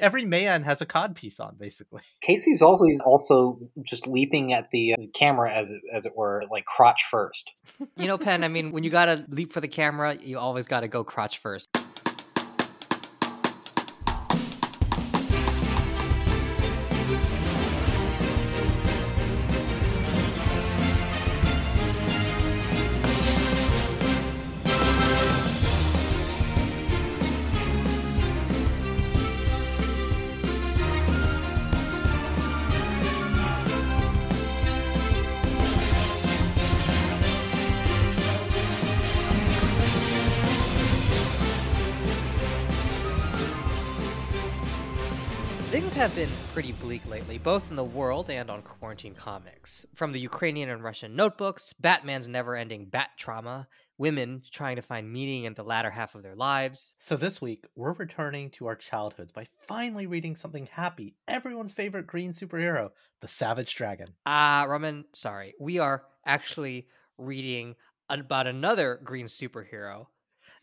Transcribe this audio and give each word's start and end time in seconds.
Every 0.00 0.24
man 0.24 0.62
has 0.62 0.80
a 0.80 0.86
cod 0.86 1.14
piece 1.14 1.38
on, 1.38 1.56
basically. 1.58 2.02
Casey's 2.20 2.62
always 2.62 3.00
also 3.04 3.58
just 3.82 4.06
leaping 4.06 4.52
at 4.52 4.70
the, 4.70 4.94
uh, 4.94 4.96
camera, 5.14 5.52
as 5.52 5.70
it, 5.70 5.80
as 5.92 6.04
it 6.04 6.16
were, 6.16 6.42
like 6.50 6.64
crotch 6.64 7.04
first. 7.10 7.52
You 7.96 8.06
know, 8.06 8.18
Penn, 8.18 8.42
I 8.44 8.48
mean, 8.48 8.72
when 8.72 8.82
you 8.82 8.90
got 8.90 9.06
to 9.06 9.24
leap 9.28 9.52
for 9.52 9.60
the 9.60 9.68
camera, 9.68 10.16
you 10.16 10.38
always 10.38 10.66
got 10.66 10.80
to 10.80 10.88
go 10.88 11.04
crotch 11.04 11.38
first. 11.38 11.68
Both 47.44 47.68
in 47.68 47.76
the 47.76 47.84
world 47.84 48.30
and 48.30 48.48
on 48.48 48.62
Quarantine 48.62 49.14
Comics. 49.14 49.84
From 49.94 50.12
the 50.12 50.18
Ukrainian 50.18 50.70
and 50.70 50.82
Russian 50.82 51.14
notebooks, 51.14 51.74
Batman's 51.78 52.26
never 52.26 52.56
ending 52.56 52.86
bat 52.86 53.10
trauma, 53.18 53.68
women 53.98 54.40
trying 54.50 54.76
to 54.76 54.82
find 54.82 55.12
meaning 55.12 55.44
in 55.44 55.52
the 55.52 55.62
latter 55.62 55.90
half 55.90 56.14
of 56.14 56.22
their 56.22 56.34
lives. 56.34 56.94
So 56.98 57.16
this 57.16 57.42
week, 57.42 57.66
we're 57.76 57.92
returning 57.92 58.48
to 58.52 58.66
our 58.66 58.74
childhoods 58.74 59.30
by 59.30 59.46
finally 59.68 60.06
reading 60.06 60.36
something 60.36 60.66
happy, 60.72 61.16
everyone's 61.28 61.74
favorite 61.74 62.06
green 62.06 62.32
superhero, 62.32 62.92
the 63.20 63.28
Savage 63.28 63.76
Dragon. 63.76 64.14
Ah, 64.24 64.62
uh, 64.62 64.66
Roman, 64.66 65.04
sorry. 65.12 65.52
We 65.60 65.78
are 65.78 66.04
actually 66.24 66.88
reading 67.18 67.74
about 68.08 68.46
another 68.46 68.98
green 69.04 69.26
superhero. 69.26 70.06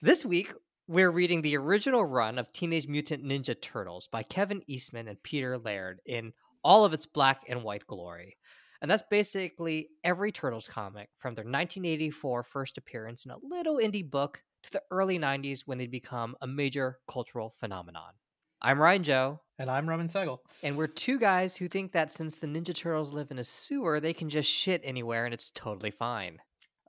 This 0.02 0.26
week, 0.26 0.52
we're 0.88 1.12
reading 1.12 1.44
the 1.44 1.58
original 1.58 2.04
run 2.04 2.40
of 2.40 2.52
Teenage 2.52 2.88
Mutant 2.88 3.24
Ninja 3.24 3.62
Turtles 3.62 4.08
by 4.08 4.24
Kevin 4.24 4.64
Eastman 4.66 5.08
and 5.08 5.22
Peter 5.22 5.60
Laird 5.60 6.00
in 6.08 6.34
all 6.64 6.86
of 6.86 6.94
its 6.94 7.06
black 7.06 7.44
and 7.48 7.64
white 7.64 7.86
glory. 7.88 8.38
And 8.82 8.90
that's 8.90 9.04
basically 9.10 9.90
every 10.04 10.32
Turtles 10.32 10.68
comic 10.68 11.10
from 11.20 11.36
their 11.36 11.44
1984 11.44 12.44
first 12.44 12.78
appearance 12.78 13.26
in 13.26 13.32
a 13.32 13.38
little 13.44 13.78
indie 13.78 14.10
book 14.10 14.42
to 14.64 14.72
the 14.72 14.82
early 14.90 15.20
90s 15.20 15.62
when 15.66 15.78
they 15.78 15.88
become 15.88 16.36
a 16.42 16.48
major 16.48 17.00
cultural 17.08 17.54
phenomenon. 17.60 18.14
I'm 18.62 18.80
Ryan 18.80 19.04
Joe. 19.04 19.40
And 19.58 19.70
I'm 19.70 19.88
Roman 19.88 20.08
Segel. 20.08 20.40
And 20.64 20.76
we're 20.78 20.88
two 20.88 21.20
guys 21.20 21.56
who 21.56 21.68
think 21.68 21.92
that 21.92 22.12
since 22.12 22.36
the 22.36 22.48
Ninja 22.48 22.76
Turtles 22.76 23.14
live 23.14 23.30
in 23.30 23.40
a 23.40 23.44
sewer, 23.44 24.00
they 24.00 24.14
can 24.14 24.30
just 24.30 24.50
shit 24.50 24.82
anywhere 24.84 25.26
and 25.26 25.34
it's 25.34 25.52
totally 25.52 25.92
fine. 25.92 26.40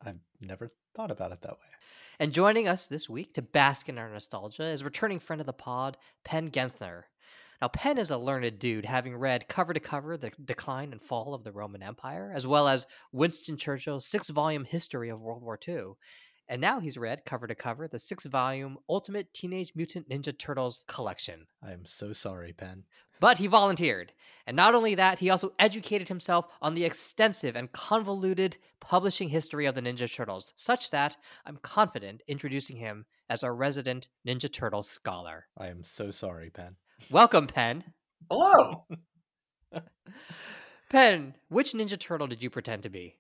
I've 0.03 0.19
never 0.41 0.71
thought 0.95 1.11
about 1.11 1.33
it 1.33 1.43
that 1.43 1.53
way. 1.53 1.59
And 2.19 2.33
joining 2.33 2.69
us 2.69 2.87
this 2.87 3.09
week 3.09 3.35
to 3.35 3.43
bask 3.43 3.89
in 3.89 3.99
our 3.99 4.09
nostalgia 4.09 4.65
is 4.65 4.85
returning 4.85 5.19
friend 5.19 5.41
of 5.41 5.47
the 5.47 5.53
pod, 5.53 5.97
Penn 6.25 6.51
Genthner. 6.51 7.05
Now, 7.63 7.69
Penn 7.69 7.97
is 7.97 8.11
a 8.11 8.19
learned 8.19 8.59
dude, 8.59 8.87
having 8.87 9.17
read 9.17 9.47
cover 9.47 9.73
to 9.73 9.79
cover 9.79 10.17
the 10.17 10.33
decline 10.45 10.91
and 10.91 11.01
fall 11.01 11.33
of 11.33 11.45
the 11.45 11.53
Roman 11.53 11.81
Empire, 11.81 12.33
as 12.35 12.45
well 12.45 12.67
as 12.67 12.89
Winston 13.13 13.57
Churchill's 13.57 14.05
six 14.05 14.31
volume 14.31 14.65
history 14.65 15.11
of 15.11 15.21
World 15.21 15.45
War 15.45 15.57
II. 15.69 15.93
And 16.49 16.61
now 16.61 16.81
he's 16.81 16.99
read 16.99 17.25
cover 17.25 17.47
to 17.47 17.55
cover 17.55 17.87
the 17.87 18.01
six 18.01 18.25
volume 18.25 18.79
Ultimate 18.89 19.33
Teenage 19.33 19.75
Mutant 19.77 20.09
Ninja 20.09 20.37
Turtles 20.37 20.83
collection. 20.89 21.47
I 21.63 21.71
am 21.71 21.87
so 21.87 22.13
sorry, 22.13 22.53
Penn. 22.53 22.83
But 23.21 23.39
he 23.39 23.47
volunteered. 23.47 24.13
And 24.45 24.57
not 24.57 24.75
only 24.75 24.97
that, 24.97 25.21
he 25.21 25.31
also 25.31 25.53
educated 25.57 26.09
himself 26.09 26.47
on 26.61 26.75
the 26.75 26.85
extensive 26.85 27.55
and 27.55 27.71
convoluted 27.71 28.59
publishing 28.81 29.29
history 29.29 29.67
of 29.67 29.77
the 29.77 29.83
Ninja 29.83 30.13
Turtles, 30.13 30.53
such 30.57 30.91
that 30.91 31.17
I'm 31.47 31.59
confident 31.59 32.23
introducing 32.27 32.79
him 32.79 33.07
as 33.31 33.45
our 33.45 33.55
resident 33.55 34.09
Ninja 34.27 34.53
Turtle 34.53 34.83
scholar. 34.83 35.47
I 35.57 35.69
am 35.69 35.85
so 35.85 36.11
sorry, 36.11 36.51
Penn. 36.51 36.75
Welcome, 37.11 37.47
Penn. 37.47 37.85
Hello. 38.31 38.87
Penn, 40.91 41.35
which 41.49 41.73
Ninja 41.73 41.99
Turtle 41.99 42.27
did 42.27 42.43
you 42.43 42.51
pretend 42.51 42.83
to 42.83 42.89
be? 42.89 43.17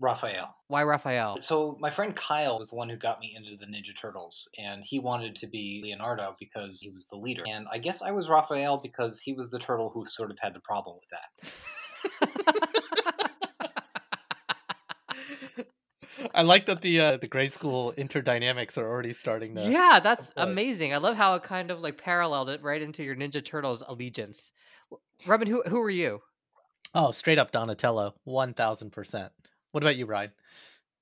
Raphael. 0.00 0.56
Why 0.66 0.82
Raphael? 0.82 1.36
So 1.40 1.76
my 1.80 1.90
friend 1.90 2.14
Kyle 2.16 2.58
was 2.58 2.70
the 2.70 2.76
one 2.76 2.88
who 2.88 2.96
got 2.96 3.20
me 3.20 3.34
into 3.36 3.56
the 3.56 3.66
Ninja 3.66 3.96
Turtles, 3.98 4.48
and 4.58 4.82
he 4.84 4.98
wanted 4.98 5.36
to 5.36 5.46
be 5.46 5.80
Leonardo 5.84 6.34
because 6.40 6.80
he 6.80 6.90
was 6.90 7.06
the 7.06 7.16
leader. 7.16 7.44
And 7.48 7.66
I 7.70 7.78
guess 7.78 8.02
I 8.02 8.10
was 8.10 8.28
Raphael 8.28 8.78
because 8.78 9.20
he 9.20 9.32
was 9.32 9.50
the 9.50 9.60
turtle 9.60 9.90
who 9.90 10.06
sort 10.08 10.32
of 10.32 10.38
had 10.40 10.54
the 10.54 10.60
problem 10.60 10.96
with 10.96 11.08
that. 11.10 11.52
I 16.34 16.42
like 16.42 16.66
that 16.66 16.82
the 16.82 17.00
uh, 17.00 17.16
the 17.16 17.28
grade 17.28 17.52
school 17.52 17.92
interdynamics 17.96 18.76
are 18.78 18.88
already 18.88 19.12
starting 19.12 19.54
to. 19.54 19.62
Yeah, 19.62 20.00
that's 20.02 20.32
amazing. 20.36 20.92
I 20.94 20.98
love 20.98 21.16
how 21.16 21.34
it 21.36 21.42
kind 21.42 21.70
of 21.70 21.80
like 21.80 21.98
paralleled 21.98 22.50
it 22.50 22.62
right 22.62 22.80
into 22.80 23.02
your 23.02 23.16
Ninja 23.16 23.44
Turtles 23.44 23.82
allegiance. 23.86 24.52
Roman, 25.26 25.48
who 25.48 25.62
who 25.68 25.80
are 25.80 25.90
you? 25.90 26.20
Oh, 26.94 27.12
straight 27.12 27.38
up 27.38 27.50
Donatello, 27.50 28.14
one 28.24 28.54
thousand 28.54 28.90
percent. 28.90 29.32
What 29.72 29.82
about 29.82 29.96
you, 29.96 30.06
Ryan? 30.06 30.32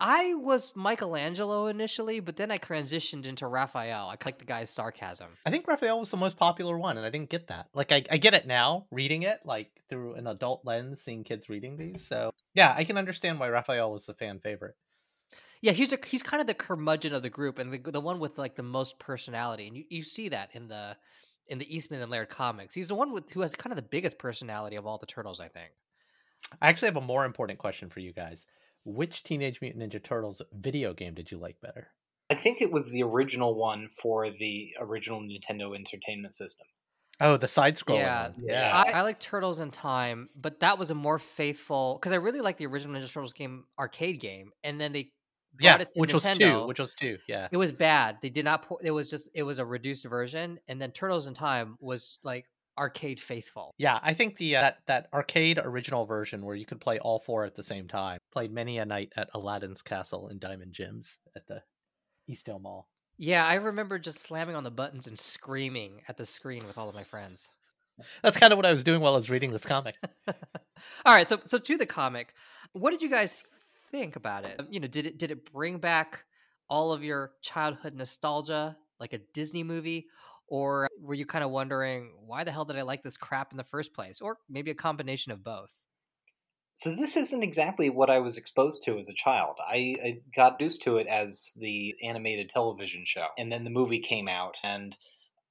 I 0.02 0.32
was 0.34 0.72
Michelangelo 0.74 1.66
initially, 1.66 2.20
but 2.20 2.36
then 2.36 2.50
I 2.50 2.56
transitioned 2.56 3.26
into 3.26 3.46
Raphael. 3.46 4.06
I 4.06 4.16
like 4.24 4.38
the 4.38 4.46
guy's 4.46 4.70
sarcasm. 4.70 5.28
I 5.44 5.50
think 5.50 5.68
Raphael 5.68 6.00
was 6.00 6.10
the 6.10 6.16
most 6.16 6.38
popular 6.38 6.78
one, 6.78 6.96
and 6.96 7.04
I 7.04 7.10
didn't 7.10 7.28
get 7.28 7.48
that. 7.48 7.66
Like, 7.74 7.92
I, 7.92 8.02
I 8.10 8.16
get 8.16 8.32
it 8.32 8.46
now, 8.46 8.86
reading 8.90 9.24
it, 9.24 9.40
like 9.44 9.68
through 9.90 10.14
an 10.14 10.26
adult 10.26 10.62
lens, 10.64 11.02
seeing 11.02 11.22
kids 11.22 11.50
reading 11.50 11.76
these. 11.76 12.02
So, 12.02 12.32
yeah, 12.54 12.72
I 12.74 12.84
can 12.84 12.96
understand 12.96 13.38
why 13.38 13.50
Raphael 13.50 13.92
was 13.92 14.06
the 14.06 14.14
fan 14.14 14.40
favorite. 14.40 14.74
Yeah, 15.62 15.72
he's 15.72 15.92
a, 15.92 15.98
he's 16.06 16.22
kind 16.22 16.40
of 16.40 16.46
the 16.46 16.54
curmudgeon 16.54 17.12
of 17.12 17.22
the 17.22 17.30
group, 17.30 17.58
and 17.58 17.72
the 17.72 17.90
the 17.90 18.00
one 18.00 18.18
with 18.18 18.38
like 18.38 18.56
the 18.56 18.62
most 18.62 18.98
personality, 18.98 19.66
and 19.66 19.76
you, 19.76 19.84
you 19.90 20.02
see 20.02 20.30
that 20.30 20.50
in 20.54 20.68
the 20.68 20.96
in 21.48 21.58
the 21.58 21.76
Eastman 21.76 22.00
and 22.00 22.10
Laird 22.10 22.30
comics. 22.30 22.74
He's 22.74 22.88
the 22.88 22.94
one 22.94 23.12
with 23.12 23.30
who 23.30 23.40
has 23.42 23.52
kind 23.52 23.72
of 23.72 23.76
the 23.76 23.82
biggest 23.82 24.18
personality 24.18 24.76
of 24.76 24.86
all 24.86 24.98
the 24.98 25.06
turtles, 25.06 25.40
I 25.40 25.48
think. 25.48 25.70
I 26.62 26.68
actually 26.68 26.86
have 26.86 26.96
a 26.96 27.02
more 27.02 27.24
important 27.24 27.58
question 27.58 27.90
for 27.90 28.00
you 28.00 28.12
guys 28.12 28.46
which 28.84 29.22
Teenage 29.22 29.60
Mutant 29.60 29.92
Ninja 29.92 30.02
Turtles 30.02 30.42
video 30.52 30.94
game 30.94 31.14
did 31.14 31.30
you 31.30 31.38
like 31.38 31.60
better? 31.60 31.88
I 32.30 32.34
think 32.34 32.62
it 32.62 32.70
was 32.70 32.90
the 32.90 33.02
original 33.02 33.54
one 33.54 33.88
for 34.00 34.30
the 34.30 34.74
original 34.78 35.20
Nintendo 35.20 35.74
Entertainment 35.74 36.34
System. 36.34 36.66
Oh, 37.20 37.36
the 37.36 37.48
side 37.48 37.76
scroller. 37.76 37.98
Yeah, 37.98 38.28
one. 38.28 38.44
yeah. 38.46 38.72
I, 38.72 38.90
I, 38.92 39.02
like 39.02 39.20
Turtles 39.20 39.60
in 39.60 39.70
Time, 39.70 40.28
but 40.34 40.60
that 40.60 40.78
was 40.78 40.90
a 40.90 40.94
more 40.94 41.18
faithful 41.18 41.98
because 42.00 42.12
I 42.12 42.16
really 42.16 42.40
like 42.40 42.56
the 42.56 42.66
original 42.66 42.98
Ninja 42.98 43.12
Turtles 43.12 43.34
game 43.34 43.64
arcade 43.78 44.20
game, 44.20 44.52
and 44.64 44.80
then 44.80 44.92
they 44.92 45.12
yeah, 45.58 45.84
which 45.96 46.10
Nintendo. 46.10 46.14
was 46.14 46.38
two, 46.38 46.66
which 46.66 46.80
was 46.80 46.94
two. 46.94 47.18
Yeah, 47.28 47.48
it 47.50 47.56
was 47.56 47.72
bad. 47.72 48.18
They 48.22 48.30
did 48.30 48.44
not. 48.44 48.66
It 48.82 48.90
was 48.90 49.10
just 49.10 49.28
it 49.34 49.42
was 49.42 49.58
a 49.58 49.64
reduced 49.64 50.04
version, 50.04 50.58
and 50.68 50.80
then 50.80 50.92
Turtles 50.92 51.26
in 51.26 51.34
Time 51.34 51.76
was 51.80 52.18
like 52.22 52.46
arcade 52.78 53.20
faithful. 53.20 53.74
Yeah, 53.78 53.98
I 54.02 54.14
think 54.14 54.36
the 54.36 54.56
uh, 54.56 54.62
that 54.62 54.78
that 54.86 55.08
arcade 55.12 55.58
original 55.62 56.06
version 56.06 56.44
where 56.44 56.56
you 56.56 56.66
could 56.66 56.80
play 56.80 56.98
all 56.98 57.18
four 57.18 57.44
at 57.44 57.54
the 57.54 57.62
same 57.62 57.88
time 57.88 58.20
played 58.32 58.52
many 58.52 58.78
a 58.78 58.86
night 58.86 59.12
at 59.16 59.28
Aladdin's 59.34 59.82
Castle 59.82 60.28
and 60.28 60.40
Diamond 60.40 60.72
Gems 60.72 61.18
at 61.36 61.46
the 61.46 61.62
Eastdale 62.28 62.60
Mall. 62.60 62.88
Yeah, 63.18 63.46
I 63.46 63.54
remember 63.54 63.98
just 63.98 64.20
slamming 64.20 64.56
on 64.56 64.64
the 64.64 64.70
buttons 64.70 65.06
and 65.06 65.18
screaming 65.18 66.00
at 66.08 66.16
the 66.16 66.24
screen 66.24 66.66
with 66.66 66.78
all 66.78 66.88
of 66.88 66.94
my 66.94 67.04
friends. 67.04 67.50
That's 68.22 68.38
kind 68.38 68.50
of 68.50 68.56
what 68.56 68.64
I 68.64 68.72
was 68.72 68.82
doing 68.82 69.02
while 69.02 69.12
I 69.12 69.16
was 69.16 69.28
reading 69.28 69.52
this 69.52 69.66
comic. 69.66 69.96
all 70.26 70.34
right, 71.14 71.26
so 71.26 71.38
so 71.44 71.58
to 71.58 71.76
the 71.76 71.86
comic, 71.86 72.32
what 72.72 72.92
did 72.92 73.02
you 73.02 73.10
guys 73.10 73.42
think 73.90 74.16
about 74.16 74.44
it? 74.44 74.60
You 74.70 74.80
know, 74.80 74.88
did 74.88 75.06
it 75.06 75.18
did 75.18 75.30
it 75.30 75.52
bring 75.52 75.78
back 75.78 76.24
all 76.68 76.92
of 76.92 77.02
your 77.02 77.32
childhood 77.42 77.94
nostalgia 77.94 78.76
like 78.98 79.12
a 79.12 79.20
Disney 79.34 79.64
movie 79.64 80.06
or 80.50 80.88
were 81.00 81.14
you 81.14 81.24
kind 81.24 81.44
of 81.44 81.50
wondering 81.50 82.12
why 82.26 82.44
the 82.44 82.52
hell 82.52 82.64
did 82.64 82.76
I 82.76 82.82
like 82.82 83.02
this 83.02 83.16
crap 83.16 83.52
in 83.52 83.56
the 83.56 83.64
first 83.64 83.94
place? 83.94 84.20
Or 84.20 84.36
maybe 84.48 84.70
a 84.70 84.74
combination 84.74 85.32
of 85.32 85.42
both. 85.42 85.70
So 86.74 86.94
this 86.94 87.16
isn't 87.16 87.42
exactly 87.42 87.90
what 87.90 88.10
I 88.10 88.18
was 88.18 88.36
exposed 88.36 88.82
to 88.84 88.98
as 88.98 89.08
a 89.08 89.14
child. 89.14 89.56
I, 89.60 89.96
I, 90.02 90.20
got 90.34 90.60
used 90.60 90.82
to 90.84 90.96
it 90.96 91.06
as 91.06 91.52
the 91.56 91.94
animated 92.02 92.48
television 92.48 93.02
show, 93.04 93.26
and 93.36 93.52
then 93.52 93.64
the 93.64 93.70
movie 93.70 93.98
came 93.98 94.28
out, 94.28 94.56
and 94.64 94.96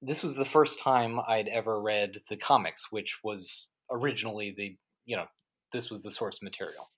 this 0.01 0.23
was 0.23 0.35
the 0.35 0.45
first 0.45 0.79
time 0.79 1.19
I'd 1.27 1.47
ever 1.47 1.79
read 1.79 2.21
the 2.29 2.37
comics, 2.37 2.91
which 2.91 3.19
was 3.23 3.67
originally 3.91 4.55
the 4.57 4.75
you 5.05 5.17
know 5.17 5.25
this 5.71 5.91
was 5.91 6.01
the 6.01 6.09
source 6.09 6.41
material. 6.41 6.89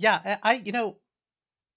Yeah, 0.00 0.38
I 0.42 0.54
you 0.54 0.72
know 0.72 0.96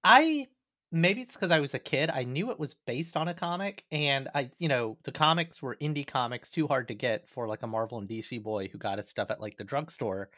I 0.03 0.47
maybe 0.91 1.21
it's 1.21 1.35
because 1.35 1.51
I 1.51 1.59
was 1.61 1.73
a 1.75 1.79
kid. 1.79 2.09
I 2.11 2.23
knew 2.23 2.51
it 2.51 2.59
was 2.59 2.75
based 2.87 3.17
on 3.17 3.27
a 3.29 3.33
comic, 3.35 3.85
and 3.91 4.29
I, 4.35 4.51
you 4.59 4.69
know, 4.69 4.97
the 5.05 5.11
comics 5.13 5.61
were 5.61 5.77
indie 5.81 6.07
comics, 6.07 6.51
too 6.51 6.67
hard 6.67 6.87
to 6.89 6.95
get 6.95 7.29
for 7.29 7.47
like 7.47 7.63
a 7.63 7.67
Marvel 7.67 7.99
and 7.99 8.07
DC 8.09 8.39
boy 8.39 8.69
who 8.69 8.77
got 8.79 8.97
his 8.99 9.09
stuff 9.09 9.31
at 9.31 9.41
like 9.41 9.57
the 9.57 9.63
drugstore. 9.65 10.29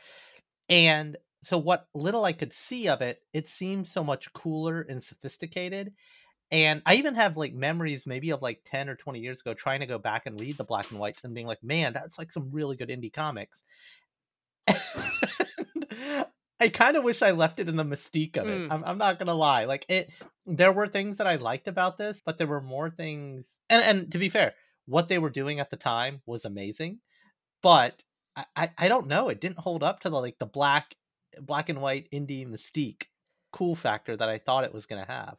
And 0.70 1.18
so, 1.44 1.58
what 1.60 1.88
little 1.96 2.26
I 2.26 2.34
could 2.34 2.54
see 2.54 2.88
of 2.90 3.02
it, 3.02 3.22
it 3.34 3.50
seemed 3.50 3.88
so 3.88 4.04
much 4.04 4.34
cooler 4.34 4.82
and 4.84 5.04
sophisticated. 5.04 5.94
And 6.52 6.82
I 6.88 6.96
even 6.96 7.16
have 7.16 7.38
like 7.38 7.54
memories 7.56 8.08
maybe 8.08 8.32
of 8.32 8.42
like 8.44 8.62
10 8.66 8.90
or 8.90 8.96
20 8.98 9.20
years 9.22 9.42
ago 9.42 9.54
trying 9.56 9.82
to 9.82 9.88
go 9.88 10.00
back 10.00 10.26
and 10.28 10.40
read 10.42 10.58
the 10.58 10.66
black 10.66 10.92
and 10.92 11.00
whites 11.00 11.24
and 11.26 11.34
being 11.36 11.48
like, 11.48 11.64
man, 11.64 11.94
that's 11.94 12.20
like 12.20 12.32
some 12.32 12.52
really 12.52 12.78
good 12.78 12.90
indie 12.90 13.14
comics. 13.14 13.64
I 16.60 16.70
kind 16.70 16.96
of 16.96 17.04
wish 17.04 17.22
I 17.22 17.32
left 17.32 17.60
it 17.60 17.68
in 17.68 17.76
the 17.76 17.84
mystique 17.84 18.38
of 18.38 18.48
it. 18.48 18.58
Mm. 18.58 18.72
I'm, 18.72 18.84
I'm 18.86 18.98
not 18.98 19.20
gonna 19.20 19.34
lie. 19.34 19.66
Like 19.66 19.86
it, 19.90 20.10
there 20.46 20.72
were 20.72 20.88
things 20.88 21.18
that 21.18 21.28
I 21.28 21.36
liked 21.36 21.68
about 21.68 21.98
this, 21.98 22.22
but 22.26 22.38
there 22.38 22.48
were 22.48 22.62
more 22.62 22.90
things. 22.90 23.60
And 23.70 23.84
and 23.84 24.12
to 24.12 24.18
be 24.18 24.30
fair, 24.30 24.54
what 24.86 25.08
they 25.10 25.20
were 25.20 25.30
doing 25.30 25.60
at 25.60 25.70
the 25.70 25.78
time 25.78 26.22
was 26.26 26.46
amazing, 26.46 27.00
but 27.62 28.04
I 28.36 28.46
I, 28.56 28.72
I 28.78 28.88
don't 28.88 29.08
know. 29.08 29.30
It 29.30 29.42
didn't 29.42 29.60
hold 29.60 29.84
up 29.84 30.02
to 30.02 30.10
the 30.10 30.18
like 30.18 30.40
the 30.40 30.46
black 30.46 30.96
black 31.42 31.70
and 31.70 31.82
white 31.82 32.08
indie 32.14 32.48
mystique 32.48 33.04
cool 33.52 33.76
factor 33.76 34.16
that 34.16 34.30
I 34.30 34.38
thought 34.38 34.64
it 34.64 34.74
was 34.74 34.86
gonna 34.86 35.06
have. 35.06 35.38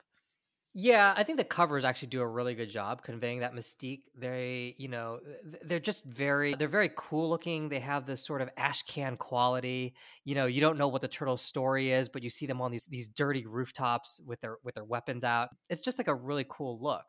Yeah, 0.78 1.14
I 1.16 1.22
think 1.22 1.38
the 1.38 1.44
covers 1.44 1.86
actually 1.86 2.08
do 2.08 2.20
a 2.20 2.26
really 2.26 2.54
good 2.54 2.68
job 2.68 3.02
conveying 3.02 3.40
that 3.40 3.54
mystique. 3.54 4.02
They, 4.14 4.74
you 4.76 4.88
know, 4.88 5.20
they're 5.62 5.80
just 5.80 6.04
very 6.04 6.54
they're 6.54 6.68
very 6.68 6.90
cool 6.94 7.30
looking. 7.30 7.70
They 7.70 7.80
have 7.80 8.04
this 8.04 8.22
sort 8.22 8.42
of 8.42 8.50
ash 8.58 8.82
can 8.82 9.16
quality. 9.16 9.94
You 10.24 10.34
know, 10.34 10.44
you 10.44 10.60
don't 10.60 10.76
know 10.76 10.88
what 10.88 11.00
the 11.00 11.08
turtle's 11.08 11.40
story 11.40 11.92
is, 11.92 12.10
but 12.10 12.22
you 12.22 12.28
see 12.28 12.44
them 12.44 12.60
on 12.60 12.70
these 12.70 12.84
these 12.84 13.08
dirty 13.08 13.46
rooftops 13.46 14.20
with 14.26 14.38
their 14.42 14.58
with 14.64 14.74
their 14.74 14.84
weapons 14.84 15.24
out. 15.24 15.48
It's 15.70 15.80
just 15.80 15.96
like 15.96 16.08
a 16.08 16.14
really 16.14 16.44
cool 16.46 16.78
look. 16.78 17.06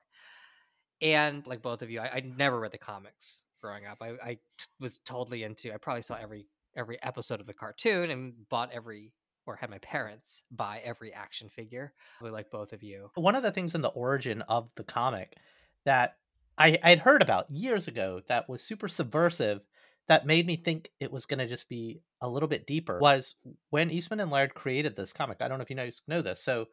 And 1.02 1.46
like 1.46 1.62
both 1.62 1.82
of 1.82 1.90
you, 1.92 2.00
I, 2.00 2.16
I 2.16 2.20
never 2.22 2.60
read 2.60 2.72
the 2.72 2.78
comics 2.78 3.46
growing 3.62 3.86
up. 3.86 3.98
I, 4.02 4.14
I 4.24 4.38
was 4.80 5.00
totally 5.00 5.44
into. 5.44 5.74
I 5.74 5.78
probably 5.78 6.02
saw 6.02 6.16
every 6.16 6.48
every 6.76 7.02
episode 7.04 7.40
of 7.42 7.48
the 7.48 7.54
cartoon 7.54 8.12
and 8.12 8.34
bought 8.50 8.72
every 8.72 9.12
or 9.48 9.56
had 9.56 9.70
my 9.70 9.80
parents 9.80 10.44
buy 10.52 10.82
every 10.84 11.14
action 11.14 11.50
figure. 11.50 11.94
Really 12.22 12.34
like 12.34 12.52
both 12.52 12.74
of 12.74 12.84
you. 12.84 13.10
One 13.16 13.36
of 13.36 13.44
the 13.44 13.52
things 13.52 13.74
in 13.74 13.82
the 13.82 13.90
origin 13.90 14.42
of 14.44 14.70
the 14.76 14.84
comic 14.84 15.38
that 15.86 16.18
I 16.58 16.78
I'd 16.84 17.00
heard 17.00 17.22
about 17.22 17.50
years 17.50 17.88
ago 17.88 18.22
that 18.28 18.50
was 18.50 18.62
super 18.62 18.88
subversive 18.88 19.62
that 20.08 20.26
made 20.26 20.46
me 20.46 20.56
think 20.56 20.90
it 21.00 21.12
was 21.12 21.26
going 21.26 21.40
to 21.40 21.48
just 21.48 21.68
be 21.68 22.02
a 22.22 22.30
little 22.30 22.48
bit 22.48 22.66
deeper 22.66 23.00
was 23.00 23.36
when 23.70 23.92
Eastman 23.92 24.20
and 24.20 24.32
Laird 24.32 24.54
created 24.54 24.96
this 24.96 25.14
comic. 25.14 25.38
I 25.42 25.48
don't 25.48 25.58
know 25.58 25.64
if 25.64 25.70
you 25.70 25.76
know 25.76 25.90
know 26.08 26.22
this. 26.22 26.42
So 26.42 26.68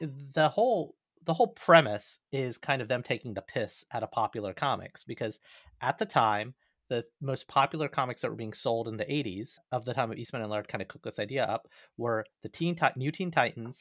the 0.00 0.48
whole 0.48 0.94
the 1.24 1.34
whole 1.34 1.48
premise 1.48 2.18
is 2.32 2.58
kind 2.58 2.80
of 2.80 2.88
them 2.88 3.02
taking 3.02 3.34
the 3.34 3.42
piss 3.42 3.84
out 3.92 4.02
of 4.02 4.10
popular 4.10 4.54
comics 4.54 5.04
because 5.04 5.38
at 5.82 5.98
the 5.98 6.06
time 6.06 6.54
the 6.90 7.06
most 7.22 7.48
popular 7.48 7.88
comics 7.88 8.20
that 8.20 8.30
were 8.30 8.36
being 8.36 8.52
sold 8.52 8.88
in 8.88 8.96
the 8.96 9.06
80s 9.06 9.58
of 9.72 9.84
the 9.84 9.94
time 9.94 10.10
of 10.10 10.18
Eastman 10.18 10.42
and 10.42 10.50
Laird 10.50 10.68
kind 10.68 10.82
of 10.82 10.88
cooked 10.88 11.04
this 11.04 11.20
idea 11.20 11.44
up 11.44 11.68
were 11.96 12.24
the 12.42 12.48
Teen 12.48 12.74
Ti- 12.74 12.88
New 12.96 13.12
Teen 13.12 13.30
Titans, 13.30 13.80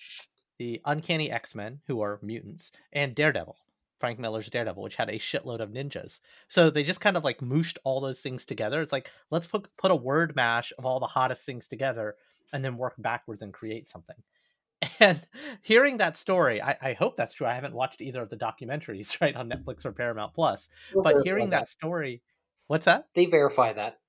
the 0.59 0.79
Uncanny 0.85 1.31
X-Men 1.31 1.81
who 1.87 2.01
are 2.01 2.19
mutants, 2.21 2.71
and 2.93 3.15
Daredevil. 3.15 3.57
Frank 3.99 4.17
Miller's 4.17 4.49
Daredevil, 4.49 4.81
which 4.81 4.95
had 4.95 5.09
a 5.09 5.19
shitload 5.19 5.59
of 5.59 5.71
ninjas. 5.71 6.21
So 6.47 6.69
they 6.69 6.83
just 6.83 7.01
kind 7.01 7.17
of 7.17 7.25
like 7.25 7.41
mooshed 7.41 7.77
all 7.83 7.99
those 7.99 8.21
things 8.21 8.45
together. 8.45 8.81
It's 8.81 8.93
like 8.93 9.11
let's 9.29 9.47
put 9.47 9.67
put 9.75 9.91
a 9.91 9.95
word 9.95 10.37
mash 10.37 10.71
of 10.77 10.85
all 10.85 11.01
the 11.01 11.05
hottest 11.05 11.45
things 11.45 11.67
together 11.67 12.15
and 12.53 12.63
then 12.63 12.77
work 12.77 12.93
backwards 12.97 13.41
and 13.41 13.53
create 13.53 13.87
something. 13.87 14.15
And 15.01 15.21
hearing 15.61 15.97
that 15.97 16.15
story, 16.15 16.61
I, 16.61 16.77
I 16.81 16.93
hope 16.93 17.17
that's 17.17 17.33
true. 17.33 17.45
I 17.45 17.53
haven't 17.53 17.73
watched 17.73 17.99
either 17.99 18.21
of 18.21 18.29
the 18.29 18.37
documentaries, 18.37 19.19
right, 19.21 19.35
on 19.35 19.49
Netflix 19.49 19.85
or 19.85 19.91
Paramount 19.91 20.33
Plus. 20.33 20.69
But 21.03 21.23
hearing 21.25 21.49
that 21.49 21.67
story, 21.67 22.21
what's 22.69 22.85
that? 22.85 23.07
they 23.15 23.25
verify 23.25 23.73
that. 23.73 23.99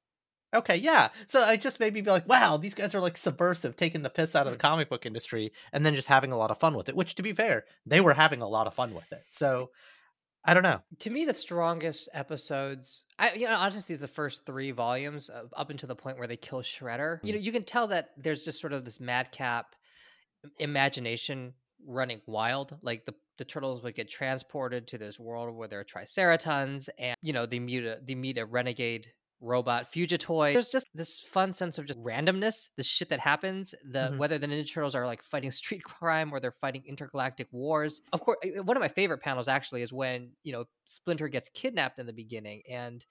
Okay, 0.54 0.76
yeah. 0.76 1.08
So 1.26 1.42
I 1.42 1.56
just 1.56 1.78
made 1.78 1.94
me 1.94 2.00
be 2.00 2.10
like, 2.10 2.28
wow, 2.28 2.56
these 2.56 2.74
guys 2.74 2.94
are 2.94 3.00
like 3.00 3.16
subversive, 3.16 3.76
taking 3.76 4.02
the 4.02 4.10
piss 4.10 4.34
out 4.34 4.46
of 4.46 4.52
the 4.52 4.58
comic 4.58 4.88
book 4.88 5.06
industry 5.06 5.52
and 5.72 5.86
then 5.86 5.94
just 5.94 6.08
having 6.08 6.32
a 6.32 6.36
lot 6.36 6.50
of 6.50 6.58
fun 6.58 6.74
with 6.74 6.88
it. 6.88 6.96
Which, 6.96 7.14
to 7.16 7.22
be 7.22 7.32
fair, 7.32 7.64
they 7.86 8.00
were 8.00 8.14
having 8.14 8.42
a 8.42 8.48
lot 8.48 8.66
of 8.66 8.74
fun 8.74 8.92
with 8.92 9.12
it. 9.12 9.22
So 9.30 9.70
I 10.44 10.54
don't 10.54 10.62
know. 10.62 10.80
to 11.00 11.10
me 11.10 11.24
the 11.26 11.34
strongest 11.34 12.08
episodes 12.14 13.04
i 13.18 13.32
you 13.34 13.46
know 13.46 13.54
honestly 13.56 13.92
is 13.92 14.00
the 14.00 14.08
first 14.08 14.46
three 14.46 14.70
volumes 14.70 15.28
uh, 15.28 15.42
up 15.54 15.68
until 15.68 15.86
the 15.86 15.94
point 15.94 16.16
where 16.16 16.26
they 16.26 16.36
kill 16.38 16.62
shredder 16.62 17.18
you 17.22 17.34
know 17.34 17.38
you 17.38 17.52
can 17.52 17.62
tell 17.62 17.88
that 17.88 18.10
there's 18.16 18.42
just 18.42 18.58
sort 18.58 18.72
of 18.72 18.82
this 18.82 19.00
madcap 19.00 19.76
imagination 20.58 21.52
running 21.86 22.20
wild 22.26 22.76
like 22.82 23.04
the 23.06 23.14
the 23.38 23.44
turtles 23.44 23.82
would 23.82 23.94
get 23.94 24.08
transported 24.08 24.86
to 24.86 24.98
this 24.98 25.18
world 25.18 25.54
where 25.56 25.66
there 25.68 25.80
are 25.80 25.84
triceratons 25.84 26.88
and 26.98 27.16
you 27.22 27.32
know 27.32 27.46
they 27.46 27.58
meet 27.58 27.84
a 27.84 27.98
they 28.04 28.14
meet 28.14 28.36
a 28.38 28.44
renegade 28.44 29.06
robot 29.42 29.90
fugitoid. 29.90 30.52
There's 30.52 30.68
just 30.68 30.86
this 30.92 31.18
fun 31.18 31.54
sense 31.54 31.78
of 31.78 31.86
just 31.86 31.98
randomness 32.00 32.68
the 32.76 32.82
shit 32.82 33.08
that 33.08 33.20
happens 33.20 33.74
the 33.90 34.10
Mhm. 34.12 34.18
whether 34.18 34.36
the 34.38 34.46
ninja 34.46 34.70
turtles 34.70 34.94
are 34.94 35.06
like 35.06 35.22
fighting 35.22 35.50
street 35.62 35.82
crime 35.82 36.34
or 36.34 36.40
they're 36.40 36.52
fighting 36.52 36.82
intergalactic 36.84 37.48
wars. 37.50 38.02
Of 38.12 38.20
course 38.20 38.36
uh, 38.44 38.62
one 38.62 38.76
of 38.76 38.82
my 38.82 38.88
favorite 38.88 39.22
panels 39.22 39.48
actually 39.48 39.80
is 39.80 39.92
when 39.94 40.32
you 40.42 40.52
know 40.52 40.66
splinter 40.84 41.28
gets 41.28 41.48
kidnapped 41.54 41.98
in 41.98 42.04
the 42.04 42.12
beginning 42.12 42.60
and 42.70 43.02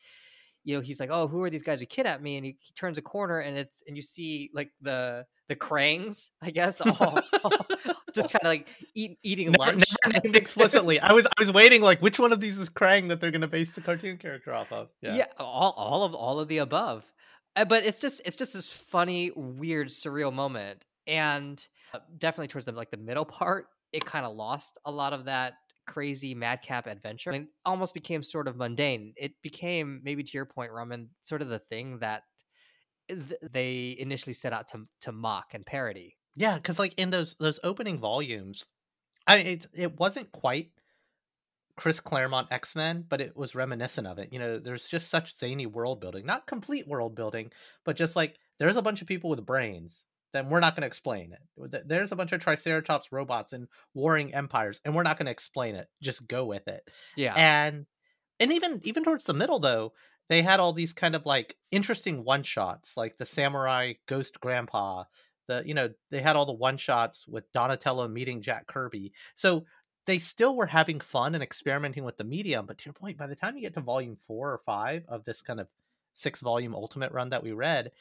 you 0.64 0.76
know 0.76 0.82
he's 0.82 1.00
like 1.00 1.10
oh 1.12 1.28
who 1.28 1.42
are 1.42 1.50
these 1.50 1.64
guys 1.64 1.80
who 1.80 1.88
kidnapped 1.88 2.22
me? 2.22 2.38
and 2.38 2.46
he, 2.46 2.58
he 2.60 2.74
turns 2.74 3.00
a 3.00 3.02
corner 3.02 3.40
and 3.40 3.58
it's 3.58 3.82
and 3.88 3.96
you 3.96 4.04
see 4.04 4.52
like 4.54 4.70
the 4.82 5.26
the 5.48 5.56
Krangs 5.56 6.30
i 6.44 6.52
guess 6.52 6.80
all, 6.86 7.20
just 8.22 8.34
kind 8.34 8.44
of 8.44 8.48
like 8.50 8.70
eat, 8.96 9.18
eating 9.24 9.52
Never, 9.52 9.58
lunch 9.58 9.86
never 10.06 10.20
named 10.24 10.36
explicitly. 10.36 11.00
I 11.00 11.14
was 11.14 11.26
I 11.26 11.40
was 11.40 11.52
waiting 11.52 11.82
like 11.82 12.02
which 12.02 12.20
one 12.20 12.32
of 12.34 12.40
these 12.40 12.58
is 12.58 12.70
Krang 12.70 13.10
that 13.10 13.20
they're 13.22 13.32
going 13.32 13.42
to 13.42 13.48
base 13.48 13.74
the 13.74 13.82
cartoon 13.82 14.18
character 14.18 14.54
off 14.54 14.72
of. 14.72 14.90
yeah. 15.02 15.26
all, 15.38 15.74
all 15.78 16.04
of 16.04 16.14
all 16.16 16.40
of 16.40 16.48
the 16.48 16.58
above 16.60 17.04
Uh, 17.56 17.66
but 17.66 17.84
it's 17.86 18.00
just 18.00 18.22
it's 18.26 18.36
just 18.36 18.54
this 18.54 18.68
funny 18.68 19.32
weird 19.36 19.88
surreal 19.88 20.34
moment 20.34 20.86
and 21.08 21.68
uh, 21.94 22.00
definitely 22.18 22.48
towards 22.48 22.66
the 22.66 22.72
like 22.72 22.92
the 22.92 22.98
middle 22.98 23.26
part 23.40 23.68
it 23.92 24.06
kind 24.06 24.26
of 24.26 24.36
lost 24.36 24.78
a 24.86 24.92
lot 24.92 25.14
of 25.14 25.26
that 25.26 25.54
crazy 25.88 26.36
madcap 26.36 26.86
adventure 26.86 27.32
and 27.32 27.48
almost 27.66 27.96
became 27.96 28.22
sort 28.22 28.48
of 28.48 28.56
mundane 28.56 29.12
it 29.18 29.34
became 29.42 30.00
maybe 30.04 30.22
to 30.22 30.32
your 30.38 30.46
point 30.46 30.72
Roman 30.72 31.10
sort 31.24 31.42
of 31.42 31.48
the 31.50 31.58
thing 31.58 31.98
that 31.98 32.22
th- 33.08 33.40
they 33.52 33.96
initially 33.98 34.34
set 34.34 34.54
out 34.54 34.68
to 34.68 34.86
to 35.02 35.12
mock 35.12 35.56
and 35.56 35.66
parody 35.66 36.16
Yeah, 36.36 36.56
because 36.56 36.80
like 36.80 36.94
in 36.98 37.10
those 37.10 37.36
those 37.40 37.60
opening 37.64 38.00
volumes, 38.00 38.66
I 39.28 39.38
it 39.40 39.68
it 39.74 40.00
wasn't 40.00 40.32
quite 40.32 40.72
Chris 41.78 42.00
Claremont 42.00 42.48
X 42.52 42.76
Men, 42.76 43.06
but 43.08 43.22
it 43.22 43.36
was 43.36 43.56
reminiscent 43.56 44.08
of 44.08 44.20
it. 44.20 44.34
You 44.34 44.40
know, 44.40 44.60
there's 44.60 44.88
just 44.88 45.10
such 45.10 45.36
zany 45.38 45.66
world 45.66 46.02
building, 46.02 46.26
not 46.26 46.48
complete 46.48 46.88
world 46.88 47.16
building, 47.16 47.52
but 47.86 47.96
just 47.96 48.16
like 48.16 48.38
there's 48.60 48.78
a 48.78 48.82
bunch 48.82 49.02
of 49.02 49.08
people 49.08 49.30
with 49.30 49.46
brains. 49.46 50.06
Then 50.34 50.50
we're 50.50 50.60
not 50.60 50.76
going 50.76 50.82
to 50.82 50.88
explain 50.88 51.34
it. 51.34 51.88
There's 51.88 52.12
a 52.12 52.16
bunch 52.16 52.34
of 52.34 52.40
Triceratops 52.42 53.12
robots 53.12 53.52
and 53.54 53.68
warring 53.96 54.34
empires, 54.36 54.80
and 54.86 54.94
we're 54.94 55.02
not 55.04 55.18
going 55.18 55.26
to 55.26 55.32
explain 55.32 55.74
it. 55.76 55.88
Just 56.04 56.28
go 56.28 56.46
with 56.46 56.68
it. 56.68 56.88
yeah 57.16 57.34
and 57.36 57.86
and 58.40 58.54
even 58.54 58.80
even 58.84 59.04
towards 59.04 59.24
the 59.26 59.34
middle 59.34 59.60
though 59.60 59.94
they 60.30 60.42
had 60.44 60.60
all 60.60 60.74
these 60.74 60.94
kind 60.94 61.16
of 61.16 61.26
like 61.26 61.56
interesting 61.72 62.24
one 62.24 62.44
shots 62.44 62.96
like 62.96 63.18
the 63.18 63.26
samurai 63.26 63.94
ghost 64.08 64.40
grandpa 64.40 65.04
the 65.50 65.64
you 65.66 65.74
know 65.74 65.90
they 66.12 66.22
had 66.22 66.38
all 66.38 66.46
the 66.46 66.54
one 66.54 66.78
shots 66.78 67.28
with 67.28 67.52
donatello 67.52 68.08
meeting 68.08 68.42
jack 68.42 68.68
kirby 68.68 69.12
so 69.36 69.66
they 70.06 70.20
still 70.20 70.56
were 70.56 70.66
having 70.66 71.00
fun 71.00 71.36
and 71.36 71.44
experimenting 71.44 72.06
with 72.06 72.18
the 72.18 72.24
medium 72.24 72.66
but 72.66 72.78
to 72.78 72.86
your 72.86 72.94
point 72.94 73.18
by 73.18 73.28
the 73.28 73.36
time 73.36 73.56
you 73.56 73.62
get 73.62 73.74
to 73.74 73.82
volume 73.82 74.16
four 74.28 74.52
or 74.52 74.62
five 74.66 75.04
of 75.10 75.26
this 75.26 75.42
kind 75.42 75.60
of 75.60 75.68
six 76.14 76.40
volume 76.40 76.74
ultimate 76.74 77.12
run 77.12 77.30
that 77.30 77.44
we 77.44 77.52
read 77.52 77.92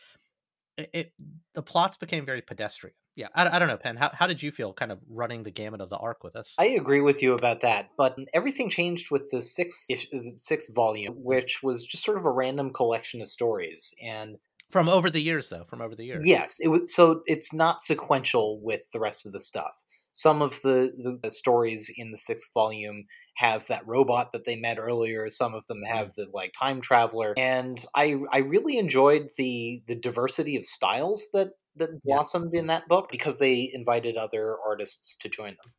it, 0.77 0.91
it 0.93 1.13
the 1.55 1.63
plots 1.63 1.97
became 1.97 2.25
very 2.25 2.43
pedestrian 2.43 2.95
Yeah. 3.17 3.29
I, 3.35 3.57
I 3.57 3.59
don't 3.59 3.69
know 3.69 3.77
Penn 3.77 3.97
how, 3.97 4.11
how 4.13 4.27
did 4.27 4.43
you 4.43 4.53
feel 4.53 4.73
kind 4.73 4.93
of 4.93 4.99
running 5.09 5.43
the 5.43 5.51
gamut 5.51 5.81
of 5.81 5.89
the 5.91 5.97
arc 5.97 6.23
with 6.23 6.37
us 6.37 6.55
I 6.59 6.67
agree 6.67 7.01
with 7.01 7.23
you 7.23 7.35
about 7.35 7.61
that, 7.63 7.91
but 7.97 8.19
everything 8.35 8.69
changed 8.69 9.11
with 9.11 9.31
the 9.31 9.43
sixth 9.43 9.85
ish, 9.89 10.07
uh, 10.15 10.19
sixth 10.37 10.75
volume, 10.75 11.15
which 11.17 11.63
was 11.63 11.85
just 11.85 12.05
sort 12.05 12.19
of 12.19 12.27
a 12.27 12.31
random 12.31 12.73
collection 12.73 13.21
of 13.21 13.29
stories. 13.29 13.93
And 14.03 14.37
from 14.71 14.89
over 14.89 15.11
the 15.11 15.21
years 15.23 15.49
though 15.49 15.65
from 15.65 15.81
over 15.81 15.95
the 15.95 16.05
years 16.05 16.25
yes, 16.25 16.59
it 16.61 16.69
was 16.69 16.95
so 16.95 17.23
it's 17.27 17.53
not 17.53 17.81
sequential 17.83 18.61
with 18.61 18.83
the 18.93 19.01
rest 19.01 19.27
of 19.27 19.33
the 19.33 19.41
stuff. 19.41 19.85
Some 20.13 20.43
of 20.43 20.61
the, 20.63 20.93
the, 21.03 21.19
the 21.23 21.31
stories 21.31 21.91
in 21.97 22.11
the 22.11 22.17
sixth 22.17 22.51
volume 22.53 23.05
have 23.37 23.67
that 23.69 23.87
robot 23.87 24.33
that 24.33 24.47
they 24.47 24.57
met 24.57 24.79
earlier. 24.79 25.29
Some 25.31 25.55
of 25.55 25.67
them 25.67 25.83
have 25.85 26.09
mm. 26.09 26.15
the 26.15 26.27
like 26.33 26.53
time 26.59 26.81
traveler, 26.81 27.35
and 27.37 27.85
I 27.95 28.17
I 28.33 28.39
really 28.39 28.79
enjoyed 28.79 29.29
the 29.37 29.83
the 29.87 29.95
diversity 29.95 30.57
of 30.57 30.67
styles 30.67 31.29
that 31.33 31.51
that 31.77 31.91
Yeah. 32.03 32.17
blossomed 32.17 32.55
in 32.55 32.67
that 32.69 32.89
book 32.89 33.09
because 33.11 33.39
they 33.39 33.71
invited 33.73 34.17
other 34.17 34.57
artists 34.67 35.17
to 35.19 35.29
join 35.29 35.51
them. 35.63 35.73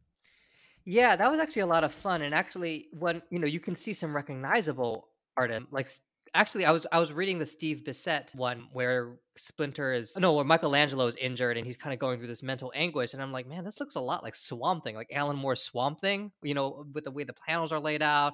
Yeah, 0.85 1.15
that 1.15 1.29
was 1.29 1.39
actually 1.39 1.63
a 1.63 1.67
lot 1.67 1.83
of 1.83 1.93
fun. 1.93 2.21
And 2.21 2.33
actually, 2.33 2.89
when 2.91 3.21
you 3.29 3.39
know, 3.39 3.47
you 3.47 3.59
can 3.59 3.75
see 3.75 3.93
some 3.93 4.15
recognizable 4.15 5.09
art 5.37 5.51
in 5.51 5.67
like 5.71 5.87
s- 5.87 6.01
actually 6.33 6.65
I 6.65 6.71
was 6.71 6.85
I 6.91 6.99
was 6.99 7.11
reading 7.11 7.39
the 7.39 7.45
Steve 7.45 7.83
Bissette 7.85 8.35
one 8.35 8.67
where 8.71 9.17
Splinter 9.39 9.93
is 9.93 10.17
no, 10.17 10.33
where 10.33 10.45
Michelangelo 10.45 11.07
is 11.07 11.15
injured 11.15 11.57
and 11.57 11.65
he's 11.65 11.77
kind 11.77 11.93
of 11.93 11.99
going 11.99 12.19
through 12.19 12.27
this 12.27 12.43
mental 12.43 12.71
anguish. 12.75 13.13
And 13.13 13.21
I'm 13.21 13.31
like, 13.31 13.47
man, 13.47 13.63
this 13.63 13.79
looks 13.79 13.95
a 13.95 14.01
lot 14.01 14.23
like 14.23 14.35
Swamp 14.35 14.83
Thing, 14.83 14.95
like 14.95 15.11
Alan 15.13 15.37
Moore's 15.37 15.61
Swamp 15.61 15.99
Thing, 15.99 16.31
you 16.41 16.53
know, 16.53 16.85
with 16.93 17.05
the 17.05 17.11
way 17.11 17.23
the 17.23 17.33
panels 17.33 17.71
are 17.71 17.79
laid 17.79 18.01
out. 18.01 18.33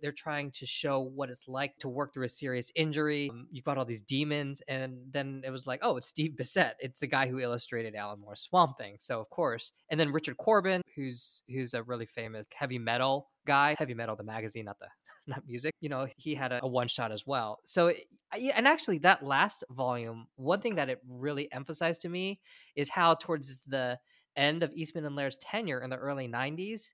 They're 0.00 0.12
trying 0.12 0.52
to 0.52 0.66
show 0.66 1.00
what 1.00 1.28
it's 1.28 1.48
like 1.48 1.76
to 1.78 1.88
work 1.88 2.14
through 2.14 2.26
a 2.26 2.28
serious 2.28 2.70
injury. 2.76 3.30
Um, 3.30 3.48
you've 3.50 3.64
got 3.64 3.78
all 3.78 3.84
these 3.84 4.00
demons, 4.00 4.62
and 4.68 4.96
then 5.10 5.42
it 5.44 5.50
was 5.50 5.66
like, 5.66 5.80
oh, 5.82 5.96
it's 5.96 6.06
Steve 6.06 6.34
Bissette. 6.38 6.74
It's 6.78 7.00
the 7.00 7.08
guy 7.08 7.26
who 7.26 7.40
illustrated 7.40 7.96
Alan 7.96 8.20
Moore's 8.20 8.42
Swamp 8.42 8.78
Thing. 8.78 8.96
So 9.00 9.20
of 9.20 9.28
course, 9.30 9.72
and 9.90 9.98
then 9.98 10.12
Richard 10.12 10.36
Corbin, 10.36 10.82
who's 10.94 11.42
who's 11.48 11.74
a 11.74 11.82
really 11.82 12.06
famous 12.06 12.46
heavy 12.54 12.78
metal 12.78 13.30
guy. 13.44 13.74
Heavy 13.76 13.94
metal, 13.94 14.14
the 14.14 14.22
magazine, 14.22 14.66
not 14.66 14.78
the 14.78 14.86
not 15.26 15.42
music. 15.46 15.74
You 15.80 15.88
know, 15.88 16.06
he 16.16 16.34
had 16.34 16.52
a, 16.52 16.60
a 16.62 16.68
one 16.68 16.88
shot 16.88 17.12
as 17.12 17.26
well. 17.26 17.58
So, 17.64 17.88
eh, 17.88 18.50
and 18.54 18.66
actually, 18.66 18.98
that 18.98 19.24
last 19.24 19.64
volume, 19.70 20.26
one 20.36 20.60
thing 20.60 20.76
that 20.76 20.88
it 20.88 21.00
really 21.08 21.52
emphasized 21.52 22.02
to 22.02 22.08
me 22.08 22.40
is 22.76 22.88
how 22.88 23.14
towards 23.14 23.62
the 23.62 23.98
end 24.36 24.62
of 24.62 24.72
Eastman 24.74 25.04
and 25.04 25.16
Laird's 25.16 25.38
tenure 25.38 25.80
in 25.80 25.90
the 25.90 25.96
early 25.96 26.28
'90s, 26.28 26.92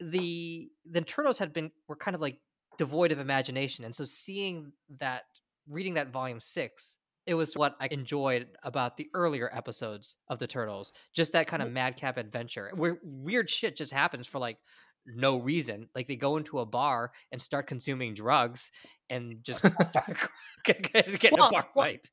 the 0.00 0.68
the 0.84 1.02
turtles 1.02 1.38
had 1.38 1.52
been 1.52 1.70
were 1.88 1.96
kind 1.96 2.14
of 2.14 2.20
like 2.20 2.38
devoid 2.78 3.12
of 3.12 3.18
imagination, 3.18 3.84
and 3.84 3.94
so 3.94 4.04
seeing 4.04 4.72
that, 4.98 5.22
reading 5.68 5.94
that 5.94 6.12
volume 6.12 6.40
six 6.40 6.98
it 7.26 7.34
was 7.34 7.56
what 7.56 7.76
I 7.80 7.88
enjoyed 7.90 8.48
about 8.62 8.96
the 8.96 9.08
earlier 9.14 9.48
episodes 9.54 10.16
of 10.28 10.38
the 10.38 10.46
Turtles. 10.46 10.92
Just 11.12 11.32
that 11.34 11.46
kind 11.46 11.62
of 11.62 11.70
madcap 11.70 12.16
adventure 12.16 12.72
where 12.74 12.98
weird 13.02 13.48
shit 13.48 13.76
just 13.76 13.92
happens 13.92 14.26
for 14.26 14.38
like 14.38 14.58
no 15.06 15.38
reason. 15.38 15.88
Like 15.94 16.06
they 16.06 16.16
go 16.16 16.36
into 16.36 16.60
a 16.60 16.66
bar 16.66 17.12
and 17.30 17.40
start 17.40 17.66
consuming 17.66 18.14
drugs 18.14 18.70
and 19.10 19.36
just 19.42 19.60
start 19.82 20.16
getting 20.64 21.38
well, 21.38 21.48
a 21.48 21.52
bar 21.52 21.66
fight. 21.74 22.10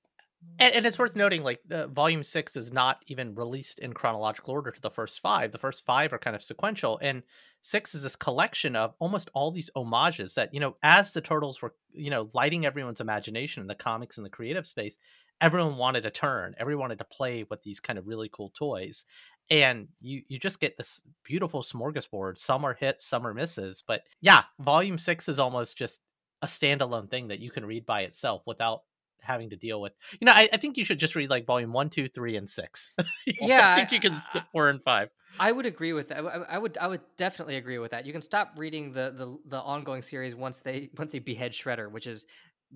And, 0.58 0.74
and, 0.74 0.86
it's 0.86 0.98
worth 0.98 1.18
noting, 1.18 1.44
like 1.44 1.60
uh, 1.70 1.88
Volume 1.88 2.24
Six 2.24 2.56
is 2.56 2.72
not 2.72 3.04
even 3.08 3.36
released 3.36 3.80
in 3.80 3.92
chronological 3.92 4.54
order 4.54 4.72
to 4.72 4.82
the 4.82 4.90
first 4.90 5.20
five. 5.20 5.52
The 5.52 5.58
first 5.58 5.86
five 5.86 6.14
are 6.14 6.18
kind 6.18 6.36
of 6.36 6.42
sequential, 6.42 6.98
and 7.02 7.24
Six 7.62 7.94
is 7.94 8.04
this 8.04 8.16
collection 8.16 8.78
of 8.78 8.94
almost 9.00 9.30
all 9.34 9.52
these 9.52 9.70
homages 9.76 10.36
that 10.36 10.54
you 10.54 10.62
know, 10.62 10.78
as 10.82 11.12
the 11.12 11.20
turtles 11.20 11.62
were, 11.62 11.76
you 11.92 12.10
know, 12.10 12.30
lighting 12.34 12.66
everyone's 12.66 13.02
imagination 13.02 13.62
in 13.62 13.68
the 13.68 13.76
comics 13.76 14.16
and 14.16 14.26
the 14.26 14.30
creative 14.30 14.66
space, 14.66 14.98
everyone 15.42 15.76
wanted 15.76 16.06
a 16.06 16.12
turn. 16.12 16.56
Everyone 16.58 16.84
wanted 16.84 17.00
to 17.00 17.06
play 17.06 17.46
with 17.50 17.62
these 17.64 17.82
kind 17.82 18.00
of 18.00 18.08
really 18.08 18.30
cool 18.32 18.52
toys, 18.58 19.04
and 19.50 19.88
you 20.02 20.22
you 20.28 20.38
just 20.40 20.60
get 20.60 20.78
this 20.78 21.02
beautiful 21.24 21.62
smorgasbord 21.62 22.38
some 22.38 22.64
are 22.66 22.74
hits 22.74 23.06
some 23.06 23.26
are 23.26 23.34
misses 23.34 23.84
but 23.88 24.04
yeah 24.22 24.44
volume 24.60 24.98
six 24.98 25.28
is 25.28 25.40
almost 25.40 25.78
just 25.78 26.02
a 26.42 26.48
standalone 26.48 27.10
thing 27.10 27.28
that 27.28 27.40
you 27.40 27.52
can 27.52 27.66
read 27.66 27.86
by 27.86 28.02
itself 28.02 28.42
without 28.46 28.84
having 29.22 29.50
to 29.50 29.56
deal 29.56 29.82
with 29.82 29.94
you 30.20 30.26
know 30.26 30.32
i, 30.34 30.48
I 30.54 30.58
think 30.58 30.78
you 30.78 30.86
should 30.86 31.00
just 31.00 31.16
read 31.16 31.30
like 31.30 31.46
volume 31.46 31.74
one 31.74 31.90
two 31.90 32.08
three 32.08 32.36
and 32.38 32.50
six 32.50 32.92
yeah 33.26 33.74
i 33.74 33.76
think 33.76 33.92
you 33.92 34.00
can 34.00 34.16
skip 34.16 34.44
four 34.52 34.70
and 34.70 34.82
five 34.82 35.10
I 35.38 35.52
would 35.52 35.66
agree 35.66 35.94
with 35.94 36.10
that. 36.10 36.26
I, 36.26 36.56
I, 36.56 36.58
would 36.58 36.78
I 36.80 36.88
would 36.88 37.02
definitely 37.16 37.58
agree 37.58 37.78
with 37.78 37.92
that. 37.92 38.06
You 38.06 38.12
can 38.12 38.22
stop 38.22 38.54
reading 38.58 38.92
the 38.92 39.14
the, 39.16 39.38
the 39.46 39.60
ongoing 39.62 40.02
series 40.02 40.36
once 40.36 40.58
they 40.58 40.90
once 40.98 41.12
they 41.12 41.20
behead 41.20 41.52
Shredder, 41.52 41.92
which 41.92 42.08
is 42.08 42.26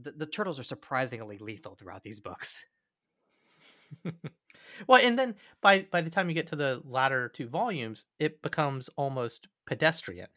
the, 0.02 0.12
the 0.12 0.26
turtles 0.26 0.60
are 0.60 0.64
surprisingly 0.64 1.38
lethal 1.38 1.76
throughout 1.76 2.04
these 2.04 2.20
books. 2.20 2.64
Well, 4.88 5.02
and 5.02 5.18
then 5.18 5.36
by 5.62 5.88
by 5.92 6.02
the 6.02 6.10
time 6.10 6.30
you 6.30 6.36
get 6.36 6.48
to 6.48 6.56
the 6.56 6.82
latter 6.86 7.30
two 7.30 7.48
volumes, 7.48 8.06
it 8.20 8.42
becomes 8.42 8.90
almost 8.96 9.48
pedestrian. 9.66 10.28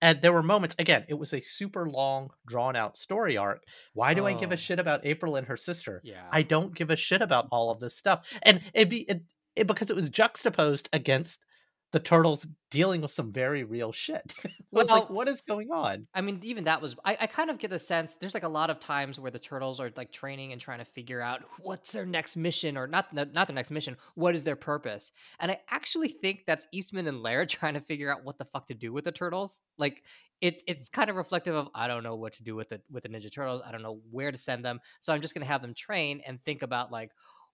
And 0.00 0.20
there 0.20 0.32
were 0.32 0.42
moments 0.42 0.74
again, 0.78 1.04
it 1.08 1.14
was 1.14 1.32
a 1.32 1.40
super 1.40 1.88
long, 1.88 2.30
drawn 2.46 2.74
out 2.74 2.96
story 2.96 3.36
arc. 3.36 3.62
Why 3.94 4.14
do 4.14 4.24
oh. 4.24 4.26
I 4.26 4.32
give 4.34 4.50
a 4.50 4.54
oh. 4.54 4.56
shit 4.56 4.80
about 4.80 5.06
April 5.06 5.36
and 5.36 5.46
her 5.46 5.56
sister? 5.56 6.00
Yeah. 6.04 6.26
I 6.30 6.42
don't 6.42 6.74
give 6.74 6.90
a 6.90 6.96
shit 6.96 7.22
about 7.22 7.46
all 7.52 7.70
of 7.70 7.78
this 7.78 7.96
stuff. 7.96 8.26
And 8.42 8.60
it'd 8.74 8.88
be 8.88 9.02
it, 9.02 9.22
it 9.54 9.66
because 9.66 9.90
it 9.90 9.96
was 9.96 10.10
juxtaposed 10.10 10.88
against 10.92 11.44
the 11.92 12.00
turtles 12.00 12.46
dealing 12.70 13.02
with 13.02 13.10
some 13.10 13.30
very 13.30 13.64
real 13.64 13.92
shit. 13.92 14.34
well, 14.72 14.86
like, 14.86 15.10
what 15.10 15.28
is 15.28 15.42
going 15.42 15.70
on? 15.70 16.06
I 16.14 16.22
mean, 16.22 16.40
even 16.42 16.64
that 16.64 16.80
was 16.80 16.96
I, 17.04 17.18
I 17.20 17.26
kind 17.26 17.50
of 17.50 17.58
get 17.58 17.70
the 17.70 17.78
sense 17.78 18.16
there's 18.16 18.32
like 18.32 18.44
a 18.44 18.48
lot 18.48 18.70
of 18.70 18.80
times 18.80 19.20
where 19.20 19.30
the 19.30 19.38
turtles 19.38 19.78
are 19.78 19.90
like 19.94 20.10
training 20.10 20.52
and 20.52 20.60
trying 20.60 20.78
to 20.78 20.84
figure 20.84 21.20
out 21.20 21.42
what's 21.60 21.92
their 21.92 22.06
next 22.06 22.36
mission 22.36 22.78
or 22.78 22.86
not 22.86 23.12
not 23.12 23.46
their 23.46 23.54
next 23.54 23.70
mission, 23.70 23.96
what 24.14 24.34
is 24.34 24.42
their 24.42 24.56
purpose. 24.56 25.12
And 25.38 25.50
I 25.50 25.60
actually 25.68 26.08
think 26.08 26.44
that's 26.46 26.66
Eastman 26.72 27.06
and 27.06 27.22
Laird 27.22 27.48
trying 27.50 27.74
to 27.74 27.80
figure 27.80 28.10
out 28.10 28.24
what 28.24 28.38
the 28.38 28.46
fuck 28.46 28.66
to 28.68 28.74
do 28.74 28.92
with 28.92 29.04
the 29.04 29.12
turtles. 29.12 29.60
Like 29.76 30.02
it 30.40 30.62
it's 30.66 30.88
kind 30.88 31.10
of 31.10 31.16
reflective 31.16 31.54
of 31.54 31.68
I 31.74 31.86
don't 31.86 32.02
know 32.02 32.16
what 32.16 32.32
to 32.34 32.42
do 32.42 32.56
with 32.56 32.70
the 32.70 32.80
with 32.90 33.02
the 33.02 33.10
Ninja 33.10 33.32
Turtles. 33.32 33.62
I 33.64 33.70
don't 33.70 33.82
know 33.82 34.00
where 34.10 34.32
to 34.32 34.38
send 34.38 34.64
them. 34.64 34.80
So 35.00 35.12
I'm 35.12 35.20
just 35.20 35.34
gonna 35.34 35.46
have 35.46 35.62
them 35.62 35.74
train 35.74 36.22
and 36.26 36.42
think 36.42 36.62
about 36.62 36.90
like 36.90 37.10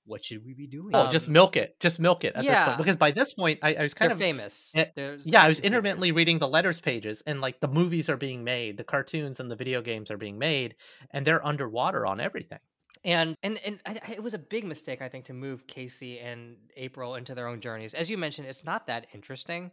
what 0.09 0.25
should 0.25 0.45
we 0.45 0.55
be 0.55 0.67
doing? 0.67 0.91
Oh, 0.95 1.03
um, 1.03 1.11
just 1.11 1.29
milk 1.29 1.57
it. 1.57 1.79
Just 1.79 2.01
milk 2.01 2.25
it 2.25 2.35
at 2.35 2.43
yeah. 2.43 2.55
this 2.55 2.65
point. 2.65 2.79
Because 2.79 2.97
by 2.97 3.11
this 3.11 3.35
point, 3.35 3.61
I, 3.63 3.75
I 3.75 3.83
was 3.83 3.95
kind 3.95 4.09
They're 4.09 4.15
of 4.15 4.19
famous. 4.19 4.73
It, 4.75 4.93
yeah, 5.25 5.43
I 5.43 5.49
was 5.49 5.61
intermittently 5.61 6.13
reading 6.13 6.39
the 6.39 6.49
letters 6.49 6.81
pages, 6.81 7.23
and 7.27 7.41
like 7.41 7.61
the 7.61 7.69
movies 7.69 8.09
are 8.09 8.17
being 8.17 8.43
made, 8.43 8.77
the 8.77 8.85
cartoons 8.85 9.39
and 9.39 9.51
the 9.51 9.57
video 9.57 9.83
games 9.83 10.11
are 10.11 10.17
being 10.17 10.39
made, 10.39 10.75
and 11.13 11.27
they're 11.27 11.45
underwater 11.47 12.07
on 12.07 12.21
everything. 12.21 12.59
And 13.05 13.37
and 13.43 13.61
and 13.65 13.81
I, 13.87 14.01
it 14.13 14.23
was 14.23 14.35
a 14.35 14.39
big 14.39 14.65
mistake, 14.65 15.03
I 15.03 15.09
think, 15.09 15.27
to 15.27 15.35
move 15.35 15.67
Casey 15.67 16.19
and 16.19 16.57
April 16.77 17.15
into 17.15 17.35
their 17.35 17.47
own 17.47 17.61
journeys. 17.61 17.95
As 17.95 18.11
you 18.11 18.19
mentioned, 18.19 18.49
it's 18.49 18.65
not 18.65 18.87
that 18.89 19.07
interesting. 19.15 19.71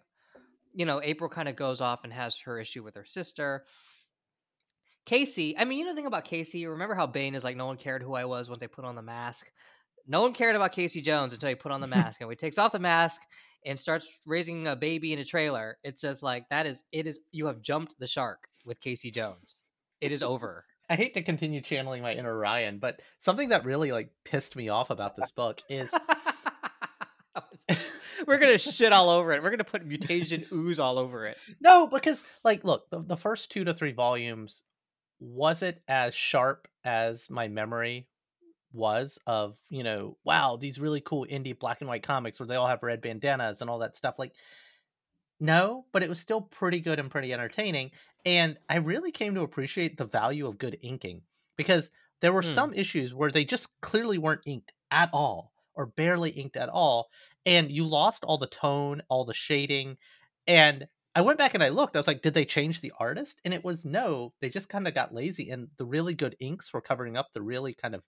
You 0.74 0.86
know, 0.86 1.02
April 1.02 1.30
kind 1.30 1.48
of 1.48 1.56
goes 1.56 1.82
off 1.82 2.04
and 2.04 2.12
has 2.12 2.38
her 2.42 2.60
issue 2.60 2.84
with 2.84 2.96
her 2.96 3.06
sister. 3.06 3.66
Casey, 5.06 5.56
I 5.58 5.66
mean, 5.66 5.78
you 5.78 5.86
know 5.86 5.92
the 5.92 5.96
thing 5.96 6.08
about 6.08 6.26
Casey, 6.26 6.66
remember 6.66 6.96
how 6.96 7.06
Bane 7.06 7.36
is 7.36 7.44
like, 7.44 7.56
no 7.56 7.68
one 7.68 7.78
cared 7.78 8.02
who 8.02 8.16
I 8.16 8.26
was 8.26 8.50
once 8.50 8.64
I 8.64 8.68
put 8.68 8.86
on 8.86 8.96
the 8.96 9.04
mask? 9.04 9.52
No 10.08 10.22
one 10.22 10.34
cared 10.34 10.56
about 10.56 10.72
Casey 10.72 11.02
Jones 11.02 11.34
until 11.34 11.50
he 11.50 11.56
put 11.56 11.72
on 11.72 11.82
the 11.82 11.88
mask. 11.88 12.22
and 12.22 12.28
when 12.28 12.34
he 12.34 12.38
takes 12.38 12.58
off 12.58 12.72
the 12.72 12.80
mask 12.80 13.22
and 13.66 13.80
starts 13.80 14.20
raising 14.26 14.68
a 14.68 14.76
baby 14.76 15.14
in 15.14 15.20
a 15.20 15.26
trailer, 15.26 15.78
it's 15.84 16.02
just 16.02 16.24
like 16.24 16.48
that 16.50 16.66
is 16.66 16.84
it 16.92 17.08
is 17.08 17.20
you 17.32 17.48
have 17.48 17.62
jumped 17.62 17.96
the 18.00 18.08
shark 18.08 18.48
with 18.66 18.80
Casey 18.80 19.12
Jones. 19.12 19.64
It 20.02 20.12
is 20.12 20.24
over. 20.24 20.66
I 20.90 20.96
hate 20.96 21.16
to 21.16 21.24
continue 21.24 21.62
channeling 21.62 22.04
my 22.04 22.14
inner 22.14 22.38
Ryan, 22.38 22.78
but 22.78 23.00
something 23.18 23.50
that 23.50 23.66
really 23.66 23.92
like 23.92 24.12
pissed 24.24 24.56
me 24.56 24.70
off 24.70 24.92
about 24.92 25.16
this 25.16 25.32
book 25.32 25.62
is 25.68 25.92
we're 28.28 28.38
gonna 28.38 28.58
shit 28.58 28.94
all 28.94 29.10
over 29.10 29.34
it. 29.34 29.42
We're 29.42 29.50
gonna 29.50 29.64
put 29.64 29.86
mutation 29.86 30.46
ooze 30.54 30.80
all 30.80 31.00
over 31.00 31.26
it. 31.26 31.38
No, 31.60 31.88
because 31.88 32.24
like, 32.44 32.64
look, 32.64 32.90
the, 32.90 33.02
the 33.02 33.18
first 33.18 33.52
two 33.52 33.64
to 33.64 33.74
three 33.74 33.94
volumes 33.94 34.64
was 35.20 35.64
it 35.64 35.82
as 35.88 36.14
sharp 36.14 36.68
as 36.84 37.30
my 37.30 37.48
memory 37.48 38.08
was 38.76 39.18
of 39.26 39.56
you 39.70 39.84
know 39.84 40.18
wow 40.24 40.58
these 40.58 40.80
really 40.80 41.02
cool 41.02 41.26
indie 41.30 41.58
black 41.58 41.82
and 41.82 41.90
white 41.90 42.04
comics 42.04 42.40
where 42.40 42.48
they 42.48 42.56
all 42.56 42.68
have 42.68 42.84
red 42.84 43.02
bandanas 43.02 43.62
and 43.62 43.70
all 43.70 43.80
that 43.80 43.96
stuff 43.96 44.16
like 44.18 44.34
no 45.40 45.86
but 45.92 46.04
it 46.04 46.10
was 46.10 46.20
still 46.20 46.42
pretty 46.42 46.80
good 46.80 47.00
and 47.00 47.12
pretty 47.12 47.34
entertaining 47.34 47.92
and 48.26 48.58
i 48.70 48.78
really 48.78 49.12
came 49.12 49.36
to 49.36 49.42
appreciate 49.42 49.98
the 49.98 50.06
value 50.06 50.48
of 50.48 50.58
good 50.58 50.78
inking 50.82 51.22
because 51.58 51.90
there 52.22 52.34
were 52.34 52.42
hmm. 52.42 52.50
some 52.50 52.74
issues 52.74 53.14
where 53.14 53.32
they 53.32 53.46
just 53.46 53.68
clearly 53.82 54.18
weren't 54.18 54.42
inked 54.46 54.72
at 54.92 55.10
all 55.14 55.52
or 55.74 55.86
barely 55.86 56.30
inked 56.32 56.58
at 56.58 56.70
all 56.70 57.08
and 57.46 57.72
you 57.72 57.86
lost 57.86 58.24
all 58.24 58.38
the 58.38 58.48
tone 58.48 59.02
all 59.10 59.26
the 59.26 59.34
shading 59.34 59.98
and 60.48 60.88
I 61.16 61.22
went 61.22 61.38
back 61.38 61.54
and 61.54 61.64
I 61.64 61.70
looked. 61.70 61.96
I 61.96 62.00
was 62.00 62.08
like, 62.08 62.22
did 62.22 62.34
they 62.34 62.44
change 62.44 62.82
the 62.82 62.92
artist? 63.00 63.40
And 63.46 63.54
it 63.54 63.64
was 63.64 63.86
no. 63.86 64.34
They 64.42 64.50
just 64.50 64.68
kind 64.68 64.86
of 64.86 64.94
got 64.94 65.14
lazy, 65.14 65.50
and 65.50 65.70
the 65.78 65.86
really 65.86 66.14
good 66.14 66.36
inks 66.42 66.74
were 66.74 66.82
covering 66.82 67.16
up 67.16 67.30
the 67.34 67.42
really 67.42 67.74
kind 67.74 67.96
of 67.96 68.04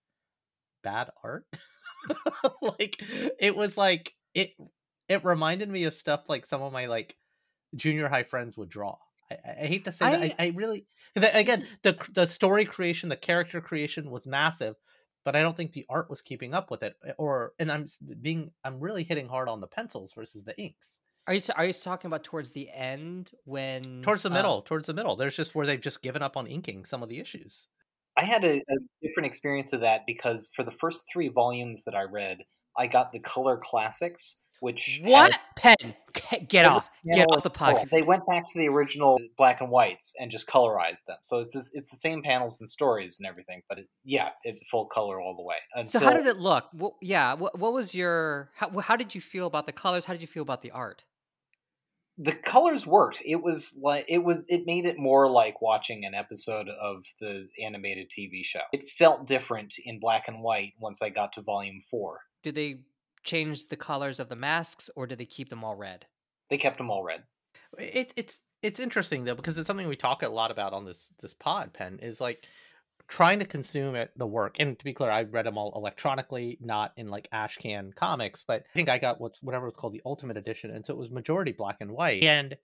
bad 0.87 1.09
art. 1.23 1.45
like 2.61 3.03
it 3.39 3.55
was 3.55 3.77
like 3.77 4.13
it 4.33 4.53
it 5.09 5.25
reminded 5.25 5.69
me 5.69 5.83
of 5.83 5.93
stuff 5.93 6.29
like 6.29 6.45
some 6.45 6.61
of 6.61 6.71
my 6.71 6.85
like 6.85 7.17
junior 7.75 8.07
high 8.07 8.23
friends 8.23 8.55
would 8.57 8.69
draw. 8.69 8.97
I, 9.29 9.37
I 9.63 9.65
hate 9.65 9.85
to 9.85 9.91
say 9.91 10.05
I, 10.05 10.11
that. 10.11 10.35
I, 10.39 10.45
I 10.45 10.53
really 10.55 10.85
again 11.15 11.67
the 11.83 11.97
the 12.13 12.25
story 12.25 12.65
creation, 12.65 13.09
the 13.09 13.17
character 13.17 13.59
creation 13.59 14.09
was 14.09 14.25
massive, 14.25 14.75
but 15.25 15.35
I 15.35 15.41
don't 15.41 15.57
think 15.57 15.73
the 15.73 15.85
art 15.89 16.09
was 16.09 16.21
keeping 16.21 16.53
up 16.53 16.71
with 16.71 16.83
it. 16.83 16.95
Eh, 17.05 17.11
or 17.17 17.53
and 17.59 17.71
I'm 17.71 17.87
being 18.21 18.51
I'm 18.63 18.79
really 18.79 19.03
hitting 19.03 19.27
hard 19.27 19.49
on 19.49 19.59
the 19.59 19.67
pencils 19.67 20.13
versus 20.13 20.43
the 20.43 20.57
inks. 20.57 20.97
Are 21.27 21.33
you 21.33 21.41
are 21.57 21.65
you 21.65 21.73
talking 21.73 22.07
about 22.07 22.23
towards 22.23 22.53
the 22.53 22.69
end 22.69 23.31
when 23.43 24.01
towards 24.03 24.23
the 24.23 24.29
middle? 24.29 24.59
Um, 24.59 24.63
towards 24.63 24.87
the 24.87 24.93
middle. 24.93 25.17
There's 25.17 25.35
just 25.35 25.53
where 25.53 25.65
they've 25.65 25.81
just 25.81 26.01
given 26.01 26.21
up 26.21 26.37
on 26.37 26.47
inking 26.47 26.85
some 26.85 27.03
of 27.03 27.09
the 27.09 27.19
issues. 27.19 27.67
I 28.17 28.23
had 28.23 28.43
a, 28.43 28.57
a, 28.57 28.75
different 29.01 29.27
experience 29.27 29.73
of 29.73 29.81
that 29.81 30.05
because 30.07 30.49
for 30.55 30.63
the 30.63 30.71
first 30.71 31.05
three 31.11 31.27
volumes 31.27 31.83
that 31.85 31.95
I 31.95 32.03
read, 32.03 32.39
I 32.75 32.87
got 32.87 33.11
the 33.11 33.19
color 33.19 33.57
classics, 33.57 34.37
which 34.59 34.99
what 35.03 35.31
had, 35.31 35.41
Penn 35.55 36.47
get 36.47 36.65
off 36.65 36.89
get 37.13 37.27
off 37.31 37.43
the 37.43 37.51
podcast. 37.51 37.89
They 37.91 38.01
went 38.01 38.25
back 38.27 38.45
to 38.51 38.57
the 38.57 38.67
original 38.69 39.19
black 39.37 39.61
and 39.61 39.69
whites 39.69 40.15
and 40.19 40.31
just 40.31 40.47
colorized 40.47 41.05
them. 41.05 41.17
So 41.21 41.39
it's 41.39 41.53
this, 41.53 41.71
it's 41.75 41.89
the 41.89 41.97
same 41.97 42.23
panels 42.23 42.59
and 42.59 42.67
stories 42.67 43.19
and 43.19 43.27
everything, 43.27 43.61
but 43.69 43.79
it, 43.79 43.87
yeah, 44.03 44.29
it 44.43 44.57
full 44.69 44.87
color 44.87 45.21
all 45.21 45.35
the 45.35 45.43
way. 45.43 45.57
Until, 45.75 46.01
so 46.01 46.05
how 46.05 46.13
did 46.13 46.25
it 46.25 46.37
look? 46.37 46.69
Well, 46.73 46.97
yeah, 47.01 47.33
what, 47.35 47.59
what 47.59 47.71
was 47.71 47.93
your 47.93 48.49
how, 48.55 48.69
how 48.79 48.95
did 48.95 49.13
you 49.13 49.21
feel 49.21 49.45
about 49.45 49.67
the 49.67 49.73
colors? 49.73 50.05
How 50.05 50.13
did 50.13 50.21
you 50.21 50.27
feel 50.27 50.43
about 50.43 50.63
the 50.63 50.71
art? 50.71 51.03
The 52.17 52.33
colors 52.33 52.87
worked. 52.87 53.21
It 53.23 53.43
was 53.43 53.77
like 53.81 54.05
it 54.07 54.23
was 54.23 54.43
it 54.47 54.65
made 54.65 54.85
it 54.85 54.97
more 54.97 55.29
like 55.29 55.61
watching 55.61 56.05
an 56.05 56.15
episode 56.15 56.67
of 56.67 57.05
the 57.19 57.47
animated 57.61 58.09
TV 58.09 58.43
show. 58.43 58.61
It 58.73 58.89
felt 58.89 59.27
different 59.27 59.75
in 59.83 59.99
black 59.99 60.27
and 60.27 60.41
white 60.41 60.73
once 60.79 61.01
I 61.01 61.09
got 61.09 61.33
to 61.33 61.41
volume 61.41 61.79
4. 61.79 62.19
Did 62.43 62.55
they 62.55 62.79
change 63.23 63.67
the 63.67 63.75
colors 63.75 64.19
of 64.19 64.29
the 64.29 64.35
masks 64.35 64.89
or 64.95 65.05
did 65.05 65.19
they 65.19 65.25
keep 65.25 65.49
them 65.49 65.63
all 65.63 65.75
red? 65.75 66.05
They 66.49 66.57
kept 66.57 66.77
them 66.77 66.89
all 66.89 67.03
red. 67.03 67.23
It's 67.77 68.13
it's 68.15 68.41
it's 68.63 68.79
interesting 68.79 69.23
though 69.23 69.35
because 69.35 69.57
it's 69.57 69.67
something 69.67 69.87
we 69.87 69.95
talk 69.95 70.23
a 70.23 70.29
lot 70.29 70.51
about 70.51 70.73
on 70.73 70.85
this 70.85 71.13
this 71.21 71.33
pod 71.33 71.73
Penn 71.73 71.99
is 72.01 72.19
like 72.19 72.47
trying 73.07 73.39
to 73.39 73.45
consume 73.45 73.95
it 73.95 74.11
the 74.17 74.27
work 74.27 74.55
and 74.59 74.77
to 74.77 74.85
be 74.85 74.93
clear 74.93 75.09
i 75.09 75.23
read 75.23 75.45
them 75.45 75.57
all 75.57 75.73
electronically 75.75 76.57
not 76.61 76.91
in 76.97 77.07
like 77.07 77.27
ashcan 77.33 77.93
comics 77.95 78.43
but 78.43 78.63
i 78.71 78.73
think 78.73 78.89
i 78.89 78.97
got 78.97 79.21
what's 79.21 79.41
whatever 79.41 79.65
was 79.65 79.77
called 79.77 79.93
the 79.93 80.01
ultimate 80.05 80.37
edition 80.37 80.71
and 80.71 80.85
so 80.85 80.93
it 80.93 80.99
was 80.99 81.09
majority 81.09 81.51
black 81.51 81.77
and 81.79 81.91
white 81.91 82.23
and 82.23 82.57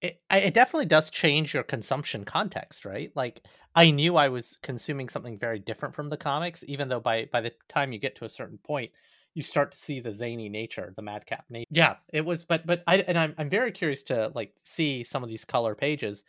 it, 0.00 0.20
it 0.30 0.54
definitely 0.54 0.86
does 0.86 1.10
change 1.10 1.54
your 1.54 1.62
consumption 1.62 2.24
context 2.24 2.84
right 2.84 3.12
like 3.14 3.40
i 3.74 3.90
knew 3.90 4.16
i 4.16 4.28
was 4.28 4.58
consuming 4.62 5.08
something 5.08 5.38
very 5.38 5.58
different 5.58 5.94
from 5.94 6.08
the 6.08 6.16
comics 6.16 6.64
even 6.66 6.88
though 6.88 7.00
by 7.00 7.28
by 7.32 7.40
the 7.40 7.52
time 7.68 7.92
you 7.92 7.98
get 7.98 8.16
to 8.16 8.24
a 8.24 8.30
certain 8.30 8.58
point 8.58 8.90
you 9.38 9.44
start 9.44 9.70
to 9.70 9.78
see 9.78 10.00
the 10.00 10.12
zany 10.12 10.48
nature, 10.48 10.92
the 10.96 11.02
madcap 11.02 11.44
nature. 11.48 11.68
Yeah, 11.70 11.94
it 12.12 12.24
was, 12.24 12.44
but 12.44 12.66
but 12.66 12.82
I 12.88 12.96
and 12.96 13.16
I'm 13.16 13.36
I'm 13.38 13.48
very 13.48 13.70
curious 13.70 14.02
to 14.04 14.32
like 14.34 14.52
see 14.64 15.04
some 15.04 15.22
of 15.22 15.28
these 15.28 15.44
color 15.44 15.76
pages. 15.76 16.24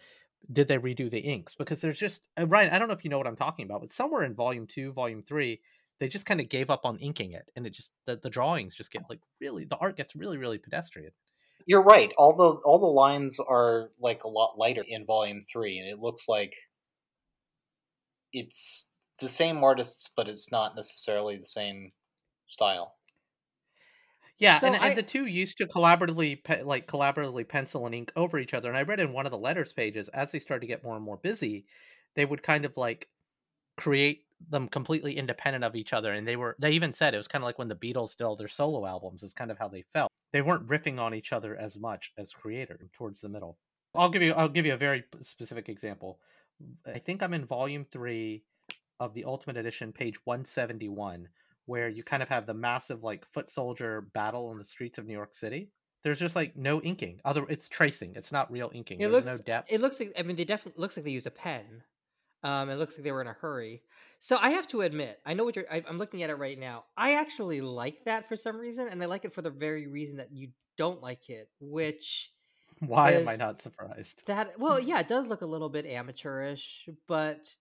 Did 0.52 0.68
they 0.68 0.78
redo 0.78 1.10
the 1.10 1.20
inks? 1.20 1.56
Because 1.56 1.82
there's 1.82 2.00
just 2.00 2.28
uh, 2.40 2.48
Ryan. 2.48 2.72
I 2.72 2.80
don't 2.80 2.88
know 2.88 2.94
if 2.94 3.04
you 3.04 3.10
know 3.10 3.18
what 3.18 3.28
I'm 3.28 3.36
talking 3.36 3.66
about, 3.66 3.82
but 3.82 3.92
somewhere 3.92 4.24
in 4.24 4.34
volume 4.34 4.68
two, 4.68 4.92
volume 4.94 5.22
three, 5.22 5.62
they 6.00 6.08
just 6.08 6.26
kind 6.26 6.40
of 6.40 6.50
gave 6.50 6.70
up 6.70 6.86
on 6.86 6.98
inking 6.98 7.34
it, 7.34 7.52
and 7.56 7.68
it 7.68 7.72
just 7.72 7.92
the, 8.06 8.18
the 8.18 8.30
drawings 8.30 8.76
just 8.76 8.92
get 8.92 9.04
like 9.10 9.20
really 9.42 9.66
the 9.66 9.78
art 9.78 9.98
gets 9.98 10.16
really 10.16 10.38
really 10.38 10.58
pedestrian. 10.58 11.12
You're 11.66 11.84
right. 11.84 12.12
All 12.18 12.36
the 12.36 12.62
all 12.66 12.80
the 12.80 12.86
lines 12.86 13.40
are 13.40 13.90
like 14.00 14.24
a 14.24 14.30
lot 14.30 14.58
lighter 14.58 14.84
in 14.88 15.06
volume 15.06 15.42
three, 15.42 15.78
and 15.78 15.88
it 15.88 16.00
looks 16.00 16.28
like 16.28 16.56
it's 18.34 18.88
the 19.20 19.30
same 19.30 19.64
artists, 19.64 20.10
but 20.16 20.28
it's 20.28 20.52
not 20.52 20.76
necessarily 20.76 21.38
the 21.38 21.46
same 21.46 21.92
style. 22.48 22.96
Yeah, 24.40 24.60
so 24.60 24.68
and, 24.68 24.76
I, 24.78 24.88
and 24.88 24.98
the 24.98 25.04
two 25.04 25.26
used 25.26 25.58
to 25.58 25.68
collaboratively 25.68 26.44
pe- 26.44 26.64
like 26.64 26.88
collaboratively 26.88 27.48
pencil 27.48 27.86
and 27.86 27.94
ink 27.94 28.12
over 28.16 28.40
each 28.40 28.54
other. 28.54 28.70
And 28.70 28.78
I 28.78 28.84
read 28.84 29.02
in 29.02 29.12
one 29.12 29.26
of 29.26 29.32
the 29.32 29.38
letters 29.38 29.74
pages 29.74 30.08
as 30.10 30.32
they 30.32 30.40
started 30.40 30.62
to 30.62 30.68
get 30.68 30.84
more 30.84 30.96
and 30.96 31.04
more 31.04 31.18
busy, 31.18 31.66
they 32.16 32.26
would 32.26 32.42
kind 32.42 32.64
of 32.64 32.76
like 32.78 33.10
create 33.78 34.26
them 34.50 34.70
completely 34.70 35.18
independent 35.18 35.66
of 35.66 35.76
each 35.76 35.92
other. 35.92 36.14
And 36.14 36.26
they 36.26 36.38
were 36.38 36.56
they 36.58 36.72
even 36.72 36.94
said 36.94 37.14
it 37.14 37.18
was 37.18 37.28
kind 37.28 37.44
of 37.44 37.48
like 37.48 37.60
when 37.60 37.68
the 37.68 37.76
Beatles 37.76 38.16
did 38.16 38.24
all 38.24 38.38
their 38.38 38.48
solo 38.48 38.86
albums. 38.86 39.24
Is 39.24 39.34
kind 39.34 39.52
of 39.52 39.60
how 39.60 39.68
they 39.68 39.84
felt. 39.94 40.10
They 40.32 40.42
weren't 40.42 40.68
riffing 40.68 41.00
on 41.00 41.14
each 41.14 41.34
other 41.34 41.58
as 41.58 41.78
much 41.78 42.14
as 42.18 42.32
creator 42.32 42.80
towards 42.94 43.20
the 43.20 43.30
middle. 43.30 43.58
I'll 43.94 44.10
give 44.10 44.22
you 44.22 44.32
I'll 44.34 44.48
give 44.48 44.66
you 44.66 44.74
a 44.74 44.78
very 44.78 45.04
specific 45.20 45.68
example. 45.68 46.20
I 46.86 47.00
think 47.00 47.22
I'm 47.22 47.34
in 47.34 47.46
volume 47.46 47.86
three 47.86 48.44
of 49.02 49.14
the 49.14 49.26
Ultimate 49.26 49.58
Edition, 49.58 49.92
page 49.92 50.16
171 50.26 51.28
where 51.70 51.88
you 51.88 52.04
kind 52.04 52.24
of 52.24 52.30
have 52.30 52.48
the 52.48 52.54
massive 52.54 53.04
like 53.04 53.24
foot 53.32 53.50
soldier 53.50 54.08
battle 54.14 54.52
in 54.52 54.58
the 54.58 54.64
streets 54.64 54.98
of 54.98 55.06
New 55.06 55.14
York 55.14 55.36
City. 55.36 55.70
There's 56.04 56.18
just 56.18 56.36
like 56.36 56.56
no 56.56 56.82
inking. 56.82 57.20
Other 57.24 57.46
it's 57.48 57.70
tracing. 57.70 58.14
It's 58.16 58.32
not 58.32 58.52
real 58.52 58.72
inking. 58.74 59.00
It 59.00 59.12
There's 59.12 59.26
looks 59.26 59.40
no 59.40 59.46
depth. 59.46 59.72
It 59.72 59.80
looks 59.80 60.00
like 60.00 60.14
I 60.18 60.24
mean 60.24 60.36
they 60.36 60.46
definitely 60.46 60.82
looks 60.82 60.98
like 60.98 61.06
they 61.06 61.12
used 61.12 61.28
a 61.28 61.32
pen. 61.32 61.84
Um, 62.42 62.70
it 62.70 62.76
looks 62.76 62.96
like 62.96 63.04
they 63.04 63.12
were 63.12 63.22
in 63.22 63.28
a 63.28 63.34
hurry. 63.34 63.84
So 64.20 64.38
I 64.38 64.52
have 64.52 64.66
to 64.68 64.82
admit, 64.82 65.20
I 65.26 65.34
know 65.34 65.44
what 65.44 65.56
you're. 65.56 65.66
I, 65.72 65.84
I'm 65.88 65.98
looking 65.98 66.24
at 66.24 66.30
it 66.30 66.36
right 66.36 66.58
now. 66.58 66.86
I 66.98 67.16
actually 67.16 67.62
like 67.62 68.06
that 68.06 68.28
for 68.28 68.36
some 68.36 68.58
reason, 68.58 68.88
and 68.88 69.04
I 69.04 69.06
like 69.06 69.26
it 69.26 69.34
for 69.34 69.42
the 69.42 69.50
very 69.50 69.88
reason 69.88 70.18
that 70.18 70.30
you 70.32 70.50
don't 70.78 71.02
like 71.02 71.30
it, 71.30 71.50
which. 71.60 72.32
Why 72.80 73.12
am 73.12 73.28
I 73.28 73.36
not 73.36 73.62
surprised? 73.62 74.24
That 74.26 74.58
well, 74.58 74.80
yeah, 74.80 75.02
it 75.02 75.10
does 75.10 75.28
look 75.28 75.42
a 75.42 75.46
little 75.46 75.70
bit 75.70 75.86
amateurish, 75.86 76.88
but 77.08 77.54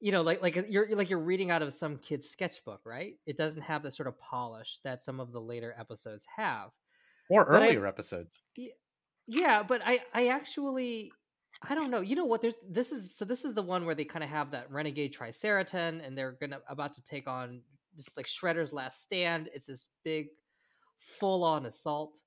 you 0.00 0.12
know 0.12 0.22
like 0.22 0.42
like 0.42 0.56
uh, 0.56 0.62
you're 0.68 0.88
like 0.96 1.10
you're 1.10 1.18
reading 1.18 1.50
out 1.50 1.62
of 1.62 1.72
some 1.72 1.98
kid's 1.98 2.28
sketchbook 2.28 2.80
right? 2.84 3.14
It 3.26 3.36
doesn't 3.36 3.62
have 3.62 3.82
the 3.82 3.90
sort 3.90 4.06
of 4.06 4.18
polish 4.18 4.78
that 4.84 5.02
some 5.02 5.20
of 5.20 5.32
the 5.32 5.40
later 5.40 5.74
episodes 5.78 6.26
have. 6.36 6.70
Or 7.30 7.44
but 7.44 7.62
earlier 7.62 7.86
I, 7.86 7.88
episodes 7.90 8.30
yeah 9.26 9.62
but 9.62 9.82
i 9.84 10.00
i 10.14 10.28
actually 10.28 11.12
i 11.62 11.74
don't 11.74 11.90
know. 11.90 12.00
You 12.00 12.16
know 12.16 12.24
what? 12.24 12.40
There's 12.40 12.56
this 12.68 12.92
is 12.92 13.14
so 13.14 13.24
this 13.24 13.44
is 13.44 13.54
the 13.54 13.62
one 13.62 13.84
where 13.84 13.94
they 13.94 14.04
kind 14.04 14.22
of 14.22 14.30
have 14.30 14.50
that 14.52 14.70
renegade 14.70 15.14
triceraton 15.14 16.06
and 16.06 16.16
they're 16.16 16.36
gonna 16.40 16.60
about 16.68 16.94
to 16.94 17.02
take 17.02 17.26
on 17.26 17.62
just 17.96 18.16
like 18.16 18.26
shredder's 18.26 18.72
last 18.72 19.02
stand. 19.02 19.50
It's 19.52 19.66
this 19.66 19.88
big 20.04 20.28
full 20.98 21.44
on 21.44 21.66
assault. 21.66 22.20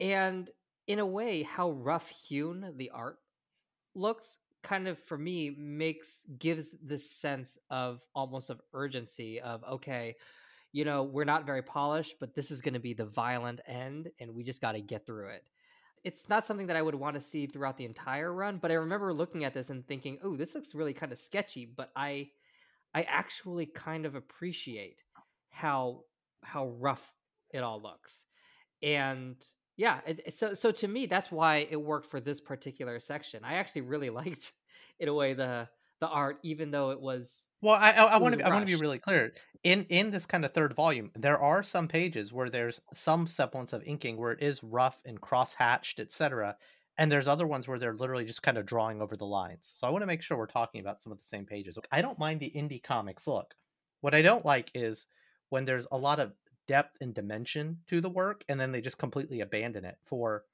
And 0.00 0.50
in 0.86 0.98
a 0.98 1.06
way 1.06 1.42
how 1.42 1.72
rough 1.72 2.08
hewn 2.08 2.72
the 2.76 2.90
art 2.90 3.18
looks 3.94 4.38
kind 4.62 4.88
of 4.88 4.98
for 4.98 5.16
me 5.16 5.54
makes 5.56 6.24
gives 6.38 6.70
this 6.82 7.10
sense 7.10 7.58
of 7.70 8.00
almost 8.14 8.50
of 8.50 8.60
urgency 8.72 9.40
of 9.40 9.62
okay 9.64 10.16
you 10.72 10.84
know 10.84 11.02
we're 11.02 11.24
not 11.24 11.46
very 11.46 11.62
polished 11.62 12.16
but 12.18 12.34
this 12.34 12.50
is 12.50 12.60
going 12.60 12.74
to 12.74 12.80
be 12.80 12.92
the 12.92 13.04
violent 13.04 13.60
end 13.66 14.10
and 14.18 14.34
we 14.34 14.42
just 14.42 14.60
got 14.60 14.72
to 14.72 14.80
get 14.80 15.06
through 15.06 15.28
it. 15.28 15.44
It's 16.04 16.28
not 16.28 16.46
something 16.46 16.68
that 16.68 16.76
i 16.76 16.82
would 16.82 16.94
want 16.94 17.14
to 17.14 17.20
see 17.20 17.46
throughout 17.46 17.76
the 17.76 17.84
entire 17.84 18.32
run 18.32 18.58
but 18.58 18.70
i 18.70 18.74
remember 18.74 19.12
looking 19.12 19.44
at 19.44 19.54
this 19.54 19.70
and 19.70 19.86
thinking 19.86 20.18
oh 20.22 20.36
this 20.36 20.54
looks 20.54 20.74
really 20.74 20.94
kind 20.94 21.12
of 21.12 21.18
sketchy 21.18 21.66
but 21.66 21.90
i 21.96 22.28
i 22.94 23.02
actually 23.02 23.66
kind 23.66 24.06
of 24.06 24.14
appreciate 24.14 25.02
how 25.50 26.02
how 26.42 26.68
rough 26.78 27.14
it 27.50 27.62
all 27.62 27.80
looks. 27.80 28.24
And 28.82 29.36
yeah 29.78 30.00
it, 30.06 30.34
so 30.34 30.52
so 30.52 30.70
to 30.70 30.86
me 30.86 31.06
that's 31.06 31.32
why 31.32 31.66
it 31.70 31.80
worked 31.80 32.10
for 32.10 32.20
this 32.20 32.40
particular 32.40 33.00
section. 33.00 33.42
I 33.44 33.54
actually 33.54 33.82
really 33.82 34.10
liked 34.22 34.52
in 35.00 35.08
a 35.08 35.14
way 35.14 35.32
the 35.32 35.66
the 36.00 36.08
art 36.08 36.38
even 36.42 36.70
though 36.70 36.90
it 36.90 37.00
was 37.00 37.48
well 37.60 37.74
i 37.74 37.90
i, 37.90 38.18
want 38.18 38.38
to 38.38 38.46
i 38.46 38.50
want 38.50 38.66
to 38.66 38.72
be 38.72 38.80
really 38.80 38.98
clear. 38.98 39.32
In 39.64 39.86
in 39.88 40.10
this 40.10 40.26
kind 40.26 40.44
of 40.44 40.52
third 40.52 40.74
volume 40.74 41.10
there 41.16 41.40
are 41.40 41.62
some 41.62 41.88
pages 41.88 42.32
where 42.32 42.50
there's 42.50 42.80
some 42.94 43.26
semblance 43.26 43.72
of 43.72 43.82
inking 43.84 44.16
where 44.16 44.32
it 44.32 44.42
is 44.42 44.62
rough 44.62 45.00
and 45.06 45.20
cross 45.20 45.54
hatched 45.54 45.98
etc 45.98 46.56
and 46.98 47.10
there's 47.10 47.28
other 47.28 47.46
ones 47.46 47.66
where 47.66 47.78
they're 47.78 47.94
literally 47.94 48.24
just 48.24 48.42
kind 48.42 48.58
of 48.58 48.66
drawing 48.66 49.00
over 49.00 49.16
the 49.16 49.24
lines. 49.24 49.70
So 49.74 49.86
i 49.86 49.90
want 49.90 50.02
to 50.02 50.06
make 50.06 50.22
sure 50.22 50.36
we're 50.36 50.46
talking 50.46 50.80
about 50.80 51.00
some 51.00 51.12
of 51.12 51.18
the 51.18 51.24
same 51.24 51.46
pages. 51.46 51.78
I 51.90 52.02
don't 52.02 52.18
mind 52.18 52.40
the 52.40 52.52
indie 52.54 52.82
comics 52.82 53.26
look. 53.26 53.54
What 54.00 54.14
i 54.14 54.22
don't 54.22 54.44
like 54.44 54.70
is 54.74 55.06
when 55.50 55.64
there's 55.64 55.86
a 55.90 55.98
lot 55.98 56.20
of 56.20 56.32
depth 56.68 56.96
and 57.00 57.14
dimension 57.14 57.78
to 57.88 58.00
the 58.00 58.08
work 58.08 58.44
and 58.48 58.60
then 58.60 58.70
they 58.70 58.80
just 58.80 58.98
completely 58.98 59.40
abandon 59.40 59.84
it 59.84 59.96
for 60.04 60.44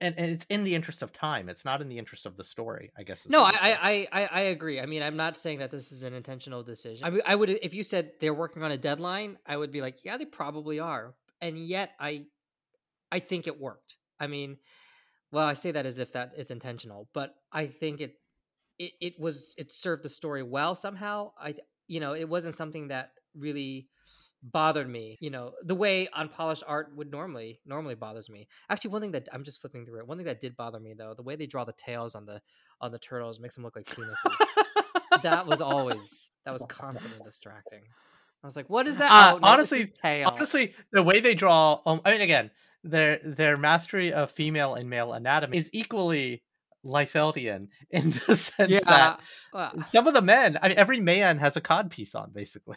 and, 0.00 0.14
and 0.18 0.32
it's 0.32 0.44
in 0.46 0.64
the 0.64 0.74
interest 0.74 1.02
of 1.02 1.12
time 1.12 1.48
it's 1.48 1.64
not 1.64 1.80
in 1.80 1.88
the 1.88 1.98
interest 1.98 2.26
of 2.26 2.36
the 2.36 2.42
story 2.42 2.90
i 2.98 3.02
guess 3.02 3.28
no 3.28 3.44
I, 3.44 3.52
I, 3.52 4.08
I 4.12 4.26
i 4.26 4.40
agree 4.40 4.80
i 4.80 4.86
mean 4.86 5.02
i'm 5.02 5.16
not 5.16 5.36
saying 5.36 5.58
that 5.58 5.70
this 5.70 5.92
is 5.92 6.02
an 6.02 6.14
intentional 6.14 6.62
decision 6.62 7.04
I, 7.06 7.32
I 7.32 7.34
would 7.36 7.50
if 7.50 7.74
you 7.74 7.82
said 7.82 8.12
they're 8.20 8.34
working 8.34 8.62
on 8.62 8.72
a 8.72 8.78
deadline 8.78 9.38
i 9.46 9.56
would 9.56 9.70
be 9.70 9.80
like 9.80 9.98
yeah 10.02 10.16
they 10.16 10.24
probably 10.24 10.80
are 10.80 11.14
and 11.40 11.58
yet 11.58 11.90
i 12.00 12.24
i 13.12 13.20
think 13.20 13.46
it 13.46 13.60
worked 13.60 13.96
i 14.18 14.26
mean 14.26 14.56
well 15.30 15.46
i 15.46 15.52
say 15.52 15.70
that 15.70 15.86
as 15.86 15.98
if 15.98 16.12
that 16.12 16.32
is 16.36 16.50
intentional 16.50 17.08
but 17.12 17.34
i 17.52 17.66
think 17.66 18.00
it 18.00 18.14
it, 18.78 18.92
it 19.00 19.20
was 19.20 19.54
it 19.58 19.70
served 19.70 20.02
the 20.02 20.08
story 20.08 20.42
well 20.42 20.74
somehow 20.74 21.30
i 21.38 21.54
you 21.86 22.00
know 22.00 22.14
it 22.14 22.28
wasn't 22.28 22.54
something 22.54 22.88
that 22.88 23.10
really 23.36 23.88
bothered 24.52 24.88
me 24.88 25.16
you 25.20 25.30
know 25.30 25.52
the 25.64 25.74
way 25.74 26.06
unpolished 26.14 26.62
art 26.66 26.92
would 26.94 27.10
normally 27.10 27.60
normally 27.64 27.94
bothers 27.94 28.28
me. 28.28 28.46
Actually 28.68 28.90
one 28.90 29.00
thing 29.00 29.12
that 29.12 29.28
i'm 29.32 29.42
just 29.42 29.60
flipping 29.60 29.86
through 29.86 29.98
it 29.98 30.06
one 30.06 30.18
thing 30.18 30.26
that 30.26 30.40
did 30.40 30.56
bother 30.56 30.78
me 30.78 30.94
though 30.96 31.14
the 31.14 31.22
way 31.22 31.34
they 31.34 31.46
draw 31.46 31.64
the 31.64 31.72
tails 31.72 32.14
on 32.14 32.26
the 32.26 32.40
on 32.80 32.92
the 32.92 32.98
turtles 32.98 33.40
makes 33.40 33.54
them 33.54 33.64
look 33.64 33.76
like 33.76 33.86
penises. 33.86 34.36
That 35.22 35.46
was 35.46 35.60
always 35.60 36.30
that 36.44 36.52
was 36.52 36.64
constantly 36.68 37.20
distracting. 37.24 37.82
I 38.42 38.46
was 38.46 38.56
like 38.56 38.68
what 38.68 38.86
is 38.86 38.96
that? 38.96 39.10
Uh, 39.10 39.34
oh, 39.34 39.38
no, 39.38 39.48
honestly 39.48 39.90
honestly 40.04 40.74
the 40.92 41.02
way 41.02 41.20
they 41.20 41.34
draw 41.34 41.80
um, 41.86 42.00
i 42.04 42.12
mean 42.12 42.20
again 42.20 42.50
their 42.82 43.18
their 43.24 43.56
mastery 43.56 44.12
of 44.12 44.30
female 44.30 44.74
and 44.74 44.90
male 44.90 45.12
anatomy 45.14 45.56
is 45.56 45.70
equally 45.72 46.42
Liefeldian 46.84 47.68
in 47.90 48.10
the 48.10 48.36
sense 48.36 48.70
yeah, 48.70 49.16
that 49.54 49.86
some 49.86 50.06
of 50.06 50.12
the 50.12 50.20
men, 50.20 50.58
I 50.60 50.68
mean, 50.68 50.76
every 50.76 51.00
man 51.00 51.38
has 51.38 51.56
a 51.56 51.62
cod 51.62 51.90
piece 51.90 52.14
on, 52.14 52.30
basically. 52.34 52.76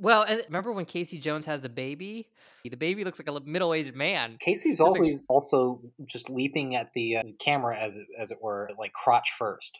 Well, 0.00 0.26
remember 0.46 0.72
when 0.72 0.86
Casey 0.86 1.18
Jones 1.18 1.44
has 1.46 1.60
the 1.60 1.68
baby? 1.68 2.28
The 2.64 2.76
baby 2.76 3.04
looks 3.04 3.20
like 3.20 3.28
a 3.28 3.40
middle-aged 3.40 3.94
man. 3.94 4.38
Casey's 4.40 4.80
always 4.80 5.26
like... 5.28 5.34
also 5.34 5.82
just 6.06 6.30
leaping 6.30 6.74
at 6.74 6.92
the 6.94 7.18
uh, 7.18 7.22
camera, 7.38 7.76
as 7.76 7.94
it, 7.94 8.06
as 8.18 8.30
it 8.30 8.38
were, 8.40 8.70
like 8.78 8.92
crotch 8.92 9.32
first. 9.38 9.78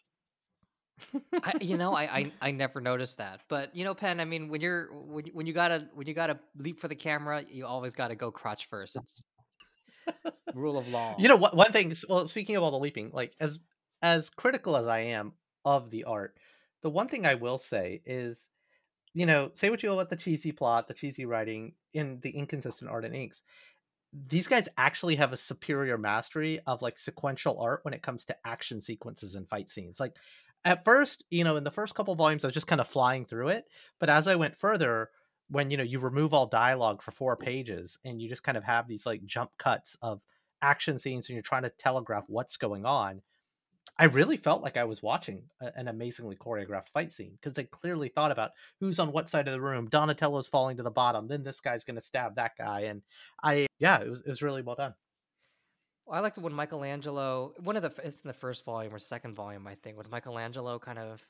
I, 1.43 1.55
you 1.61 1.79
know, 1.79 1.95
I, 1.95 2.03
I 2.03 2.33
I 2.43 2.51
never 2.51 2.81
noticed 2.81 3.19
that, 3.19 3.41
but 3.49 3.75
you 3.75 3.85
know, 3.85 3.95
Penn. 3.95 4.21
I 4.21 4.27
mean, 4.27 4.49
when 4.49 4.61
you're 4.61 4.93
when 4.93 5.25
when 5.33 5.47
you 5.47 5.55
gotta 5.55 5.89
when 5.95 6.07
you 6.07 6.13
gotta 6.13 6.39
leap 6.59 6.79
for 6.79 6.89
the 6.89 6.95
camera, 6.95 7.43
you 7.51 7.67
always 7.67 7.95
gotta 7.95 8.15
go 8.15 8.31
crotch 8.31 8.67
first. 8.67 8.97
It's 8.97 9.23
rule 10.55 10.77
of 10.77 10.89
law. 10.89 11.15
You 11.19 11.29
know, 11.29 11.37
what, 11.37 11.57
one 11.57 11.73
thing. 11.73 11.95
Well, 12.09 12.27
speaking 12.29 12.57
of 12.57 12.63
all 12.63 12.71
the 12.71 12.79
leaping, 12.79 13.11
like 13.13 13.33
as 13.41 13.59
as 14.03 14.31
critical 14.31 14.77
as 14.77 14.87
I 14.87 15.01
am 15.01 15.33
of 15.65 15.91
the 15.91 16.05
art, 16.05 16.37
the 16.83 16.91
one 16.91 17.09
thing 17.09 17.27
I 17.27 17.35
will 17.35 17.59
say 17.59 18.03
is 18.05 18.51
you 19.15 19.27
know, 19.27 19.51
say 19.55 19.71
what 19.71 19.83
you 19.83 19.89
will 19.89 20.01
about 20.01 20.11
the 20.11 20.17
cheesy 20.17 20.53
plot, 20.53 20.89
the 20.89 20.95
cheesy 20.95 21.25
writing, 21.25 21.75
and 21.95 22.21
the 22.23 22.31
inconsistent 22.31 22.91
art 22.91 23.05
and 23.05 23.15
inks. 23.15 23.43
These 24.29 24.47
guys 24.47 24.69
actually 24.77 25.17
have 25.17 25.33
a 25.33 25.37
superior 25.37 25.97
mastery 25.97 26.61
of 26.67 26.83
like 26.83 26.99
sequential 26.99 27.61
art 27.61 27.81
when 27.83 27.95
it 27.95 28.03
comes 28.03 28.25
to 28.27 28.37
action 28.45 28.81
sequences 28.81 29.35
and 29.35 29.49
fight 29.49 29.71
scenes. 29.71 30.01
Like 30.01 30.15
at 30.65 30.85
first, 30.85 31.25
you 31.31 31.45
know, 31.45 31.57
in 31.57 31.65
the 31.65 31.71
first 31.71 31.95
couple 31.95 32.15
volumes, 32.15 32.45
I 32.45 32.49
was 32.49 32.55
just 32.55 32.67
kind 32.67 32.81
of 32.81 32.89
flying 32.89 33.25
through 33.25 33.49
it. 33.49 33.65
But 33.99 34.11
as 34.11 34.27
I 34.27 34.37
went 34.37 34.59
further, 34.59 35.11
when 35.49 35.71
you 35.71 35.77
know 35.77 35.83
you 35.83 35.99
remove 35.99 36.33
all 36.33 36.47
dialogue 36.47 37.03
for 37.03 37.11
four 37.11 37.37
pages 37.37 37.99
and 38.05 38.21
you 38.21 38.29
just 38.29 38.45
kind 38.45 38.57
of 38.57 38.65
have 38.65 38.87
these 38.87 39.07
like 39.07 39.25
jump 39.25 39.51
cuts 39.59 39.97
of 40.01 40.21
action 40.63 40.99
scenes 40.99 41.29
and 41.29 41.35
you're 41.35 41.43
trying 41.43 41.63
to 41.63 41.71
telegraph 41.71 42.25
what's 42.29 42.57
going 42.57 42.85
on, 42.85 43.23
I 43.99 44.05
really 44.05 44.39
felt 44.39 44.63
like 44.63 44.79
I 44.79 44.85
was 44.85 45.03
watching 45.03 45.43
a, 45.61 45.71
an 45.77 45.87
amazingly 45.87 46.35
choreographed 46.35 46.89
fight 46.95 47.13
scene 47.13 47.33
because 47.33 47.53
they 47.53 47.65
clearly 47.65 48.09
thought 48.09 48.33
about 48.33 48.53
who's 48.81 48.99
on 48.99 49.13
what 49.13 49.29
side 49.29 49.47
of 49.47 49.53
the 49.53 49.61
room. 49.61 49.89
Donatello's 49.89 50.49
falling 50.49 50.79
to 50.79 50.83
the 50.83 50.91
bottom, 50.91 51.29
then 51.29 51.43
this 51.43 51.61
guy's 51.61 51.85
going 51.85 51.97
to 51.97 52.01
stab 52.01 52.37
that 52.37 52.53
guy, 52.57 52.83
and 52.83 53.03
I 53.43 53.67
yeah, 53.79 54.01
it 54.01 54.09
was 54.09 54.23
it 54.23 54.29
was 54.29 54.43
really 54.43 54.63
well 54.63 54.77
done. 54.77 54.95
Well, 56.07 56.19
I 56.19 56.23
liked 56.23 56.39
when 56.39 56.55
Michelangelo, 56.55 57.53
one 57.59 57.77
of 57.77 57.83
the 57.83 57.93
it's 58.03 58.23
in 58.23 58.29
the 58.29 58.33
first 58.33 58.65
volume 58.65 58.95
or 58.95 58.99
second 58.99 59.35
volume, 59.35 59.67
I 59.67 59.75
think, 59.75 59.99
when 59.99 60.07
Michelangelo 60.11 60.79
kind 60.79 60.99
of, 60.99 61.25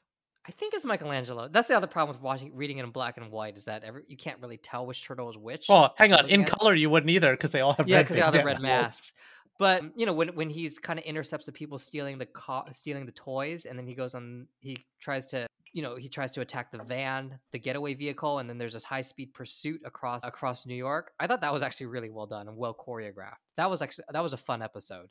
I 0.47 0.53
think 0.53 0.73
it's 0.73 0.85
Michelangelo. 0.85 1.49
That's 1.49 1.67
the 1.67 1.77
other 1.77 1.89
problem 1.89 2.17
with 2.17 2.23
watching 2.23 2.55
reading 2.55 2.79
it 2.79 2.85
in 2.85 2.91
black 2.91 3.17
and 3.17 3.33
white 3.33 3.57
is 3.57 3.65
that 3.65 3.83
every, 3.83 4.05
you 4.07 4.17
can't 4.17 4.39
really 4.41 4.59
tell 4.59 4.87
which 4.87 5.05
turtle 5.05 5.29
is 5.29 5.37
which. 5.37 5.67
Oh, 5.69 5.89
hang 5.99 6.13
on, 6.13 6.29
in 6.29 6.45
color 6.45 6.75
you 6.75 6.89
wouldn't 6.89 7.11
either 7.11 7.33
because 7.33 7.53
they 7.53 7.61
all 7.61 7.75
have 7.75 7.89
yeah, 7.89 8.01
because 8.01 8.17
they 8.17 8.23
all 8.23 8.33
have 8.33 8.45
red 8.45 8.63
masks. 8.63 9.13
But 9.61 9.83
mm-hmm. 9.83 10.01
you 10.01 10.07
know, 10.07 10.15
when 10.15 10.29
when 10.29 10.49
he's 10.49 10.79
kind 10.79 10.99
of 10.99 11.05
intercepts 11.05 11.45
the 11.45 11.53
people 11.53 11.79
stealing 11.79 12.17
the 12.17 12.25
co- 12.25 12.65
stealing 12.73 13.05
the 13.05 13.13
toys, 13.13 13.67
and 13.67 13.79
then 13.79 13.87
he 13.87 13.95
goes 13.95 14.15
on, 14.15 14.47
he 14.61 14.75
tries 15.01 15.27
to, 15.27 15.47
you 15.75 15.83
know, 15.83 15.97
he 15.97 16.09
tries 16.09 16.31
to 16.31 16.41
attack 16.41 16.73
the 16.73 16.83
van, 16.83 17.39
the 17.53 17.59
getaway 17.59 17.93
vehicle, 17.93 18.39
and 18.39 18.49
then 18.49 18.57
there's 18.57 18.73
this 18.73 18.85
high 18.85 19.03
speed 19.03 19.35
pursuit 19.35 19.83
across 19.85 20.25
across 20.25 20.67
New 20.67 20.75
York. 20.75 21.13
I 21.21 21.27
thought 21.27 21.43
that 21.43 21.53
was 21.53 21.63
actually 21.63 21.87
really 21.87 22.09
well 22.09 22.27
done 22.27 22.49
and 22.49 22.57
well 22.57 22.75
choreographed. 22.75 23.45
That 23.59 23.71
was 23.71 23.83
actually 23.83 24.05
that 24.11 24.23
was 24.23 24.33
a 24.33 24.39
fun 24.39 24.63
episode. 24.63 25.09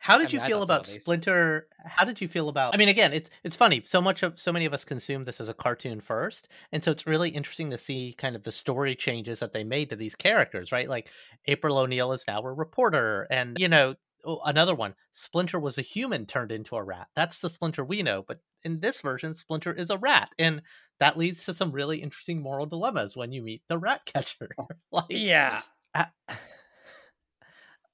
How 0.00 0.16
did 0.16 0.28
I 0.28 0.32
mean, 0.32 0.40
you 0.40 0.46
feel 0.46 0.62
about 0.62 0.86
Splinter? 0.86 1.68
How 1.84 2.06
did 2.06 2.22
you 2.22 2.26
feel 2.26 2.48
about? 2.48 2.72
I 2.74 2.78
mean, 2.78 2.88
again, 2.88 3.12
it's 3.12 3.28
it's 3.44 3.54
funny. 3.54 3.82
So 3.84 4.00
much 4.00 4.22
of 4.22 4.40
so 4.40 4.50
many 4.50 4.64
of 4.64 4.72
us 4.72 4.82
consume 4.82 5.24
this 5.24 5.42
as 5.42 5.50
a 5.50 5.54
cartoon 5.54 6.00
first, 6.00 6.48
and 6.72 6.82
so 6.82 6.90
it's 6.90 7.06
really 7.06 7.28
interesting 7.28 7.70
to 7.70 7.76
see 7.76 8.14
kind 8.16 8.34
of 8.34 8.42
the 8.42 8.50
story 8.50 8.96
changes 8.96 9.40
that 9.40 9.52
they 9.52 9.62
made 9.62 9.90
to 9.90 9.96
these 9.96 10.14
characters, 10.14 10.72
right? 10.72 10.88
Like 10.88 11.10
April 11.46 11.76
O'Neil 11.76 12.12
is 12.12 12.24
now 12.26 12.40
a 12.40 12.50
reporter, 12.50 13.26
and 13.30 13.58
you 13.60 13.68
know 13.68 13.94
oh, 14.24 14.40
another 14.46 14.74
one. 14.74 14.94
Splinter 15.12 15.60
was 15.60 15.76
a 15.76 15.82
human 15.82 16.24
turned 16.24 16.50
into 16.50 16.76
a 16.76 16.82
rat. 16.82 17.08
That's 17.14 17.42
the 17.42 17.50
Splinter 17.50 17.84
we 17.84 18.02
know, 18.02 18.24
but 18.26 18.40
in 18.64 18.80
this 18.80 19.02
version, 19.02 19.34
Splinter 19.34 19.74
is 19.74 19.90
a 19.90 19.98
rat, 19.98 20.30
and 20.38 20.62
that 20.98 21.18
leads 21.18 21.44
to 21.44 21.52
some 21.52 21.72
really 21.72 21.98
interesting 21.98 22.42
moral 22.42 22.64
dilemmas 22.64 23.18
when 23.18 23.32
you 23.32 23.42
meet 23.42 23.60
the 23.68 23.76
rat 23.76 24.00
catcher. 24.06 24.48
like, 24.90 25.04
yeah. 25.10 25.60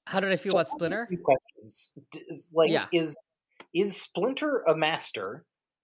How 0.07 0.21
did 0.21 0.31
I 0.31 0.37
feel 0.37 0.53
so 0.53 0.59
about 0.59 0.67
Splinter? 0.67 1.07
questions. 1.21 1.97
Like, 2.53 2.71
yeah. 2.71 2.85
is 2.93 3.33
is 3.73 4.01
Splinter 4.01 4.63
a 4.65 4.75
master? 4.75 5.43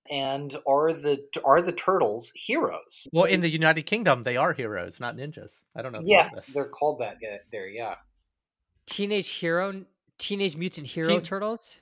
And 0.10 0.54
are 0.68 0.92
the 0.92 1.24
are 1.46 1.62
the 1.62 1.72
turtles 1.72 2.32
heroes? 2.36 3.08
Well, 3.14 3.26
in 3.26 3.42
the 3.42 3.50
United 3.50 3.84
Kingdom, 3.84 4.24
they 4.24 4.36
are 4.36 4.54
heroes, 4.54 5.00
not 5.00 5.16
ninjas. 5.16 5.64
I 5.76 5.82
don't 5.82 5.92
know. 5.92 6.02
yes, 6.04 6.36
they're 6.54 6.66
called 6.66 7.00
that 7.00 7.18
there. 7.52 7.68
Yeah. 7.68 7.96
Teenage 8.86 9.32
hero, 9.32 9.86
teenage 10.18 10.58
mutant 10.58 10.88
hero 10.88 11.08
Teen... 11.08 11.22
turtles. 11.22 11.80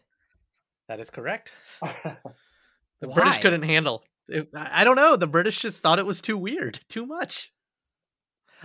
That 0.88 1.00
is 1.00 1.10
correct. 1.10 1.52
the? 1.82 3.08
British 3.08 3.40
couldn't 3.40 3.64
handle. 3.64 4.04
It, 4.28 4.50
I 4.56 4.84
don't 4.84 4.98
know. 4.98 5.16
The 5.16 5.28
British 5.28 5.60
just 5.60 5.78
thought 5.78 6.00
it 6.00 6.06
was 6.06 6.22
too 6.22 6.38
weird, 6.38 6.80
too 6.90 7.06
much. 7.06 7.52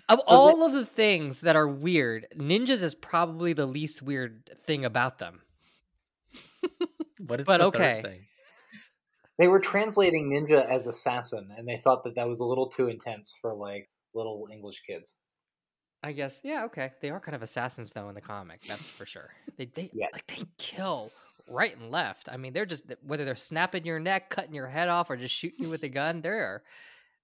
Of 0.09 0.20
so 0.24 0.35
all 0.35 0.59
they, 0.59 0.66
of 0.66 0.72
the 0.72 0.87
things 0.87 1.40
that 1.40 1.56
are 1.56 1.68
weird, 1.68 2.26
ninjas 2.37 2.82
is 2.82 2.94
probably 2.94 3.52
the 3.52 3.66
least 3.66 4.02
weird 4.02 4.50
thing 4.64 4.85
about 4.85 5.18
them. 5.18 5.40
but 7.20 7.44
but 7.44 7.61
okay. 7.61 8.26
They 9.38 9.48
were 9.48 9.61
translating 9.61 10.30
ninja 10.30 10.66
as 10.68 10.87
assassin, 10.87 11.50
and 11.56 11.68
they 11.68 11.76
thought 11.76 12.04
that 12.04 12.14
that 12.14 12.28
was 12.28 12.40
a 12.40 12.44
little 12.44 12.68
too 12.68 12.88
intense 12.88 13.35
for 13.40 13.54
like 13.54 13.90
little 14.14 14.48
English 14.50 14.82
kids. 14.87 15.14
I 16.02 16.12
guess, 16.12 16.40
yeah, 16.44 16.64
okay. 16.66 16.92
They 17.00 17.11
are 17.11 17.20
kind 17.20 17.35
of 17.35 17.42
assassins 17.42 17.92
though 17.92 18.09
in 18.09 18.14
the 18.14 18.20
comic, 18.20 18.62
that's 18.66 18.88
for 18.88 19.06
sure. 19.06 19.30
They 19.56 19.66
they 19.66 19.90
yes. 19.92 20.11
like 20.12 20.26
they 20.26 20.44
kill 20.59 21.11
right 21.48 21.76
and 21.76 21.90
left. 21.90 22.28
I 22.30 22.37
mean, 22.37 22.52
they're 22.52 22.66
just 22.66 22.92
whether 23.02 23.24
they're 23.24 23.37
snapping 23.37 23.85
your 23.85 23.98
neck, 23.98 24.30
cutting 24.30 24.54
your 24.54 24.68
head 24.68 24.88
off, 24.88 25.11
or 25.11 25.16
just 25.16 25.35
shooting 25.35 25.64
you 25.64 25.70
with 25.70 25.82
a 25.82 25.88
gun. 25.88 26.20
They're 26.20 26.62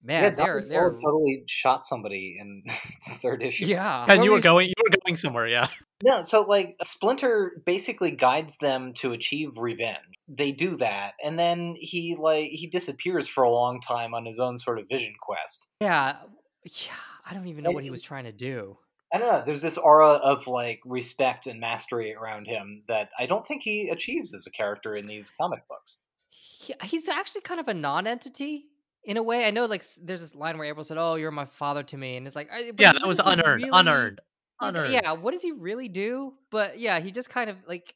Man, 0.04 0.22
yeah, 0.22 0.30
they're, 0.30 0.64
they're 0.66 0.90
totally 0.90 1.44
shot 1.46 1.84
somebody 1.86 2.36
in 2.40 2.64
the 3.06 3.14
third 3.14 3.42
issue. 3.42 3.66
Yeah, 3.66 4.04
and 4.08 4.24
you 4.24 4.32
were 4.32 4.40
going, 4.40 4.68
you 4.68 4.74
were 4.82 4.96
going 5.04 5.16
somewhere. 5.16 5.46
Yeah. 5.46 5.68
No, 6.04 6.24
so 6.24 6.42
like 6.42 6.74
Splinter 6.82 7.62
basically 7.64 8.10
guides 8.10 8.56
them 8.56 8.92
to 8.94 9.12
achieve 9.12 9.50
revenge. 9.56 9.98
They 10.26 10.50
do 10.50 10.76
that, 10.78 11.12
and 11.22 11.38
then 11.38 11.76
he 11.78 12.16
like 12.18 12.50
he 12.50 12.66
disappears 12.66 13.28
for 13.28 13.44
a 13.44 13.50
long 13.52 13.80
time 13.80 14.12
on 14.12 14.24
his 14.26 14.40
own 14.40 14.58
sort 14.58 14.80
of 14.80 14.86
vision 14.90 15.12
quest. 15.22 15.64
Yeah, 15.80 16.16
yeah. 16.64 16.90
I 17.24 17.34
don't 17.34 17.46
even 17.46 17.62
know 17.62 17.68
and 17.68 17.76
what 17.76 17.84
he 17.84 17.90
was 17.90 18.02
trying 18.02 18.24
to 18.24 18.32
do. 18.32 18.78
I 19.12 19.18
don't 19.18 19.30
know. 19.30 19.42
There's 19.46 19.62
this 19.62 19.78
aura 19.78 20.14
of 20.14 20.48
like 20.48 20.80
respect 20.84 21.46
and 21.46 21.60
mastery 21.60 22.12
around 22.12 22.46
him 22.46 22.82
that 22.88 23.10
I 23.16 23.26
don't 23.26 23.46
think 23.46 23.62
he 23.62 23.88
achieves 23.88 24.34
as 24.34 24.44
a 24.48 24.50
character 24.50 24.96
in 24.96 25.06
these 25.06 25.30
comic 25.40 25.68
books. 25.68 25.98
He, 26.30 26.74
he's 26.82 27.08
actually 27.08 27.42
kind 27.42 27.60
of 27.60 27.68
a 27.68 27.74
non-entity 27.74 28.66
in 29.04 29.16
a 29.16 29.22
way. 29.22 29.44
I 29.44 29.50
know, 29.50 29.66
like, 29.66 29.84
there's 30.02 30.20
this 30.20 30.34
line 30.34 30.58
where 30.58 30.66
April 30.68 30.84
said, 30.84 30.98
"Oh, 30.98 31.16
you're 31.16 31.30
my 31.30 31.44
father 31.44 31.82
to 31.82 31.96
me," 31.96 32.16
and 32.16 32.26
it's 32.26 32.36
like, 32.36 32.50
yeah, 32.78 32.92
that 32.92 33.06
was 33.06 33.18
unearned, 33.18 33.62
really... 33.62 33.70
unearned, 33.72 34.20
unearned. 34.60 34.92
Yeah, 34.92 35.12
what 35.12 35.32
does 35.32 35.42
he 35.42 35.52
really 35.52 35.88
do? 35.88 36.34
But 36.50 36.78
yeah, 36.78 37.00
he 37.00 37.10
just 37.10 37.30
kind 37.30 37.50
of 37.50 37.56
like 37.66 37.94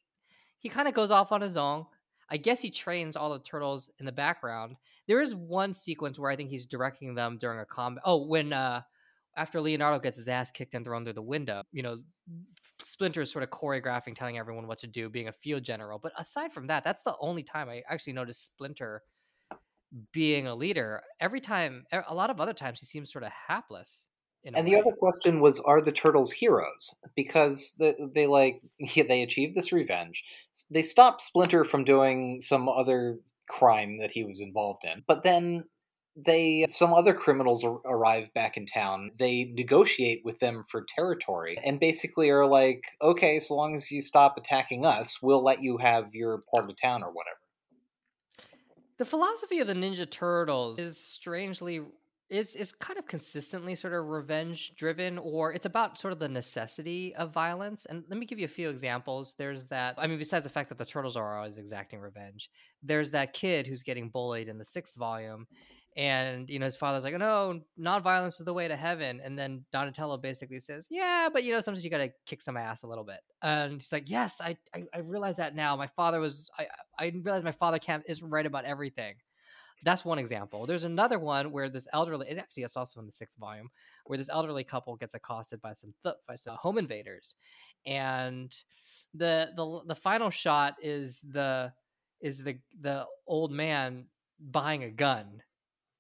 he 0.59 0.69
kind 0.69 0.89
of 0.89 0.95
goes 0.95 1.11
off 1.11 1.33
on 1.33 1.41
his 1.41 1.57
own. 1.57 1.87
I 2.29 2.39
guess 2.39 2.61
he 2.61 2.71
trains 2.71 3.17
all 3.17 3.31
the 3.31 3.39
turtles 3.39 3.91
in 4.01 4.07
the 4.07 4.13
background. 4.13 4.77
There 5.07 5.21
is 5.21 5.35
one 5.35 5.73
sequence 5.73 6.19
where 6.19 6.31
I 6.31 6.37
think 6.37 6.51
he's 6.51 6.67
directing 6.67 7.15
them 7.15 7.39
during 7.39 7.61
a 7.61 7.65
combat. 7.65 8.03
Oh, 8.05 8.27
when 8.27 8.53
uh 8.53 8.83
after 9.37 9.61
Leonardo 9.61 10.01
gets 10.01 10.17
his 10.17 10.29
ass 10.29 10.51
kicked 10.51 10.75
and 10.75 10.85
thrown 10.85 11.05
through 11.05 11.13
the 11.13 11.23
window, 11.23 11.63
you 11.71 11.83
know, 11.83 11.99
Splinter 12.83 13.21
is 13.21 13.31
sort 13.31 13.43
of 13.43 13.51
choreographing, 13.51 14.15
telling 14.15 14.39
everyone 14.39 14.67
what 14.67 14.79
to 14.79 14.87
do, 14.87 15.11
being 15.11 15.29
a 15.29 15.33
field 15.33 15.63
general. 15.63 15.99
But 15.99 16.13
aside 16.19 16.53
from 16.53 16.67
that, 16.69 16.85
that's 16.85 17.05
the 17.05 17.15
only 17.21 17.43
time 17.43 17.69
I 17.69 17.83
actually 17.89 18.15
noticed 18.15 18.47
Splinter 18.47 19.03
being 20.13 20.47
a 20.47 20.55
leader. 20.55 21.03
Every 21.21 21.41
time, 21.41 21.85
a 21.93 22.15
lot 22.15 22.31
of 22.31 22.41
other 22.41 22.53
times, 22.53 22.81
he 22.81 22.87
seems 22.87 23.13
sort 23.13 23.25
of 23.25 23.33
hapless. 23.49 24.09
And 24.55 24.67
the 24.67 24.77
other 24.77 24.93
question 24.93 25.41
was, 25.41 25.59
are 25.61 25.81
the 25.81 25.91
turtles 25.91 26.31
heroes? 26.31 26.95
Because 27.17 27.75
they, 27.81 27.97
they 28.15 28.27
like 28.29 28.63
they 28.95 29.23
achieve 29.23 29.55
this 29.55 29.73
revenge. 29.73 30.23
They 30.71 30.83
stop 30.83 31.21
Splinter 31.21 31.65
from 31.65 31.85
doing 31.85 32.41
some 32.41 32.69
other 32.69 33.19
crime 33.49 33.99
that 34.01 34.13
he 34.13 34.25
was 34.25 34.41
involved 34.41 34.85
in, 34.85 35.03
but 35.07 35.25
then 35.25 35.65
they 36.17 36.67
some 36.69 36.95
other 36.95 37.13
criminals 37.13 37.65
arrive 37.85 38.33
back 38.33 38.57
in 38.57 38.65
town 38.65 39.11
they 39.19 39.53
negotiate 39.55 40.23
with 40.25 40.39
them 40.39 40.65
for 40.67 40.87
territory 40.89 41.59
and 41.63 41.79
basically 41.79 42.31
are 42.31 42.47
like 42.47 42.87
okay 43.03 43.39
so 43.39 43.55
long 43.55 43.75
as 43.75 43.91
you 43.91 44.01
stop 44.01 44.39
attacking 44.39 44.87
us 44.87 45.21
we'll 45.21 45.45
let 45.45 45.63
you 45.63 45.77
have 45.77 46.15
your 46.15 46.41
part 46.55 46.71
of 46.71 46.77
town 46.81 47.03
or 47.03 47.13
whatever 47.13 47.37
the 48.99 49.05
philosophy 49.05 49.61
of 49.61 49.67
the 49.67 49.75
Ninja 49.75 50.09
Turtles 50.09 50.79
is 50.79 50.99
strangely 50.99 51.81
is 52.29 52.57
is 52.57 52.73
kind 52.73 52.99
of 52.99 53.07
consistently 53.07 53.75
sort 53.77 53.93
of 53.93 54.05
revenge 54.07 54.75
driven 54.75 55.17
or 55.19 55.53
it's 55.53 55.67
about 55.67 55.97
sort 55.99 56.13
of 56.13 56.19
the 56.19 56.29
necessity 56.29 57.15
of 57.15 57.33
violence 57.33 57.87
and 57.87 58.05
let 58.09 58.19
me 58.19 58.27
give 58.27 58.39
you 58.39 58.45
a 58.45 58.49
few 58.49 58.69
examples. 58.69 59.35
There's 59.39 59.67
that 59.67 59.95
i 59.99 60.07
mean 60.07 60.19
besides 60.19 60.45
the 60.45 60.51
fact 60.51 60.69
that 60.71 60.79
the 60.79 60.85
turtles 60.85 61.17
are 61.17 61.37
always 61.37 61.57
exacting 61.57 62.01
revenge 62.01 62.51
there's 62.83 63.13
that 63.13 63.33
kid 63.33 63.67
who's 63.67 63.83
getting 63.83 64.09
bullied 64.09 64.49
in 64.49 64.59
the 64.59 64.65
sixth 64.65 64.97
volume 64.97 65.47
and 65.97 66.51
you 66.51 66.59
know 66.59 66.65
his 66.67 66.77
father's 66.77 67.05
like 67.05 67.17
no 67.17 67.61
non-violence 67.77 68.39
is 68.39 68.45
the 68.45 68.53
way 68.53 68.69
to 68.69 68.77
heaven 68.77 69.21
and 69.25 69.39
then 69.39 69.65
donatello 69.73 70.17
basically 70.17 70.59
says 70.59 70.87
yeah 70.91 71.29
but 71.33 71.43
you 71.43 71.53
know 71.53 71.61
sometimes 71.61 71.85
you 71.85 71.91
gotta 71.91 72.11
kick 72.27 72.43
some 72.43 72.57
ass 72.57 72.83
a 72.83 72.87
little 72.87 73.05
bit 73.05 73.21
and 73.43 73.81
he's 73.81 73.93
like 73.93 74.11
yes 74.11 74.41
i 74.43 74.57
i, 74.75 74.83
I 74.93 74.99
realize 74.99 75.37
that 75.37 75.55
now. 75.55 75.75
My 75.77 75.87
father 75.87 76.21
was 76.21 76.51
i 76.59 76.67
i 76.99 77.13
realize 77.23 77.45
my 77.45 77.53
father 77.53 77.79
can't 77.79 78.05
isn't 78.07 78.29
right 78.29 78.47
about 78.47 78.65
everything. 78.65 79.15
That's 79.85 80.05
one 80.05 80.19
example. 80.19 80.67
There's 80.67 80.85
another 80.85 81.19
one 81.19 81.53
where 81.53 81.69
this 81.69 81.87
elderly 81.93 82.29
is 82.29 82.39
actually 82.39 82.63
it's 82.63 82.77
also 82.77 82.99
in 83.01 83.07
the 83.07 83.13
sixth 83.13 83.39
volume 83.39 83.69
where 84.07 84.17
this 84.17 84.31
elderly 84.31 84.65
couple 84.65 84.97
gets 84.97 85.15
accosted 85.15 85.61
by 85.61 85.75
some 85.75 85.95
th- 86.03 86.17
by 86.27 86.35
some 86.35 86.57
home 86.57 86.79
invaders. 86.79 87.35
And 87.85 88.55
the 89.15 89.51
the 89.55 89.83
the 89.87 89.95
final 89.95 90.31
shot 90.31 90.75
is 90.83 91.21
the 91.21 91.73
is 92.21 92.39
the 92.39 92.59
the 92.81 93.07
old 93.27 93.53
man 93.53 94.07
buying 94.41 94.83
a 94.83 94.91
gun. 94.91 95.43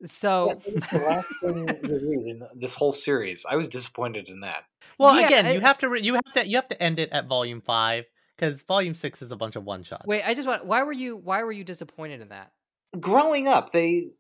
So 0.04 0.60
yeah, 0.66 0.80
the 0.92 0.98
last 0.98 1.28
thing 1.40 2.28
in 2.28 2.42
this 2.60 2.74
whole 2.74 2.92
series, 2.92 3.46
I 3.48 3.56
was 3.56 3.68
disappointed 3.68 4.28
in 4.28 4.40
that. 4.40 4.64
Well, 4.98 5.18
yeah, 5.18 5.26
again, 5.26 5.46
I, 5.46 5.52
you 5.52 5.60
have 5.60 5.78
to 5.78 5.88
re- 5.88 6.02
you 6.02 6.14
have 6.14 6.32
to 6.34 6.46
you 6.46 6.56
have 6.56 6.68
to 6.68 6.82
end 6.82 6.98
it 6.98 7.10
at 7.10 7.26
volume 7.26 7.60
five 7.60 8.04
because 8.36 8.62
volume 8.62 8.94
six 8.94 9.22
is 9.22 9.32
a 9.32 9.36
bunch 9.36 9.56
of 9.56 9.64
one 9.64 9.82
shots. 9.82 10.06
Wait, 10.06 10.22
I 10.26 10.34
just 10.34 10.46
want 10.46 10.66
why 10.66 10.82
were 10.82 10.92
you 10.92 11.16
why 11.16 11.42
were 11.42 11.52
you 11.52 11.64
disappointed 11.64 12.20
in 12.20 12.28
that? 12.28 12.52
Growing 13.00 13.48
up, 13.48 13.72
they 13.72 14.10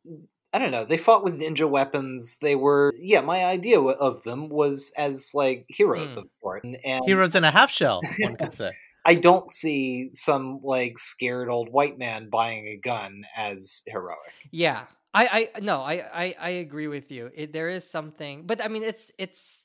I 0.52 0.58
don't 0.58 0.70
know. 0.70 0.84
They 0.84 0.96
fought 0.96 1.24
with 1.24 1.38
ninja 1.38 1.68
weapons. 1.68 2.38
They 2.38 2.54
were, 2.54 2.92
yeah. 2.98 3.20
My 3.20 3.44
idea 3.44 3.80
of 3.80 4.22
them 4.22 4.48
was 4.48 4.92
as 4.96 5.32
like 5.34 5.66
heroes 5.68 6.14
mm. 6.14 6.22
of 6.22 6.32
sort, 6.32 6.64
and, 6.64 6.78
and 6.84 7.04
heroes 7.04 7.34
in 7.34 7.44
a 7.44 7.50
half 7.50 7.70
shell. 7.70 8.00
One 8.20 8.36
could 8.36 8.52
say. 8.54 8.70
I 9.04 9.14
don't 9.14 9.50
see 9.50 10.10
some 10.12 10.60
like 10.62 10.98
scared 10.98 11.48
old 11.48 11.68
white 11.68 11.98
man 11.98 12.28
buying 12.28 12.66
a 12.68 12.76
gun 12.76 13.24
as 13.36 13.82
heroic. 13.86 14.18
Yeah, 14.50 14.84
I, 15.14 15.50
I 15.54 15.60
no, 15.60 15.80
I, 15.80 15.92
I, 16.12 16.36
I 16.40 16.48
agree 16.48 16.88
with 16.88 17.10
you. 17.10 17.30
It, 17.34 17.52
there 17.52 17.68
is 17.68 17.88
something, 17.88 18.46
but 18.46 18.62
I 18.62 18.68
mean, 18.68 18.82
it's 18.82 19.12
it's 19.18 19.64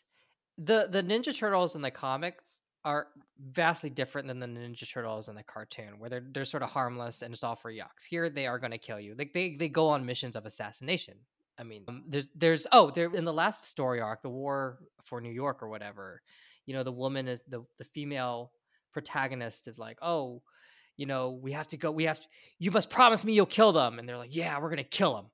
the 0.57 0.87
the 0.89 1.03
Ninja 1.03 1.35
Turtles 1.35 1.75
in 1.75 1.81
the 1.81 1.91
comics 1.91 2.60
are 2.83 3.07
vastly 3.39 3.89
different 3.89 4.27
than 4.27 4.39
the 4.39 4.47
Ninja 4.47 4.91
Turtles 4.91 5.27
in 5.27 5.35
the 5.35 5.43
cartoon, 5.43 5.99
where 5.99 6.09
they're 6.09 6.25
they're 6.31 6.45
sort 6.45 6.63
of 6.63 6.69
harmless 6.69 7.21
and 7.21 7.33
it's 7.33 7.43
all 7.43 7.55
for 7.55 7.71
yucks. 7.71 8.05
Here 8.09 8.29
they 8.29 8.47
are 8.47 8.59
going 8.59 8.71
to 8.71 8.77
kill 8.77 8.99
you. 8.99 9.15
Like 9.17 9.33
they 9.33 9.55
they 9.55 9.69
go 9.69 9.89
on 9.89 10.05
missions 10.05 10.35
of 10.35 10.45
assassination. 10.45 11.15
I 11.59 11.63
mean, 11.63 11.83
um, 11.87 12.03
there's 12.07 12.31
there's 12.35 12.65
oh, 12.71 12.91
there 12.91 13.11
in 13.11 13.25
the 13.25 13.33
last 13.33 13.67
story 13.67 14.01
arc, 14.01 14.21
the 14.23 14.29
war 14.29 14.79
for 15.05 15.21
New 15.21 15.31
York 15.31 15.61
or 15.61 15.69
whatever. 15.69 16.21
You 16.65 16.73
know, 16.73 16.83
the 16.83 16.91
woman 16.91 17.27
is 17.27 17.41
the 17.47 17.63
the 17.77 17.85
female 17.85 18.51
protagonist 18.91 19.67
is 19.67 19.77
like, 19.77 19.97
oh, 20.01 20.41
you 20.97 21.05
know, 21.05 21.39
we 21.41 21.51
have 21.51 21.67
to 21.67 21.77
go. 21.77 21.91
We 21.91 22.05
have 22.05 22.19
to. 22.19 22.27
You 22.57 22.71
must 22.71 22.89
promise 22.89 23.23
me 23.23 23.33
you'll 23.33 23.45
kill 23.45 23.73
them. 23.73 23.99
And 23.99 24.07
they're 24.07 24.17
like, 24.17 24.35
yeah, 24.35 24.59
we're 24.59 24.69
gonna 24.69 24.83
kill 24.83 25.15
them. 25.15 25.25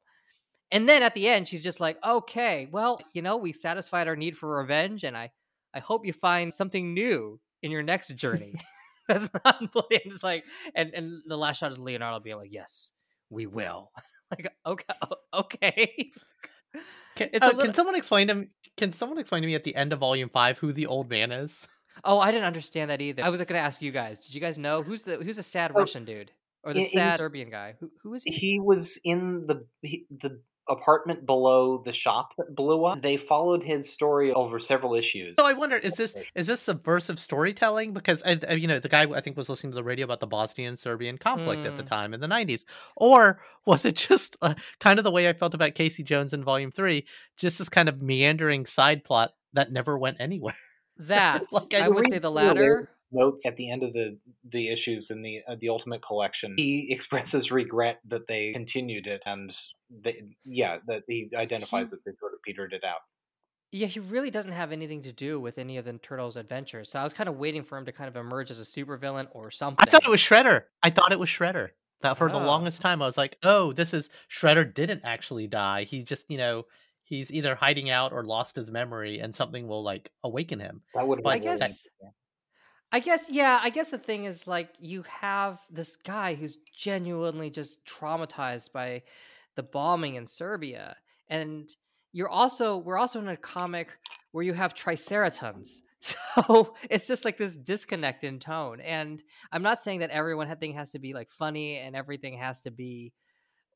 And 0.71 0.87
then 0.87 1.01
at 1.01 1.13
the 1.13 1.29
end, 1.29 1.47
she's 1.47 1.63
just 1.63 1.79
like, 1.79 1.97
okay, 2.05 2.67
well, 2.71 2.99
you 3.13 3.21
know, 3.21 3.37
we've 3.37 3.55
satisfied 3.55 4.09
our 4.09 4.17
need 4.17 4.37
for 4.37 4.57
revenge, 4.57 5.05
and 5.05 5.15
I 5.15 5.31
I 5.73 5.79
hope 5.79 6.05
you 6.05 6.13
find 6.13 6.53
something 6.53 6.93
new 6.93 7.39
in 7.61 7.71
your 7.71 7.83
next 7.83 8.15
journey. 8.15 8.55
That's 9.07 9.29
not 9.45 9.63
just 10.05 10.23
like, 10.23 10.43
and 10.75 10.93
and 10.93 11.21
the 11.25 11.37
last 11.37 11.59
shot 11.59 11.71
is 11.71 11.79
Leonardo 11.79 12.19
being 12.19 12.35
like, 12.35 12.51
yes, 12.51 12.91
we 13.29 13.45
will. 13.45 13.91
like, 14.31 14.53
okay, 14.65 14.93
okay. 15.33 16.11
Can, 17.15 17.29
uh, 17.41 17.45
little... 17.47 17.61
can 17.61 17.73
someone 17.73 17.95
explain 17.95 18.27
to 18.27 18.35
me, 18.35 18.47
Can 18.75 18.91
someone 18.91 19.17
explain 19.17 19.41
to 19.41 19.47
me 19.47 19.55
at 19.55 19.63
the 19.63 19.75
end 19.75 19.93
of 19.93 19.99
Volume 19.99 20.29
Five 20.29 20.57
who 20.57 20.73
the 20.73 20.87
old 20.87 21.09
man 21.09 21.31
is? 21.31 21.67
Oh, 22.03 22.19
I 22.19 22.31
didn't 22.31 22.45
understand 22.45 22.91
that 22.91 23.01
either. 23.01 23.23
I 23.23 23.29
was 23.29 23.39
going 23.39 23.47
to 23.57 23.65
ask 23.65 23.81
you 23.81 23.91
guys. 23.91 24.19
Did 24.19 24.35
you 24.35 24.41
guys 24.41 24.57
know 24.57 24.83
who's 24.83 25.03
the 25.03 25.15
who's 25.15 25.37
the 25.37 25.43
sad 25.43 25.71
oh, 25.73 25.79
Russian 25.79 26.03
dude 26.03 26.31
or 26.63 26.73
the 26.73 26.81
in, 26.81 26.87
sad 26.87 27.19
Serbian 27.19 27.49
guy? 27.49 27.75
Who 27.79 27.89
who 28.03 28.13
is 28.13 28.23
he? 28.23 28.33
He 28.33 28.59
was 28.59 28.99
in 29.05 29.47
the 29.47 29.65
he, 29.81 30.05
the 30.11 30.41
apartment 30.69 31.25
below 31.25 31.81
the 31.83 31.93
shop 31.93 32.35
that 32.37 32.55
blew 32.55 32.85
up. 32.85 33.01
They 33.01 33.17
followed 33.17 33.63
his 33.63 33.89
story 33.89 34.31
over 34.31 34.59
several 34.59 34.93
issues. 34.93 35.35
So 35.37 35.45
I 35.45 35.53
wonder, 35.53 35.77
is 35.77 35.95
this 35.95 36.15
is 36.35 36.47
this 36.47 36.61
subversive 36.61 37.19
storytelling? 37.19 37.93
Because 37.93 38.23
i 38.23 38.53
you 38.53 38.67
know, 38.67 38.79
the 38.79 38.89
guy 38.89 39.03
I 39.03 39.21
think 39.21 39.37
was 39.37 39.49
listening 39.49 39.71
to 39.71 39.75
the 39.75 39.83
radio 39.83 40.05
about 40.05 40.19
the 40.19 40.27
Bosnian 40.27 40.75
Serbian 40.75 41.17
conflict 41.17 41.63
mm. 41.63 41.67
at 41.67 41.77
the 41.77 41.83
hmm. 41.83 41.89
time 41.89 42.13
in 42.13 42.19
the 42.19 42.27
'90s, 42.27 42.65
or 42.95 43.41
was 43.65 43.85
it 43.85 43.95
just 43.95 44.37
uh, 44.41 44.53
kind 44.79 44.99
of 44.99 45.03
the 45.03 45.11
way 45.11 45.29
I 45.29 45.33
felt 45.33 45.53
about 45.53 45.75
Casey 45.75 46.03
Jones 46.03 46.33
in 46.33 46.43
Volume 46.43 46.71
Three, 46.71 47.05
just 47.37 47.57
this 47.57 47.69
kind 47.69 47.89
of 47.89 48.01
meandering 48.01 48.65
side 48.65 49.03
plot 49.03 49.33
that 49.53 49.71
never 49.71 49.97
went 49.97 50.17
anywhere? 50.19 50.55
That 50.99 51.43
like, 51.51 51.73
I, 51.73 51.85
I 51.85 51.87
would 51.89 52.09
say 52.09 52.19
the 52.19 52.31
latter. 52.31 52.89
Notes 53.11 53.45
at 53.45 53.55
the 53.55 53.69
end 53.69 53.83
of 53.83 53.93
the 53.93 54.17
the 54.49 54.69
issues 54.69 55.11
in 55.11 55.21
the 55.21 55.41
uh, 55.47 55.55
the 55.59 55.69
Ultimate 55.69 56.01
Collection, 56.01 56.55
he 56.57 56.87
expresses 56.91 57.51
regret 57.51 57.99
that 58.07 58.27
they 58.27 58.51
continued 58.51 59.07
it, 59.07 59.23
and 59.25 59.55
they, 59.89 60.23
yeah, 60.43 60.77
that 60.87 61.03
he 61.07 61.29
identifies 61.35 61.89
he, 61.89 61.95
that 61.95 62.05
they 62.05 62.13
sort 62.13 62.33
of 62.33 62.41
petered 62.43 62.73
it 62.73 62.83
out. 62.83 62.99
Yeah, 63.71 63.87
he 63.87 63.99
really 63.99 64.31
doesn't 64.31 64.51
have 64.51 64.71
anything 64.71 65.03
to 65.03 65.11
do 65.11 65.39
with 65.39 65.57
any 65.57 65.77
of 65.77 65.85
the 65.85 65.93
Turtles' 65.93 66.37
adventures. 66.37 66.89
So 66.89 66.99
I 66.99 67.03
was 67.03 67.13
kind 67.13 67.27
of 67.27 67.37
waiting 67.37 67.63
for 67.63 67.77
him 67.77 67.85
to 67.85 67.91
kind 67.91 68.07
of 68.07 68.15
emerge 68.15 68.49
as 68.49 68.61
a 68.61 68.63
supervillain 68.63 69.27
or 69.31 69.51
something. 69.51 69.85
I 69.85 69.89
thought 69.89 70.05
it 70.05 70.09
was 70.09 70.21
Shredder. 70.21 70.63
I 70.83 70.89
thought 70.89 71.11
it 71.11 71.19
was 71.19 71.29
Shredder. 71.29 71.71
That 72.01 72.17
for 72.17 72.29
oh. 72.29 72.33
the 72.33 72.45
longest 72.45 72.81
time, 72.81 73.01
I 73.01 73.07
was 73.07 73.17
like, 73.17 73.37
"Oh, 73.43 73.73
this 73.73 73.93
is 73.93 74.09
Shredder 74.31 74.71
didn't 74.73 75.01
actually 75.03 75.47
die. 75.47 75.83
He 75.83 76.03
just, 76.03 76.25
you 76.29 76.37
know, 76.37 76.65
he's 77.07 77.31
either 77.31 77.55
hiding 77.55 77.89
out 77.89 78.11
or 78.11 78.23
lost 78.23 78.55
his 78.55 78.69
memory 78.69 79.19
and 79.19 79.33
something 79.33 79.67
will 79.67 79.83
like 79.83 80.11
awaken 80.23 80.59
him. 80.59 80.81
That 80.93 81.07
would 81.07 81.25
I 81.25 81.39
guess 81.39 81.59
that, 81.59 81.71
I 82.91 82.99
guess 82.99 83.29
yeah, 83.29 83.59
I 83.61 83.69
guess 83.69 83.89
the 83.89 83.97
thing 83.97 84.25
is 84.25 84.47
like 84.47 84.69
you 84.79 85.03
have 85.03 85.59
this 85.69 85.95
guy 85.95 86.35
who's 86.35 86.57
genuinely 86.75 87.49
just 87.49 87.85
traumatized 87.85 88.71
by 88.71 89.03
the 89.55 89.63
bombing 89.63 90.15
in 90.15 90.27
Serbia 90.27 90.95
and 91.29 91.69
you're 92.13 92.29
also 92.29 92.77
we're 92.77 92.97
also 92.97 93.19
in 93.19 93.27
a 93.27 93.37
comic 93.37 93.97
where 94.31 94.43
you 94.43 94.53
have 94.53 94.73
triceratons 94.73 95.81
so 95.99 96.75
it's 96.89 97.07
just 97.07 97.25
like 97.25 97.37
this 97.37 97.55
disconnect 97.55 98.23
in 98.23 98.39
tone 98.39 98.79
and 98.81 99.23
i'm 99.51 99.63
not 99.63 99.81
saying 99.81 99.99
that 99.99 100.09
everyone 100.09 100.53
thing 100.57 100.73
has 100.73 100.91
to 100.91 100.99
be 100.99 101.13
like 101.13 101.29
funny 101.29 101.77
and 101.77 101.95
everything 101.95 102.37
has 102.37 102.61
to 102.61 102.71
be 102.71 103.13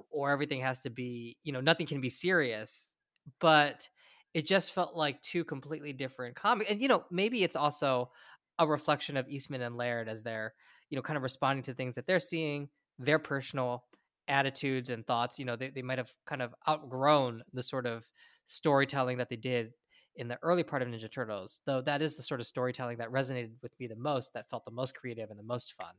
or 0.10 0.32
everything 0.32 0.62
has 0.62 0.80
to 0.80 0.90
be 0.90 1.38
you 1.44 1.52
know 1.52 1.62
nothing 1.62 1.86
can 1.86 2.02
be 2.02 2.10
serious 2.10 2.96
but 3.40 3.88
it 4.34 4.48
just 4.48 4.72
felt 4.72 4.96
like 4.96 5.22
two 5.22 5.44
completely 5.44 5.94
different 5.94 6.36
comics. 6.36 6.72
And 6.72 6.82
you 6.82 6.88
know, 6.88 7.04
maybe 7.12 7.44
it's 7.44 7.56
also 7.56 8.12
a 8.60 8.68
reflection 8.68 9.18
of 9.18 9.28
Eastman 9.28 9.62
and 9.62 9.76
Laird 9.76 10.08
as 10.08 10.24
they're, 10.24 10.54
you 10.90 10.96
know, 10.96 11.02
kind 11.02 11.18
of 11.18 11.24
responding 11.24 11.64
to 11.64 11.74
things 11.74 11.96
that 11.96 12.08
they're 12.08 12.20
seeing, 12.20 12.70
their 13.00 13.20
personal 13.20 13.86
attitudes 14.28 14.90
and 14.90 15.06
thoughts. 15.06 15.40
You 15.40 15.46
know, 15.46 15.56
they, 15.56 15.70
they 15.70 15.82
might 15.82 15.98
have 15.98 16.14
kind 16.26 16.42
of 16.42 16.54
outgrown 16.68 17.44
the 17.54 17.64
sort 17.64 17.86
of 17.86 18.10
storytelling 18.46 19.18
that 19.18 19.30
they 19.30 19.36
did 19.36 19.74
in 20.16 20.28
the 20.28 20.38
early 20.44 20.64
part 20.64 20.82
of 20.82 20.88
Ninja 20.88 21.12
Turtles, 21.12 21.62
though 21.66 21.82
that 21.82 22.02
is 22.02 22.18
the 22.18 22.24
sort 22.24 22.40
of 22.40 22.48
storytelling 22.48 22.98
that 22.98 23.12
resonated 23.12 23.52
with 23.62 23.72
me 23.80 23.88
the 23.88 23.96
most, 23.96 24.34
that 24.34 24.50
felt 24.50 24.66
the 24.66 24.72
most 24.72 24.94
creative 24.94 25.30
and 25.30 25.40
the 25.40 25.44
most 25.44 25.74
fun. 25.74 25.94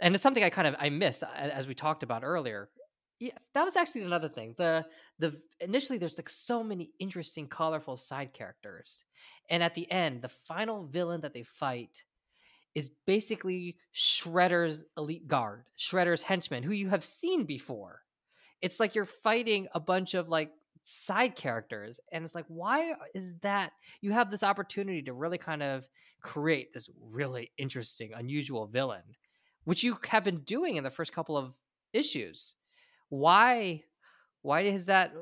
And 0.00 0.14
it's 0.14 0.22
something 0.22 0.42
I 0.42 0.50
kind 0.50 0.66
of 0.66 0.74
I 0.78 0.90
missed 0.90 1.22
as 1.34 1.66
we 1.66 1.74
talked 1.74 2.02
about 2.02 2.24
earlier 2.24 2.68
yeah, 3.20 3.32
that 3.54 3.64
was 3.64 3.76
actually 3.76 4.02
another 4.02 4.28
thing. 4.28 4.54
The 4.56 4.86
the 5.18 5.40
initially 5.60 5.98
there's 5.98 6.18
like 6.18 6.28
so 6.28 6.62
many 6.62 6.90
interesting, 6.98 7.46
colorful 7.46 7.96
side 7.96 8.32
characters, 8.32 9.04
and 9.50 9.62
at 9.62 9.74
the 9.74 9.90
end, 9.90 10.22
the 10.22 10.28
final 10.28 10.84
villain 10.84 11.20
that 11.20 11.32
they 11.32 11.42
fight 11.42 12.02
is 12.74 12.90
basically 13.06 13.78
Shredder's 13.94 14.84
elite 14.96 15.28
guard, 15.28 15.64
Shredder's 15.78 16.22
henchmen, 16.22 16.64
who 16.64 16.72
you 16.72 16.88
have 16.88 17.04
seen 17.04 17.44
before. 17.44 18.02
It's 18.60 18.80
like 18.80 18.94
you're 18.96 19.04
fighting 19.04 19.68
a 19.74 19.80
bunch 19.80 20.14
of 20.14 20.28
like 20.28 20.50
side 20.82 21.36
characters, 21.36 22.00
and 22.12 22.24
it's 22.24 22.34
like, 22.34 22.46
why 22.48 22.94
is 23.14 23.34
that? 23.42 23.72
You 24.00 24.12
have 24.12 24.30
this 24.30 24.42
opportunity 24.42 25.02
to 25.02 25.12
really 25.12 25.38
kind 25.38 25.62
of 25.62 25.86
create 26.20 26.72
this 26.72 26.90
really 27.00 27.52
interesting, 27.58 28.12
unusual 28.12 28.66
villain, 28.66 29.02
which 29.64 29.84
you 29.84 29.98
have 30.08 30.24
been 30.24 30.40
doing 30.40 30.76
in 30.76 30.84
the 30.84 30.90
first 30.90 31.12
couple 31.12 31.36
of 31.36 31.54
issues 31.92 32.56
why 33.18 33.82
why 34.42 34.62
is 34.62 34.86
that 34.86 35.12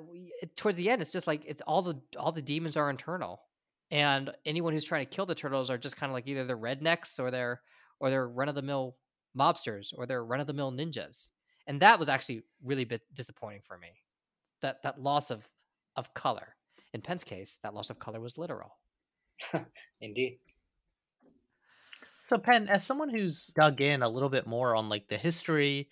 eh, 0.43 0.47
towards 0.57 0.77
the 0.77 0.89
end 0.89 1.03
it's 1.03 1.13
just 1.13 1.27
like 1.27 1.43
it's 1.47 1.63
all 1.63 1.83
the 1.83 2.01
all 2.19 2.33
the 2.33 2.43
demons 2.43 2.77
are 2.77 2.91
internal 2.91 3.43
and 3.91 4.33
anyone 4.47 4.73
who's 4.73 4.85
trying 4.85 5.05
to 5.07 5.15
kill 5.15 5.27
the 5.27 5.35
turtles 5.35 5.69
are 5.71 5.79
just 5.79 5.97
kind 5.97 6.11
of 6.11 6.15
like 6.15 6.27
either 6.27 6.45
they're 6.45 6.57
rednecks 6.57 7.21
or 7.21 7.31
they're 7.31 7.61
or 8.01 8.11
they're 8.11 8.29
run-of-the-mill 8.29 8.97
mobsters 9.39 9.93
or 9.97 10.07
they're 10.07 10.25
run-of-the-mill 10.25 10.73
ninjas 10.73 11.29
and 11.67 11.81
that 11.81 11.99
was 11.99 12.09
actually 12.09 12.43
really 12.65 12.85
bit 12.85 13.03
disappointing 13.15 13.63
for 13.67 13.79
me. 13.79 13.89
That 14.61 14.83
that 14.83 15.01
loss 15.01 15.31
of 15.31 15.47
of 15.97 16.13
color. 16.15 16.57
In 16.95 17.01
penn's 17.01 17.25
case 17.25 17.59
that 17.63 17.75
loss 17.75 17.91
of 17.91 17.99
color 17.99 18.21
was 18.21 18.39
literal. 18.39 18.77
Indeed. 20.01 20.39
So 22.25 22.39
penn 22.39 22.69
as 22.69 22.85
someone 22.87 23.09
who's 23.09 23.49
dug 23.49 23.81
in 23.81 24.03
a 24.03 24.09
little 24.09 24.29
bit 24.29 24.47
more 24.47 24.77
on 24.77 24.89
like 24.89 25.09
the 25.09 25.17
history 25.17 25.89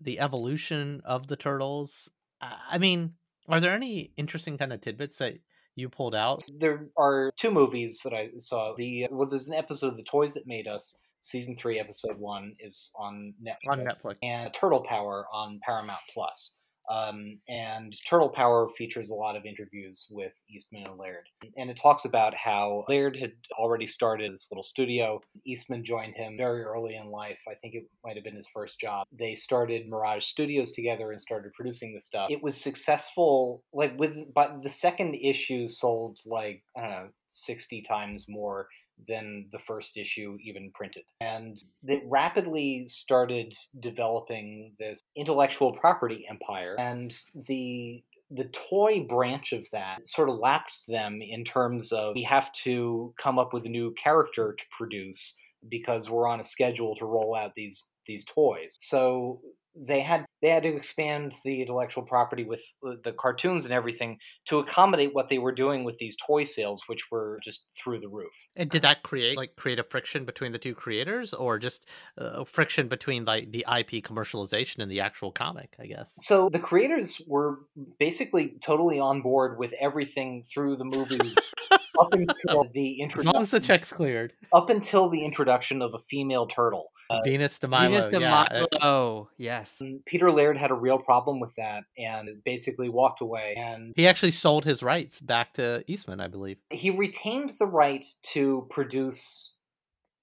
the 0.00 0.20
evolution 0.20 1.02
of 1.04 1.26
the 1.26 1.36
turtles. 1.36 2.10
I 2.40 2.78
mean, 2.78 3.14
are 3.48 3.60
there 3.60 3.72
any 3.72 4.12
interesting 4.16 4.58
kind 4.58 4.72
of 4.72 4.80
tidbits 4.80 5.18
that 5.18 5.38
you 5.74 5.88
pulled 5.88 6.14
out? 6.14 6.44
There 6.58 6.88
are 6.96 7.32
two 7.36 7.50
movies 7.50 8.00
that 8.04 8.12
I 8.12 8.30
saw. 8.36 8.74
The 8.76 9.08
well, 9.10 9.28
there's 9.28 9.48
an 9.48 9.54
episode 9.54 9.88
of 9.88 9.96
The 9.96 10.02
Toys 10.04 10.34
That 10.34 10.46
Made 10.46 10.66
Us. 10.66 10.98
Season 11.20 11.56
three, 11.56 11.80
episode 11.80 12.16
one 12.16 12.54
is 12.60 12.90
on 12.96 13.34
Netflix. 13.42 13.72
On 13.72 13.78
Netflix, 13.80 14.16
and 14.22 14.54
Turtle 14.54 14.84
Power 14.84 15.26
on 15.32 15.58
Paramount 15.64 16.00
Plus. 16.14 16.57
Um, 16.88 17.38
and 17.48 17.94
Turtle 18.06 18.28
Power 18.28 18.68
features 18.76 19.10
a 19.10 19.14
lot 19.14 19.36
of 19.36 19.44
interviews 19.44 20.06
with 20.10 20.32
Eastman 20.48 20.86
and 20.86 20.98
Laird. 20.98 21.28
And 21.56 21.70
it 21.70 21.78
talks 21.80 22.04
about 22.04 22.34
how 22.34 22.84
Laird 22.88 23.16
had 23.16 23.32
already 23.58 23.86
started 23.86 24.32
this 24.32 24.48
little 24.50 24.62
studio. 24.62 25.20
Eastman 25.46 25.84
joined 25.84 26.14
him 26.14 26.36
very 26.36 26.62
early 26.62 26.96
in 26.96 27.06
life. 27.06 27.38
I 27.48 27.54
think 27.54 27.74
it 27.74 27.84
might 28.04 28.16
have 28.16 28.24
been 28.24 28.36
his 28.36 28.48
first 28.52 28.80
job. 28.80 29.06
They 29.12 29.34
started 29.34 29.88
Mirage 29.88 30.24
Studios 30.24 30.72
together 30.72 31.12
and 31.12 31.20
started 31.20 31.52
producing 31.52 31.94
the 31.94 32.00
stuff. 32.00 32.30
It 32.30 32.42
was 32.42 32.56
successful, 32.56 33.62
like 33.72 33.98
with, 33.98 34.16
but 34.34 34.62
the 34.62 34.68
second 34.68 35.14
issue 35.14 35.68
sold 35.68 36.18
like, 36.24 36.62
I 36.76 36.80
don't 36.80 36.90
know, 36.90 37.08
60 37.26 37.82
times 37.82 38.26
more 38.28 38.68
than 39.06 39.46
the 39.52 39.58
first 39.58 39.96
issue 39.96 40.36
even 40.42 40.70
printed. 40.74 41.04
And 41.20 41.62
they 41.82 42.02
rapidly 42.06 42.86
started 42.86 43.54
developing 43.80 44.74
this 44.78 45.00
intellectual 45.16 45.72
property 45.72 46.26
empire. 46.28 46.76
And 46.78 47.16
the 47.46 48.02
the 48.30 48.44
toy 48.46 49.06
branch 49.08 49.54
of 49.54 49.66
that 49.72 50.06
sort 50.06 50.28
of 50.28 50.36
lapped 50.36 50.72
them 50.86 51.20
in 51.22 51.44
terms 51.44 51.92
of 51.92 52.14
we 52.14 52.22
have 52.22 52.52
to 52.52 53.14
come 53.18 53.38
up 53.38 53.54
with 53.54 53.64
a 53.64 53.70
new 53.70 53.90
character 53.94 54.54
to 54.58 54.64
produce 54.76 55.34
because 55.70 56.10
we're 56.10 56.28
on 56.28 56.38
a 56.38 56.44
schedule 56.44 56.94
to 56.96 57.06
roll 57.06 57.34
out 57.34 57.54
these 57.54 57.84
these 58.06 58.24
toys. 58.24 58.76
So 58.80 59.40
they 59.86 60.00
had 60.00 60.24
they 60.42 60.48
had 60.48 60.62
to 60.62 60.74
expand 60.74 61.34
the 61.44 61.60
intellectual 61.62 62.04
property 62.04 62.44
with 62.44 62.60
uh, 62.86 62.92
the 63.04 63.12
cartoons 63.12 63.64
and 63.64 63.72
everything 63.72 64.18
to 64.46 64.58
accommodate 64.58 65.14
what 65.14 65.28
they 65.28 65.38
were 65.38 65.52
doing 65.52 65.84
with 65.84 65.96
these 65.98 66.16
toy 66.26 66.44
sales 66.44 66.82
which 66.86 67.10
were 67.10 67.38
just 67.42 67.66
through 67.76 68.00
the 68.00 68.08
roof 68.08 68.32
and 68.56 68.70
did 68.70 68.82
that 68.82 69.02
create 69.02 69.36
like 69.36 69.54
create 69.56 69.78
a 69.78 69.84
friction 69.84 70.24
between 70.24 70.52
the 70.52 70.58
two 70.58 70.74
creators 70.74 71.32
or 71.34 71.58
just 71.58 71.86
a 72.16 72.44
friction 72.44 72.88
between 72.88 73.24
like 73.24 73.50
the 73.52 73.64
ip 73.78 73.90
commercialization 74.04 74.78
and 74.78 74.90
the 74.90 75.00
actual 75.00 75.30
comic 75.30 75.74
i 75.80 75.86
guess 75.86 76.18
so 76.22 76.48
the 76.48 76.58
creators 76.58 77.20
were 77.26 77.58
basically 77.98 78.54
totally 78.62 78.98
on 78.98 79.22
board 79.22 79.58
with 79.58 79.72
everything 79.80 80.44
through 80.52 80.76
the 80.76 80.84
movie 80.84 81.34
up 82.00 82.12
until 82.12 82.64
the 82.74 83.02
As 83.02 83.24
long 83.24 83.42
as 83.42 83.50
the 83.50 83.60
check's 83.60 83.92
cleared. 83.92 84.32
up 84.52 84.70
until 84.70 85.08
the 85.08 85.24
introduction 85.24 85.82
of 85.82 85.94
a 85.94 85.98
female 86.10 86.46
turtle. 86.46 86.90
Uh, 87.10 87.20
Venus 87.24 87.58
de 87.58 87.66
Milo. 87.68 87.90
Venus 87.90 88.06
de 88.06 88.20
yeah, 88.20 88.40
uh, 88.50 88.66
Milo. 88.80 89.30
Yes. 89.38 89.80
Peter 90.04 90.30
Laird 90.30 90.56
had 90.58 90.70
a 90.70 90.74
real 90.74 90.98
problem 90.98 91.40
with 91.40 91.54
that 91.56 91.84
and 91.96 92.28
basically 92.44 92.88
walked 92.88 93.20
away. 93.22 93.54
And 93.56 93.92
He 93.96 94.06
actually 94.06 94.32
sold 94.32 94.64
his 94.64 94.82
rights 94.82 95.20
back 95.20 95.54
to 95.54 95.82
Eastman, 95.86 96.20
I 96.20 96.28
believe. 96.28 96.58
he 96.70 96.90
retained 96.90 97.52
the 97.58 97.66
right 97.66 98.04
to 98.34 98.66
produce 98.70 99.54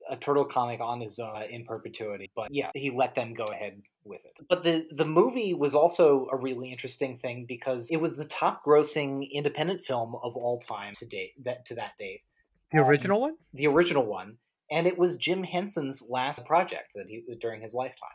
a 0.09 0.15
turtle 0.15 0.45
comic 0.45 0.79
on 0.81 1.01
his 1.01 1.17
own 1.17 1.41
in 1.49 1.65
perpetuity. 1.65 2.29
But 2.35 2.53
yeah, 2.53 2.69
he 2.75 2.91
let 2.91 3.15
them 3.15 3.33
go 3.33 3.45
ahead 3.45 3.81
with 4.03 4.21
it. 4.23 4.45
But 4.47 4.61
the 4.61 4.87
the 4.91 5.05
movie 5.05 5.55
was 5.55 5.73
also 5.73 6.27
a 6.31 6.37
really 6.37 6.69
interesting 6.71 7.17
thing 7.17 7.45
because 7.47 7.89
it 7.89 7.97
was 7.99 8.15
the 8.15 8.25
top 8.25 8.63
grossing 8.63 9.27
independent 9.31 9.81
film 9.81 10.13
of 10.21 10.35
all 10.35 10.59
time 10.59 10.93
to 10.99 11.05
date 11.07 11.31
that 11.43 11.65
to 11.65 11.75
that 11.75 11.93
date. 11.97 12.21
The 12.71 12.81
Um, 12.81 12.87
original 12.87 13.19
one? 13.21 13.35
the 13.55 13.65
original 13.65 14.05
one, 14.05 14.37
and 14.71 14.87
it 14.87 14.97
was 14.97 15.17
Jim 15.17 15.43
Henson's 15.43 16.03
last 16.09 16.45
project 16.45 16.93
that 16.95 17.07
he 17.07 17.23
during 17.39 17.61
his 17.61 17.73
lifetime. 17.73 18.09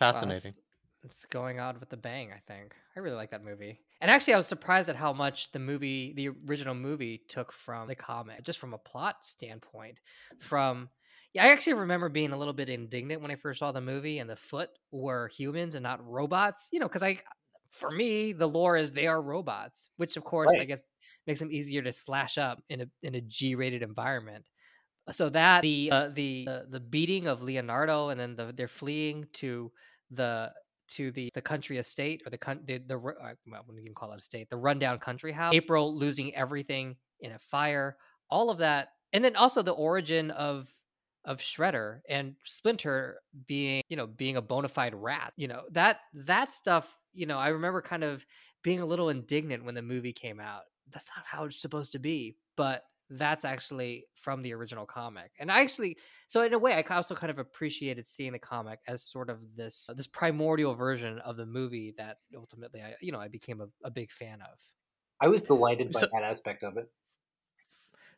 Uh, 0.00 0.12
Fascinating. 0.12 0.50
it's- 0.50 0.64
It's 1.04 1.26
going 1.26 1.60
on 1.60 1.78
with 1.78 1.90
the 1.90 1.96
bang, 1.96 2.32
I 2.32 2.38
think. 2.40 2.74
I 2.96 3.00
really 3.00 3.14
like 3.16 3.30
that 3.30 3.44
movie. 3.44 3.80
And 4.00 4.10
actually, 4.10 4.34
I 4.34 4.36
was 4.36 4.48
surprised 4.48 4.88
at 4.88 4.96
how 4.96 5.12
much 5.12 5.52
the 5.52 5.60
movie, 5.60 6.12
the 6.12 6.30
original 6.48 6.74
movie, 6.74 7.22
took 7.28 7.52
from 7.52 7.86
the 7.86 7.94
comic, 7.94 8.42
just 8.42 8.58
from 8.58 8.74
a 8.74 8.78
plot 8.78 9.24
standpoint. 9.24 10.00
From, 10.40 10.88
yeah, 11.34 11.44
I 11.44 11.48
actually 11.50 11.74
remember 11.74 12.08
being 12.08 12.32
a 12.32 12.36
little 12.36 12.52
bit 12.52 12.68
indignant 12.68 13.22
when 13.22 13.30
I 13.30 13.36
first 13.36 13.60
saw 13.60 13.70
the 13.70 13.80
movie 13.80 14.18
and 14.18 14.28
the 14.28 14.34
foot 14.36 14.70
were 14.90 15.28
humans 15.28 15.76
and 15.76 15.84
not 15.84 16.04
robots, 16.04 16.68
you 16.72 16.80
know, 16.80 16.88
because 16.88 17.04
I, 17.04 17.18
for 17.70 17.92
me, 17.92 18.32
the 18.32 18.48
lore 18.48 18.76
is 18.76 18.92
they 18.92 19.06
are 19.06 19.22
robots, 19.22 19.90
which 19.98 20.16
of 20.16 20.24
course, 20.24 20.50
I 20.58 20.64
guess, 20.64 20.82
makes 21.28 21.38
them 21.38 21.52
easier 21.52 21.80
to 21.82 21.92
slash 21.92 22.38
up 22.38 22.60
in 22.68 22.80
a, 22.82 22.86
in 23.04 23.14
a 23.14 23.20
G 23.20 23.54
rated 23.54 23.82
environment 23.82 24.46
so 25.12 25.28
that 25.30 25.62
the 25.62 25.90
uh, 25.90 26.08
the 26.12 26.46
uh, 26.48 26.60
the 26.68 26.80
beating 26.80 27.26
of 27.26 27.42
Leonardo 27.42 28.08
and 28.08 28.18
then 28.20 28.36
the, 28.36 28.52
they're 28.54 28.68
fleeing 28.68 29.26
to 29.34 29.70
the 30.10 30.52
to 30.88 31.10
the 31.12 31.30
the 31.34 31.42
country 31.42 31.78
estate 31.78 32.22
or 32.24 32.30
the 32.30 32.38
coun- 32.38 32.62
the, 32.64 32.78
the 32.78 32.96
uh, 32.96 33.32
well, 33.46 33.64
you 33.82 33.92
call 33.94 34.12
it 34.12 34.18
a 34.18 34.20
state 34.20 34.48
the 34.50 34.56
rundown 34.56 34.98
country 34.98 35.32
house. 35.32 35.54
April 35.54 35.94
losing 35.96 36.34
everything 36.34 36.96
in 37.20 37.32
a 37.32 37.38
fire 37.38 37.96
all 38.30 38.50
of 38.50 38.58
that 38.58 38.90
and 39.12 39.24
then 39.24 39.36
also 39.36 39.62
the 39.62 39.72
origin 39.72 40.30
of 40.30 40.70
of 41.24 41.40
Shredder 41.40 42.00
and 42.08 42.34
Splinter 42.44 43.20
being 43.46 43.82
you 43.88 43.96
know 43.96 44.06
being 44.06 44.36
a 44.36 44.42
bona 44.42 44.68
fide 44.68 44.94
rat 44.94 45.32
you 45.36 45.48
know 45.48 45.62
that 45.72 46.00
that 46.14 46.48
stuff 46.48 46.96
you 47.12 47.26
know 47.26 47.38
I 47.38 47.48
remember 47.48 47.82
kind 47.82 48.04
of 48.04 48.24
being 48.62 48.80
a 48.80 48.86
little 48.86 49.08
indignant 49.08 49.64
when 49.64 49.74
the 49.74 49.82
movie 49.82 50.12
came 50.12 50.40
out. 50.40 50.62
That's 50.90 51.08
not 51.14 51.24
how 51.26 51.44
it's 51.44 51.60
supposed 51.60 51.92
to 51.92 51.98
be 51.98 52.36
but 52.56 52.84
that's 53.10 53.44
actually 53.44 54.04
from 54.14 54.42
the 54.42 54.52
original 54.52 54.84
comic 54.84 55.30
and 55.38 55.50
i 55.50 55.60
actually 55.60 55.96
so 56.26 56.42
in 56.42 56.52
a 56.52 56.58
way 56.58 56.74
i 56.74 56.94
also 56.94 57.14
kind 57.14 57.30
of 57.30 57.38
appreciated 57.38 58.06
seeing 58.06 58.32
the 58.32 58.38
comic 58.38 58.80
as 58.86 59.02
sort 59.02 59.30
of 59.30 59.44
this 59.56 59.88
this 59.96 60.06
primordial 60.06 60.74
version 60.74 61.18
of 61.20 61.36
the 61.36 61.46
movie 61.46 61.94
that 61.96 62.18
ultimately 62.36 62.80
i 62.82 62.94
you 63.00 63.10
know 63.10 63.18
i 63.20 63.28
became 63.28 63.60
a, 63.60 63.66
a 63.82 63.90
big 63.90 64.10
fan 64.10 64.40
of 64.42 64.58
I 65.20 65.26
was 65.26 65.42
delighted 65.42 65.90
by 65.92 66.00
So- 66.02 66.08
that 66.12 66.22
aspect 66.22 66.62
of 66.62 66.76
it. 66.76 66.88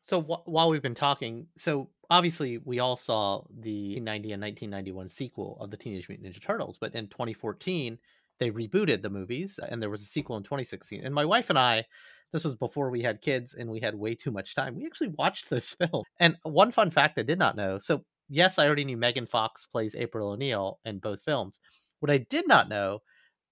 So 0.03 0.21
wh- 0.23 0.47
while 0.49 0.71
we've 0.71 0.83
been 0.83 0.95
talking, 0.95 1.47
so 1.57 1.91
obviously 2.09 2.59
we 2.59 2.79
all 2.79 2.97
saw 2.97 3.43
the 3.59 4.01
90 4.01 4.33
and 4.33 4.43
1991 4.43 5.09
sequel 5.11 5.59
of 5.61 5.71
the 5.71 5.77
Teenage 5.77 6.09
Mutant 6.09 6.33
Ninja 6.35 6.43
Turtles, 6.43 6.79
but 6.79 6.95
in 6.95 7.09
2014 7.09 7.99
they 8.39 8.51
rebooted 8.51 9.03
the 9.03 9.11
movies, 9.11 9.59
and 9.69 9.83
there 9.83 9.91
was 9.91 10.01
a 10.01 10.07
sequel 10.07 10.37
in 10.39 10.43
2016. 10.43 11.05
And 11.05 11.15
my 11.15 11.27
wife 11.27 11.51
and 11.51 11.59
I, 11.59 11.85
this 12.33 12.45
was 12.45 12.55
before 12.55 12.91
we 12.91 13.03
had 13.03 13.23
kids 13.23 13.55
and 13.55 13.71
we 13.71 13.81
had 13.81 13.95
way 13.95 14.15
too 14.15 14.31
much 14.31 14.55
time. 14.55 14.77
We 14.77 14.87
actually 14.87 15.15
watched 15.19 15.51
this 15.51 15.75
film. 15.75 16.05
And 16.19 16.37
one 16.43 16.73
fun 16.73 16.91
fact 16.91 17.19
I 17.19 17.23
did 17.23 17.39
not 17.39 17.57
know. 17.57 17.79
So 17.81 18.05
yes, 18.29 18.59
I 18.59 18.67
already 18.67 18.85
knew 18.85 18.97
Megan 18.97 19.27
Fox 19.27 19.67
plays 19.67 19.95
April 19.95 20.31
O'Neil 20.31 20.79
in 20.85 20.99
both 20.99 21.23
films. 21.23 21.59
What 22.01 22.11
I 22.11 22.19
did 22.19 22.49
not 22.49 22.69
know 22.69 23.01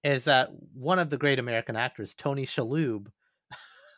is 0.05 0.25
that 0.25 0.51
one 0.75 0.99
of 0.99 1.11
the 1.11 1.19
great 1.19 1.39
American 1.39 1.77
actors, 1.77 2.15
Tony 2.15 2.47
Shalhoub, 2.47 3.09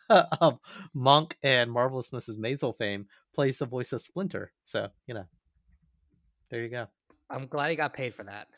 of 0.11 0.59
Monk 0.93 1.37
and 1.43 1.71
Marvelous 1.71 2.11
Mrs. 2.11 2.37
Maisel 2.37 2.77
fame, 2.77 3.07
plays 3.35 3.59
the 3.59 3.67
voice 3.67 3.93
of 3.93 4.03
Splinter. 4.03 4.53
So, 4.65 4.89
you 5.07 5.15
know, 5.15 5.27
there 6.51 6.63
you 6.63 6.69
go. 6.69 6.89
i'm 7.31 7.47
glad 7.47 7.71
he 7.71 7.77
got 7.77 7.95
paid 7.95 8.13
for 8.13 8.25
that 8.25 8.49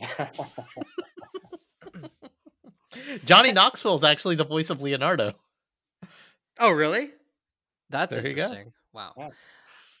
Johnny 3.24 3.52
Knoxville 3.52 3.96
is 3.96 4.04
actually 4.04 4.36
the 4.36 4.44
voice 4.44 4.70
of 4.70 4.80
Leonardo. 4.80 5.34
Oh 6.60 6.70
really 6.70 7.10
that's 7.90 8.14
There 8.14 8.26
you 8.26 8.34
go. 8.34 8.42
interesting 8.44 8.72
wow 8.92 9.12
Yeah. 9.16 9.28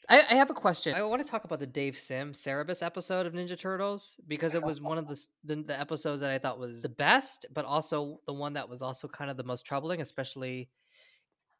I, 0.06 0.20
I 0.30 0.34
have 0.34 0.50
a 0.50 0.54
question. 0.54 0.94
I 0.94 1.02
want 1.02 1.24
to 1.24 1.30
talk 1.30 1.44
about 1.44 1.60
the 1.60 1.66
Dave 1.66 1.98
Sim 1.98 2.34
Cerebus 2.34 2.82
episode 2.82 3.24
of 3.24 3.32
Ninja 3.32 3.58
Turtles 3.58 4.20
because 4.28 4.54
it 4.54 4.62
was 4.62 4.78
one 4.78 4.98
of 4.98 5.08
the, 5.08 5.18
the 5.44 5.56
the 5.62 5.80
episodes 5.80 6.20
that 6.20 6.30
I 6.30 6.36
thought 6.36 6.58
was 6.58 6.82
the 6.82 6.90
best, 6.90 7.46
but 7.54 7.64
also 7.64 8.20
the 8.26 8.34
one 8.34 8.52
that 8.52 8.68
was 8.68 8.82
also 8.82 9.08
kind 9.08 9.30
of 9.30 9.38
the 9.38 9.44
most 9.44 9.64
troubling, 9.64 10.02
especially 10.02 10.68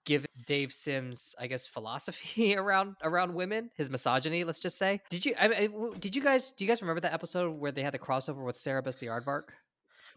given 0.05 0.29
Dave 0.47 0.75
Sim's, 0.75 1.35
I 1.41 1.47
guess, 1.47 1.67
philosophy 1.67 2.55
around 2.59 2.97
around 3.03 3.33
women, 3.33 3.71
his 3.77 3.89
misogyny. 3.89 4.45
Let's 4.45 4.61
just 4.61 4.77
say. 4.77 5.01
Did 5.09 5.25
you? 5.25 5.35
I, 5.41 5.47
I- 5.49 5.67
w- 5.69 5.95
did 5.99 6.15
you 6.15 6.21
guys? 6.21 6.53
Do 6.53 6.65
you 6.67 6.69
guys 6.69 6.83
remember 6.83 7.01
that 7.01 7.15
episode 7.15 7.51
where 7.59 7.73
they 7.73 7.83
had 7.83 7.95
the 7.95 7.99
crossover 7.99 8.45
with 8.45 8.57
Cerebus 8.59 8.99
the 8.99 9.07
Aardvark? 9.07 9.45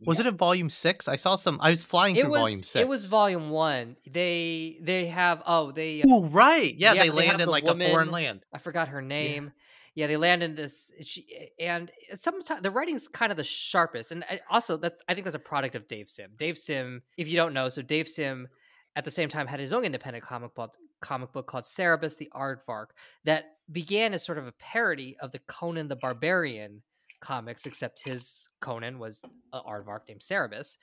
Was 0.05 0.19
it 0.19 0.27
in 0.27 0.37
volume 0.37 0.69
six? 0.69 1.07
I 1.07 1.15
saw 1.15 1.35
some. 1.35 1.59
I 1.61 1.71
was 1.71 1.83
flying 1.83 2.15
through 2.15 2.29
was. 2.29 2.39
volume 2.39 2.59
six. 2.59 2.75
It 2.75 2.87
was 2.87 3.05
volume 3.05 3.49
one. 3.49 3.97
They 4.05 4.77
they 4.81 5.07
have. 5.07 5.41
Oh, 5.45 5.71
they. 5.71 6.03
Oh, 6.07 6.25
right. 6.27 6.73
Yeah, 6.75 6.93
Yeah, 6.93 7.03
they 7.03 7.09
they 7.09 7.15
land 7.15 7.41
in 7.41 7.49
like 7.49 7.63
a 7.63 7.89
foreign 7.89 8.11
land. 8.11 8.45
I 8.53 8.59
forgot 8.59 8.89
her 8.89 9.01
name. 9.01 9.51
Yeah, 9.95 10.05
they 10.05 10.17
land 10.17 10.43
in 10.43 10.53
this, 10.53 10.91
she, 11.01 11.25
and 11.59 11.89
sometimes 12.13 12.61
the 12.61 12.69
writing's 12.69 13.07
kind 13.07 13.31
of 13.31 13.37
the 13.37 13.43
sharpest. 13.43 14.11
And 14.11 14.23
also, 14.47 14.77
that's 14.77 15.01
I 15.09 15.15
think 15.15 15.23
that's 15.23 15.35
a 15.35 15.39
product 15.39 15.73
of 15.73 15.87
Dave 15.87 16.07
Sim. 16.07 16.29
Dave 16.35 16.55
Sim, 16.55 17.01
if 17.17 17.27
you 17.27 17.35
don't 17.35 17.51
know, 17.51 17.67
so 17.67 17.81
Dave 17.81 18.07
Sim 18.07 18.47
at 18.95 19.05
the 19.05 19.11
same 19.11 19.27
time 19.27 19.47
had 19.47 19.59
his 19.59 19.73
own 19.73 19.83
independent 19.83 20.23
comic 20.23 20.53
book 20.53 20.75
comic 21.01 21.31
book 21.31 21.47
called 21.47 21.63
Cerebus 21.63 22.15
the 22.15 22.29
Aardvark 22.35 22.87
that 23.25 23.45
began 23.71 24.13
as 24.13 24.23
sort 24.23 24.37
of 24.37 24.45
a 24.45 24.51
parody 24.53 25.17
of 25.19 25.31
the 25.31 25.39
Conan 25.39 25.87
the 25.87 25.95
Barbarian 25.95 26.83
comics, 27.19 27.65
except 27.65 28.03
his 28.03 28.49
Conan 28.61 28.99
was 28.99 29.23
an 29.53 29.61
aardvark 29.67 30.01
named 30.07 30.21
Cerebus. 30.21 30.77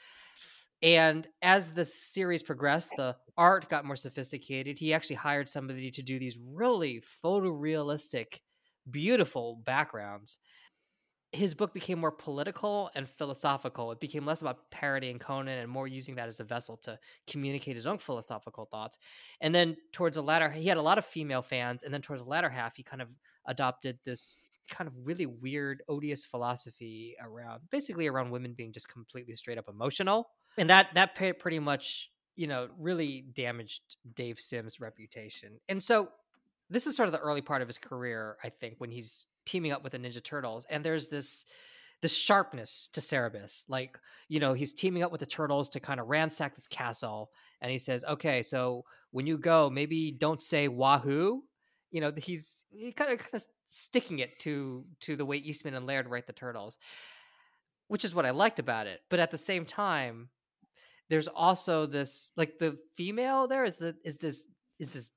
And 0.82 1.26
as 1.40 1.70
the 1.70 1.84
series 1.84 2.42
progressed, 2.42 2.92
the 2.96 3.16
art 3.38 3.70
got 3.70 3.86
more 3.86 3.96
sophisticated. 3.96 4.78
He 4.78 4.92
actually 4.92 5.16
hired 5.16 5.48
somebody 5.48 5.90
to 5.90 6.02
do 6.02 6.18
these 6.18 6.36
really 6.38 7.00
photorealistic, 7.00 8.40
beautiful 8.90 9.62
backgrounds. 9.64 10.38
His 11.32 11.54
book 11.54 11.72
became 11.72 11.98
more 11.98 12.12
political 12.12 12.90
and 12.94 13.08
philosophical. 13.08 13.92
It 13.92 13.98
became 13.98 14.26
less 14.26 14.42
about 14.42 14.70
parodying 14.70 15.18
Conan 15.18 15.58
and 15.58 15.70
more 15.70 15.88
using 15.88 16.14
that 16.16 16.28
as 16.28 16.38
a 16.38 16.44
vessel 16.44 16.76
to 16.82 16.98
communicate 17.26 17.76
his 17.76 17.86
own 17.86 17.98
philosophical 17.98 18.66
thoughts. 18.66 18.98
And 19.40 19.54
then 19.54 19.76
towards 19.92 20.16
the 20.16 20.22
latter, 20.22 20.50
he 20.50 20.68
had 20.68 20.76
a 20.76 20.82
lot 20.82 20.98
of 20.98 21.06
female 21.06 21.42
fans. 21.42 21.82
And 21.82 21.94
then 21.94 22.02
towards 22.02 22.22
the 22.22 22.28
latter 22.28 22.50
half, 22.50 22.76
he 22.76 22.82
kind 22.82 23.00
of 23.00 23.08
adopted 23.46 23.98
this 24.04 24.40
kind 24.70 24.88
of 24.88 24.94
really 25.04 25.26
weird, 25.26 25.82
odious 25.88 26.24
philosophy 26.24 27.16
around 27.20 27.62
basically 27.70 28.06
around 28.06 28.30
women 28.30 28.54
being 28.54 28.72
just 28.72 28.88
completely 28.88 29.34
straight 29.34 29.58
up 29.58 29.68
emotional. 29.68 30.28
And 30.56 30.70
that 30.70 30.94
that 30.94 31.14
pretty 31.14 31.58
much, 31.58 32.10
you 32.36 32.46
know, 32.46 32.68
really 32.78 33.26
damaged 33.34 33.96
Dave 34.14 34.38
Sims' 34.38 34.80
reputation. 34.80 35.58
And 35.68 35.82
so 35.82 36.08
this 36.70 36.86
is 36.86 36.96
sort 36.96 37.08
of 37.08 37.12
the 37.12 37.20
early 37.20 37.42
part 37.42 37.62
of 37.62 37.68
his 37.68 37.78
career, 37.78 38.36
I 38.42 38.48
think, 38.48 38.76
when 38.78 38.90
he's 38.90 39.26
teaming 39.44 39.72
up 39.72 39.82
with 39.82 39.92
the 39.92 39.98
Ninja 39.98 40.22
Turtles. 40.22 40.66
And 40.70 40.84
there's 40.84 41.08
this 41.08 41.44
this 42.02 42.16
sharpness 42.16 42.90
to 42.92 43.00
Cerebus. 43.00 43.64
Like, 43.68 43.98
you 44.28 44.38
know, 44.38 44.52
he's 44.52 44.74
teaming 44.74 45.02
up 45.02 45.10
with 45.10 45.20
the 45.20 45.26
turtles 45.26 45.70
to 45.70 45.80
kind 45.80 45.98
of 45.98 46.08
ransack 46.08 46.54
this 46.54 46.66
castle. 46.66 47.30
And 47.62 47.70
he 47.70 47.78
says, 47.78 48.04
okay, 48.04 48.42
so 48.42 48.84
when 49.10 49.26
you 49.26 49.38
go, 49.38 49.70
maybe 49.70 50.12
don't 50.12 50.40
say 50.40 50.68
wahoo. 50.68 51.42
You 51.90 52.00
know, 52.00 52.12
he's 52.16 52.66
he 52.70 52.92
kind 52.92 53.12
of 53.12 53.18
kind 53.20 53.30
of 53.34 53.46
sticking 53.74 54.20
it 54.20 54.38
to 54.40 54.84
to 55.00 55.16
the 55.16 55.24
way 55.24 55.36
Eastman 55.36 55.74
and 55.74 55.86
Laird 55.86 56.08
write 56.08 56.26
the 56.26 56.32
turtles, 56.32 56.78
which 57.88 58.04
is 58.04 58.14
what 58.14 58.26
I 58.26 58.30
liked 58.30 58.58
about 58.58 58.86
it. 58.86 59.00
But 59.10 59.20
at 59.20 59.30
the 59.30 59.38
same 59.38 59.64
time, 59.64 60.28
there's 61.10 61.28
also 61.28 61.86
this 61.86 62.32
like 62.36 62.58
the 62.58 62.78
female 62.94 63.46
there 63.46 63.64
is 63.64 63.78
the 63.78 63.96
is 64.04 64.18
this 64.18 64.48
is 64.78 64.92
this 64.92 65.10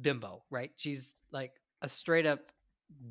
bimbo, 0.00 0.42
right? 0.50 0.70
She's 0.76 1.22
like 1.32 1.52
a 1.82 1.88
straight 1.88 2.26
up 2.26 2.40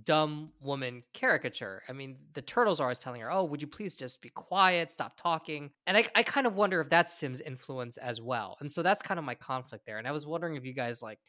dumb 0.04 0.52
woman 0.60 1.04
caricature. 1.14 1.84
I 1.88 1.94
mean, 1.94 2.18
the 2.34 2.42
turtles 2.42 2.80
are 2.80 2.84
always 2.84 3.00
telling 3.00 3.22
her, 3.22 3.32
"Oh, 3.32 3.46
would 3.46 3.62
you 3.62 3.68
please 3.68 3.96
just 3.96 4.22
be 4.22 4.30
quiet, 4.30 4.92
stop 4.92 5.16
talking?" 5.16 5.72
And 5.88 5.98
I, 5.98 6.06
I 6.16 6.24
kind 6.24 6.46
of 6.48 6.56
wonder 6.56 6.82
if 6.82 6.90
that's 6.90 7.18
Sim's 7.18 7.42
influence 7.42 7.98
as 7.98 8.22
well. 8.22 8.58
And 8.60 8.72
so 8.72 8.84
that's 8.84 9.02
kind 9.02 9.18
of 9.18 9.24
my 9.24 9.36
conflict 9.36 9.86
there. 9.86 9.98
And 9.98 10.08
I 10.08 10.12
was 10.12 10.26
wondering 10.26 10.56
if 10.56 10.66
you 10.66 10.74
guys 10.74 11.02
like, 11.02 11.20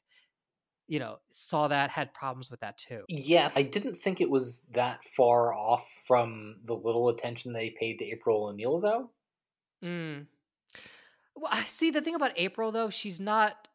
you 0.91 0.99
know, 0.99 1.19
saw 1.31 1.69
that, 1.69 1.91
had 1.91 2.13
problems 2.13 2.51
with 2.51 2.61
that 2.61 2.77
too. 2.77 3.05
Yes, 3.09 3.57
I 3.57 3.63
didn't 3.63 3.97
think 4.03 4.21
it 4.21 4.29
was 4.29 4.67
that 4.73 5.05
far 5.05 5.55
off 5.55 5.89
from 6.07 6.57
the 6.65 6.75
little 6.75 7.09
attention 7.09 7.53
they 7.53 7.71
paid 7.71 7.99
to 7.99 8.05
April 8.05 8.47
O'Neil, 8.47 8.81
though. 8.81 9.11
Mm. 9.85 10.27
Well, 11.37 11.51
I 11.53 11.63
see 11.65 11.91
the 11.91 12.01
thing 12.01 12.15
about 12.15 12.33
April 12.37 12.73
though, 12.73 12.91
she's 12.91 13.21
not 13.21 13.69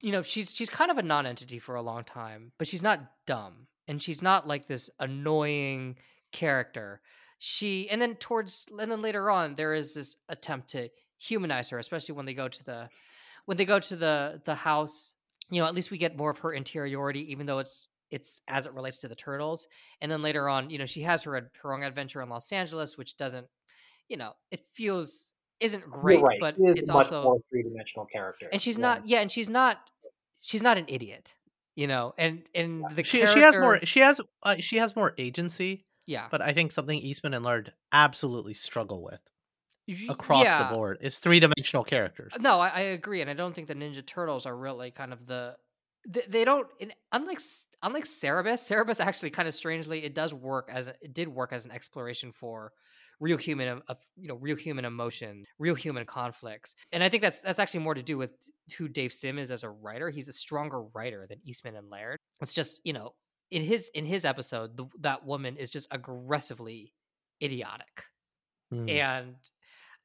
you 0.00 0.12
know, 0.12 0.22
she's 0.22 0.54
she's 0.54 0.70
kind 0.70 0.90
of 0.90 0.98
a 0.98 1.02
non-entity 1.02 1.58
for 1.58 1.74
a 1.74 1.82
long 1.82 2.04
time, 2.04 2.52
but 2.58 2.66
she's 2.66 2.82
not 2.82 3.00
dumb, 3.26 3.66
and 3.86 4.02
she's 4.02 4.22
not 4.22 4.48
like 4.48 4.66
this 4.66 4.90
annoying 4.98 5.96
character. 6.32 7.00
She 7.38 7.88
and 7.88 8.00
then 8.00 8.14
towards 8.16 8.66
and 8.78 8.90
then 8.90 9.02
later 9.02 9.30
on, 9.30 9.54
there 9.54 9.74
is 9.74 9.94
this 9.94 10.16
attempt 10.28 10.70
to 10.70 10.88
humanize 11.18 11.68
her, 11.70 11.78
especially 11.78 12.14
when 12.14 12.26
they 12.26 12.34
go 12.34 12.48
to 12.48 12.64
the 12.64 12.88
when 13.44 13.56
they 13.56 13.64
go 13.64 13.78
to 13.78 13.96
the 13.96 14.40
the 14.44 14.54
house. 14.54 15.16
You 15.50 15.60
know, 15.62 15.66
at 15.66 15.74
least 15.74 15.90
we 15.90 15.98
get 15.98 16.16
more 16.16 16.30
of 16.30 16.38
her 16.40 16.52
interiority, 16.52 17.30
even 17.32 17.46
though 17.46 17.58
it's 17.58 17.88
it's 18.10 18.40
as 18.48 18.66
it 18.66 18.74
relates 18.74 18.98
to 19.00 19.08
the 19.08 19.14
turtles. 19.16 19.68
And 20.00 20.10
then 20.10 20.22
later 20.22 20.48
on, 20.48 20.70
you 20.70 20.78
know, 20.78 20.86
she 20.86 21.02
has 21.02 21.22
her 21.24 21.50
her 21.62 21.74
own 21.74 21.82
adventure 21.82 22.22
in 22.22 22.28
Los 22.28 22.52
Angeles, 22.52 22.96
which 22.98 23.16
doesn't, 23.16 23.46
you 24.08 24.16
know, 24.16 24.34
it 24.50 24.62
feels 24.72 25.32
isn't 25.60 25.90
great, 25.90 26.22
right. 26.22 26.40
but 26.40 26.56
She 26.56 26.62
is 26.62 26.82
it's 26.82 26.90
a 26.90 26.92
also 26.94 27.22
more 27.22 27.40
three 27.50 27.62
dimensional 27.62 28.06
character. 28.06 28.48
and 28.52 28.60
she's 28.62 28.78
Yeah. 28.78 28.82
not 28.82 29.06
yeah, 29.06 29.20
and 29.20 29.30
she's 29.30 29.48
not 29.50 29.90
she's 30.40 30.62
not 30.62 30.78
an 30.78 30.86
idiot, 30.88 31.34
you 31.76 31.86
know. 31.86 32.14
And 32.18 32.48
and 32.54 32.90
the 32.90 33.04
She 33.04 33.26
she 33.26 33.40
has 33.40 33.58
more 33.58 33.78
she 33.84 34.00
has 34.00 34.20
uh, 34.42 34.56
she 34.56 34.76
has 34.78 34.96
more 34.96 35.14
agency, 35.18 35.86
yeah 36.06 36.28
but 36.30 36.40
I 36.42 36.52
think 36.52 36.72
something 36.72 36.98
Eastman 36.98 37.34
and 37.34 37.44
Laird 37.44 37.74
absolutely 37.92 38.54
struggle 38.54 39.02
with 39.02 39.20
Y- 39.20 39.29
across 40.08 40.44
yeah. 40.44 40.68
the 40.68 40.74
board 40.74 40.98
is 41.00 41.18
three 41.18 41.40
dimensional 41.40 41.84
characters. 41.84 42.32
No, 42.38 42.60
I, 42.60 42.68
I 42.68 42.80
agree, 42.80 43.20
and 43.20 43.30
I 43.30 43.34
don't 43.34 43.54
think 43.54 43.68
the 43.68 43.74
Ninja 43.74 44.04
Turtles 44.04 44.46
are 44.46 44.56
really 44.56 44.90
kind 44.90 45.12
of 45.12 45.26
the. 45.26 45.56
They, 46.08 46.22
they 46.28 46.44
don't. 46.44 46.66
In, 46.78 46.92
unlike 47.12 47.40
unlike 47.82 48.04
Cerebus, 48.04 48.60
Cerebus 48.68 49.00
actually 49.00 49.30
kind 49.30 49.48
of 49.48 49.54
strangely 49.54 50.04
it 50.04 50.14
does 50.14 50.32
work 50.32 50.70
as 50.72 50.88
a, 50.88 50.94
it 51.02 51.14
did 51.14 51.28
work 51.28 51.52
as 51.52 51.64
an 51.64 51.70
exploration 51.70 52.32
for 52.32 52.72
real 53.20 53.36
human 53.36 53.82
of 53.86 53.98
you 54.16 54.28
know 54.28 54.36
real 54.36 54.56
human 54.56 54.84
emotion, 54.84 55.44
real 55.58 55.74
human 55.74 56.04
conflicts, 56.04 56.74
and 56.92 57.02
I 57.02 57.08
think 57.08 57.22
that's 57.22 57.42
that's 57.42 57.58
actually 57.58 57.80
more 57.80 57.94
to 57.94 58.02
do 58.02 58.16
with 58.16 58.30
who 58.78 58.88
Dave 58.88 59.12
Sim 59.12 59.38
is 59.38 59.50
as 59.50 59.64
a 59.64 59.70
writer. 59.70 60.10
He's 60.10 60.28
a 60.28 60.32
stronger 60.32 60.82
writer 60.94 61.26
than 61.28 61.38
Eastman 61.44 61.76
and 61.76 61.90
Laird. 61.90 62.18
It's 62.40 62.54
just 62.54 62.80
you 62.84 62.92
know 62.92 63.14
in 63.50 63.62
his 63.62 63.90
in 63.94 64.04
his 64.04 64.24
episode 64.24 64.76
the, 64.76 64.86
that 65.00 65.26
woman 65.26 65.56
is 65.56 65.70
just 65.70 65.88
aggressively 65.90 66.94
idiotic 67.42 68.04
Hmm. 68.70 68.88
and 68.88 69.36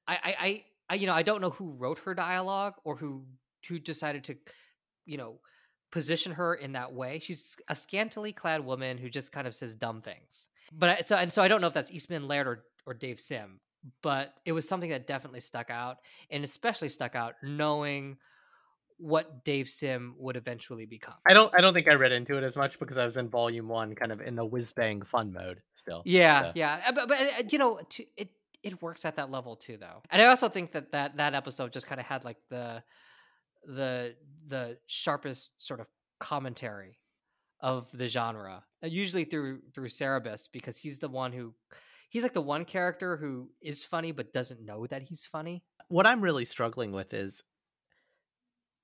I, 0.08 0.18
I, 0.24 0.64
I, 0.90 0.96
you 0.96 1.08
know, 1.08 1.14
I 1.14 1.24
don't 1.24 1.42
know 1.42 1.50
who 1.50 1.72
wrote 1.72 2.00
her 2.00 2.14
dialogue 2.14 2.76
or 2.84 2.96
who 2.96 3.26
who 3.68 3.80
decided 3.80 4.24
to, 4.26 4.36
you 5.06 5.18
know, 5.18 5.40
position 5.92 6.32
her 6.34 6.54
in 6.54 6.74
that 6.74 6.94
way. 6.94 7.20
She's 7.20 7.56
a 7.70 7.76
scantily 7.76 8.32
clad 8.32 8.64
woman 8.64 8.98
who 8.98 9.10
just 9.10 9.32
kind 9.32 9.48
of 9.48 9.56
says 9.56 9.76
dumb 9.76 10.02
things. 10.02 10.50
But 10.72 10.90
I, 10.90 11.02
so 11.02 11.16
and 11.16 11.32
so, 11.32 11.42
I 11.42 11.48
don't 11.48 11.62
know 11.62 11.68
if 11.68 11.74
that's 11.74 11.92
Eastman 11.92 12.28
Laird 12.28 12.48
or 12.48 12.66
or 12.86 12.94
Dave 12.94 13.20
Sim, 13.20 13.60
but 14.02 14.34
it 14.46 14.52
was 14.52 14.68
something 14.68 14.90
that 14.90 15.08
definitely 15.08 15.40
stuck 15.40 15.70
out, 15.70 15.98
and 16.30 16.44
especially 16.44 16.90
stuck 16.90 17.16
out 17.16 17.34
knowing 17.42 18.18
what 18.98 19.44
Dave 19.44 19.68
Sim 19.68 20.16
would 20.18 20.38
eventually 20.38 20.86
become. 20.86 21.16
I 21.28 21.34
don't 21.34 21.54
I 21.54 21.62
don't 21.62 21.74
think 21.74 21.90
I 21.90 21.96
read 21.96 22.12
into 22.12 22.38
it 22.38 22.44
as 22.44 22.56
much 22.56 22.80
because 22.80 22.98
I 22.98 23.06
was 23.06 23.18
in 23.18 23.30
volume 23.30 23.68
one, 23.68 23.96
kind 23.96 24.12
of 24.12 24.22
in 24.22 24.36
the 24.36 24.46
whiz 24.46 24.72
bang 24.72 25.02
fun 25.02 25.34
mode 25.34 25.62
still. 25.72 26.02
Yeah, 26.06 26.44
so. 26.44 26.52
yeah, 26.56 26.82
uh, 26.88 26.92
but, 26.94 27.08
but 27.08 27.20
uh, 27.20 27.44
you 27.50 27.58
know, 27.58 27.80
to, 27.90 28.06
it 28.18 28.30
it 28.66 28.82
works 28.82 29.06
at 29.06 29.16
that 29.18 29.30
level 29.30 29.56
too, 29.56 29.78
though. 29.78 30.02
And 30.10 30.22
I 30.22 30.26
also 30.26 30.50
think 30.50 30.72
that 30.72 30.92
that 30.92 31.18
that 31.18 31.36
episode 31.36 31.72
just 31.72 31.88
kind 31.88 32.02
of 32.02 32.08
had 32.08 32.26
like 32.26 32.38
the 32.50 32.84
the 33.64 34.16
the 34.48 34.78
sharpest 34.88 35.62
sort 35.62 35.80
of 35.80 35.88
commentary 36.20 37.00
of 37.62 37.88
the 37.94 38.08
genre, 38.08 38.64
uh, 38.84 38.88
usually 38.88 39.24
through 39.24 39.62
through 39.74 39.90
Cerebus 39.90 40.50
because 40.52 40.78
he's 40.78 40.98
the 40.98 41.08
one 41.08 41.32
who 41.32 41.54
he's 42.10 42.24
like 42.24 42.34
the 42.34 42.42
one 42.42 42.66
character 42.66 43.18
who 43.18 43.52
is 43.62 43.84
funny 43.84 44.12
but 44.12 44.34
doesn't 44.34 44.66
know 44.66 44.88
that 44.88 45.04
he's 45.04 45.26
funny. 45.26 45.64
What 45.88 46.08
I'm 46.08 46.22
really 46.22 46.46
struggling 46.46 46.92
with 46.92 47.14
is 47.14 47.44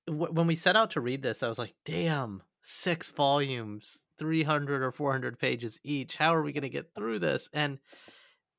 wh- 0.06 0.32
when 0.32 0.46
we 0.46 0.54
set 0.54 0.76
out 0.76 0.92
to 0.92 1.00
read 1.00 1.22
this, 1.22 1.42
I 1.42 1.48
was 1.48 1.58
like, 1.58 1.74
damn, 1.84 2.42
six 2.62 3.10
volumes, 3.10 4.04
300 4.18 4.82
or 4.82 4.92
400 4.92 5.40
pages 5.40 5.80
each. 5.82 6.16
How 6.16 6.36
are 6.36 6.42
we 6.42 6.52
going 6.52 6.62
to 6.62 6.68
get 6.68 6.94
through 6.94 7.18
this? 7.18 7.48
And 7.52 7.78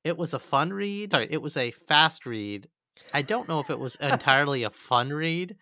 it 0.03 0.17
was 0.17 0.33
a 0.33 0.39
fun 0.39 0.71
read. 0.73 1.11
Sorry, 1.11 1.27
it 1.29 1.41
was 1.41 1.57
a 1.57 1.71
fast 1.71 2.25
read. 2.25 2.69
I 3.13 3.21
don't 3.21 3.47
know 3.47 3.59
if 3.59 3.69
it 3.69 3.79
was 3.79 3.95
entirely 4.01 4.63
a 4.63 4.69
fun 4.69 5.11
read. 5.11 5.57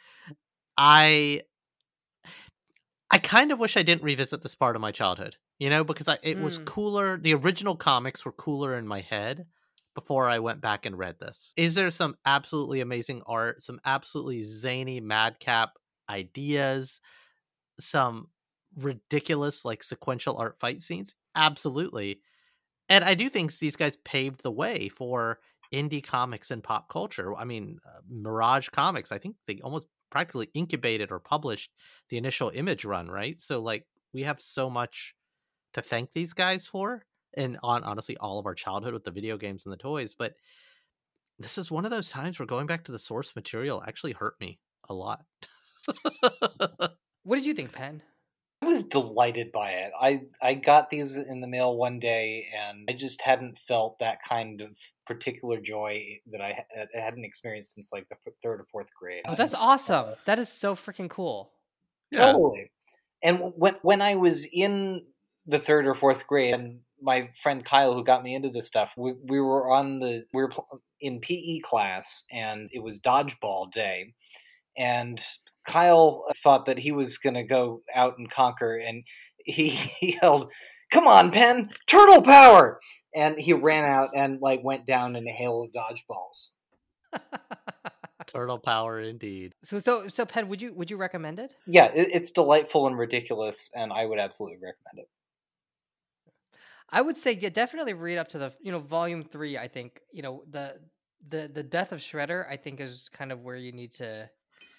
I 0.77 1.41
I 3.11 3.17
kind 3.19 3.51
of 3.51 3.59
wish 3.59 3.75
I 3.77 3.83
didn't 3.83 4.03
revisit 4.03 4.41
this 4.41 4.55
part 4.55 4.75
of 4.75 4.81
my 4.81 4.91
childhood, 4.91 5.35
you 5.59 5.69
know, 5.69 5.83
because 5.83 6.07
I, 6.07 6.17
it 6.23 6.39
was 6.39 6.57
Mm. 6.57 6.65
cooler. 6.65 7.17
The 7.17 7.33
original 7.33 7.75
comics 7.75 8.23
were 8.23 8.31
cooler 8.31 8.77
in 8.77 8.87
my 8.87 9.01
head 9.01 9.47
before 9.95 10.29
I 10.29 10.39
went 10.39 10.61
back 10.61 10.85
and 10.85 10.97
read 10.97 11.19
this. 11.19 11.53
Is 11.57 11.75
there 11.75 11.91
some 11.91 12.15
absolutely 12.25 12.79
amazing 12.79 13.21
art, 13.25 13.61
some 13.61 13.79
absolutely 13.83 14.43
zany 14.43 15.01
madcap 15.01 15.71
ideas, 16.09 17.01
some 17.79 18.29
ridiculous 18.77 19.65
like 19.65 19.83
sequential 19.83 20.37
art 20.37 20.59
fight 20.59 20.81
scenes? 20.81 21.15
Absolutely. 21.35 22.21
And 22.91 23.05
I 23.05 23.15
do 23.15 23.29
think 23.29 23.57
these 23.57 23.77
guys 23.77 23.97
paved 24.05 24.43
the 24.43 24.51
way 24.51 24.89
for 24.89 25.39
indie 25.73 26.03
comics 26.03 26.51
and 26.51 26.63
pop 26.63 26.89
culture. 26.89 27.33
I 27.35 27.45
mean, 27.45 27.79
uh, 27.87 28.01
Mirage 28.09 28.69
Comics, 28.69 29.11
I 29.13 29.17
think 29.17 29.37
they 29.47 29.59
almost 29.63 29.87
practically 30.11 30.49
incubated 30.53 31.11
or 31.11 31.19
published 31.19 31.71
the 32.09 32.17
initial 32.17 32.51
image 32.53 32.85
run, 32.85 33.07
right? 33.07 33.39
So 33.41 33.61
like 33.61 33.85
we 34.13 34.23
have 34.23 34.41
so 34.41 34.69
much 34.69 35.15
to 35.73 35.81
thank 35.81 36.11
these 36.13 36.33
guys 36.33 36.67
for 36.67 37.05
and 37.35 37.57
on 37.63 37.83
honestly 37.83 38.17
all 38.17 38.39
of 38.39 38.45
our 38.45 38.55
childhood 38.55 38.93
with 38.93 39.05
the 39.05 39.11
video 39.11 39.37
games 39.37 39.65
and 39.65 39.73
the 39.73 39.77
toys, 39.77 40.15
but 40.17 40.33
this 41.39 41.57
is 41.57 41.71
one 41.71 41.85
of 41.85 41.91
those 41.91 42.09
times 42.09 42.39
where 42.39 42.45
going 42.45 42.67
back 42.67 42.83
to 42.85 42.91
the 42.91 42.99
source 42.99 43.35
material 43.35 43.83
actually 43.87 44.13
hurt 44.13 44.35
me 44.39 44.59
a 44.89 44.93
lot. 44.93 45.25
What 47.23 47.35
did 47.37 47.45
you 47.45 47.53
think, 47.53 47.71
Penn? 47.71 48.03
I 48.61 48.67
was 48.67 48.83
delighted 48.83 49.51
by 49.51 49.71
it. 49.71 49.91
I 49.99 50.21
I 50.41 50.53
got 50.53 50.89
these 50.89 51.17
in 51.17 51.41
the 51.41 51.47
mail 51.47 51.75
one 51.75 51.99
day, 51.99 52.45
and 52.55 52.85
I 52.89 52.93
just 52.93 53.21
hadn't 53.21 53.57
felt 53.57 53.97
that 53.99 54.19
kind 54.27 54.61
of 54.61 54.77
particular 55.07 55.59
joy 55.59 56.19
that 56.31 56.41
I, 56.41 56.63
I 56.95 56.99
hadn't 56.99 57.25
experienced 57.25 57.73
since 57.73 57.89
like 57.91 58.07
the 58.09 58.15
third 58.43 58.61
or 58.61 58.65
fourth 58.71 58.89
grade. 58.99 59.23
Oh, 59.25 59.35
that's 59.35 59.53
It's- 59.53 59.63
awesome. 59.65 60.15
That 60.25 60.37
is 60.39 60.49
so 60.49 60.75
freaking 60.75 61.09
cool. 61.09 61.51
Yeah. 62.11 62.31
Totally. 62.33 62.71
And 63.23 63.51
when 63.55 63.75
when 63.81 64.01
I 64.01 64.15
was 64.15 64.45
in 64.51 65.05
the 65.47 65.59
third 65.59 65.87
or 65.87 65.95
fourth 65.95 66.27
grade, 66.27 66.53
and 66.53 66.81
my 67.01 67.31
friend 67.41 67.65
Kyle, 67.65 67.93
who 67.93 68.03
got 68.03 68.23
me 68.23 68.35
into 68.35 68.49
this 68.49 68.67
stuff, 68.67 68.93
we, 68.95 69.13
we 69.27 69.41
were 69.41 69.71
on 69.71 69.99
the 69.99 70.23
we 70.33 70.43
were 70.43 70.51
in 70.99 71.19
PE 71.19 71.59
class, 71.63 72.25
and 72.31 72.69
it 72.71 72.79
was 72.83 72.99
dodgeball 72.99 73.71
day, 73.71 74.13
and 74.77 75.19
Kyle 75.65 76.23
uh, 76.29 76.33
thought 76.43 76.65
that 76.65 76.79
he 76.79 76.91
was 76.91 77.17
going 77.17 77.35
to 77.35 77.43
go 77.43 77.81
out 77.93 78.17
and 78.17 78.29
conquer, 78.29 78.77
and 78.77 79.03
he, 79.37 79.69
he 79.99 80.17
yelled, 80.21 80.51
"Come 80.91 81.07
on, 81.07 81.31
Penn, 81.31 81.69
turtle 81.87 82.21
power!" 82.21 82.79
And 83.15 83.39
he 83.39 83.53
ran 83.53 83.85
out 83.85 84.11
and 84.15 84.39
like 84.41 84.63
went 84.63 84.85
down 84.85 85.15
in 85.15 85.27
a 85.27 85.31
hail 85.31 85.63
of 85.63 85.71
dodgeballs. 85.71 86.51
Turtle 88.27 88.59
power 88.59 88.99
indeed. 89.01 89.53
so 89.63 89.79
so 89.79 90.07
so 90.07 90.25
Penn, 90.25 90.47
would 90.47 90.61
you 90.61 90.73
would 90.73 90.89
you 90.89 90.97
recommend 90.97 91.39
it? 91.39 91.53
Yeah, 91.67 91.91
it, 91.93 92.09
it's 92.13 92.31
delightful 92.31 92.87
and 92.87 92.97
ridiculous, 92.97 93.69
and 93.75 93.91
I 93.91 94.05
would 94.05 94.19
absolutely 94.19 94.57
recommend 94.57 94.99
it. 94.99 95.09
I 96.89 97.01
would 97.01 97.17
say 97.17 97.33
yeah, 97.33 97.49
definitely 97.49 97.93
read 97.93 98.17
up 98.17 98.29
to 98.29 98.37
the 98.37 98.53
you 98.61 98.71
know 98.71 98.79
volume 98.79 99.23
three. 99.23 99.57
I 99.57 99.67
think 99.67 99.99
you 100.13 100.21
know 100.21 100.43
the 100.49 100.75
the 101.27 101.49
the 101.53 101.63
death 101.63 101.91
of 101.91 101.99
Shredder. 101.99 102.49
I 102.49 102.57
think 102.57 102.79
is 102.79 103.09
kind 103.11 103.31
of 103.31 103.41
where 103.41 103.55
you 103.55 103.71
need 103.71 103.93
to 103.95 104.29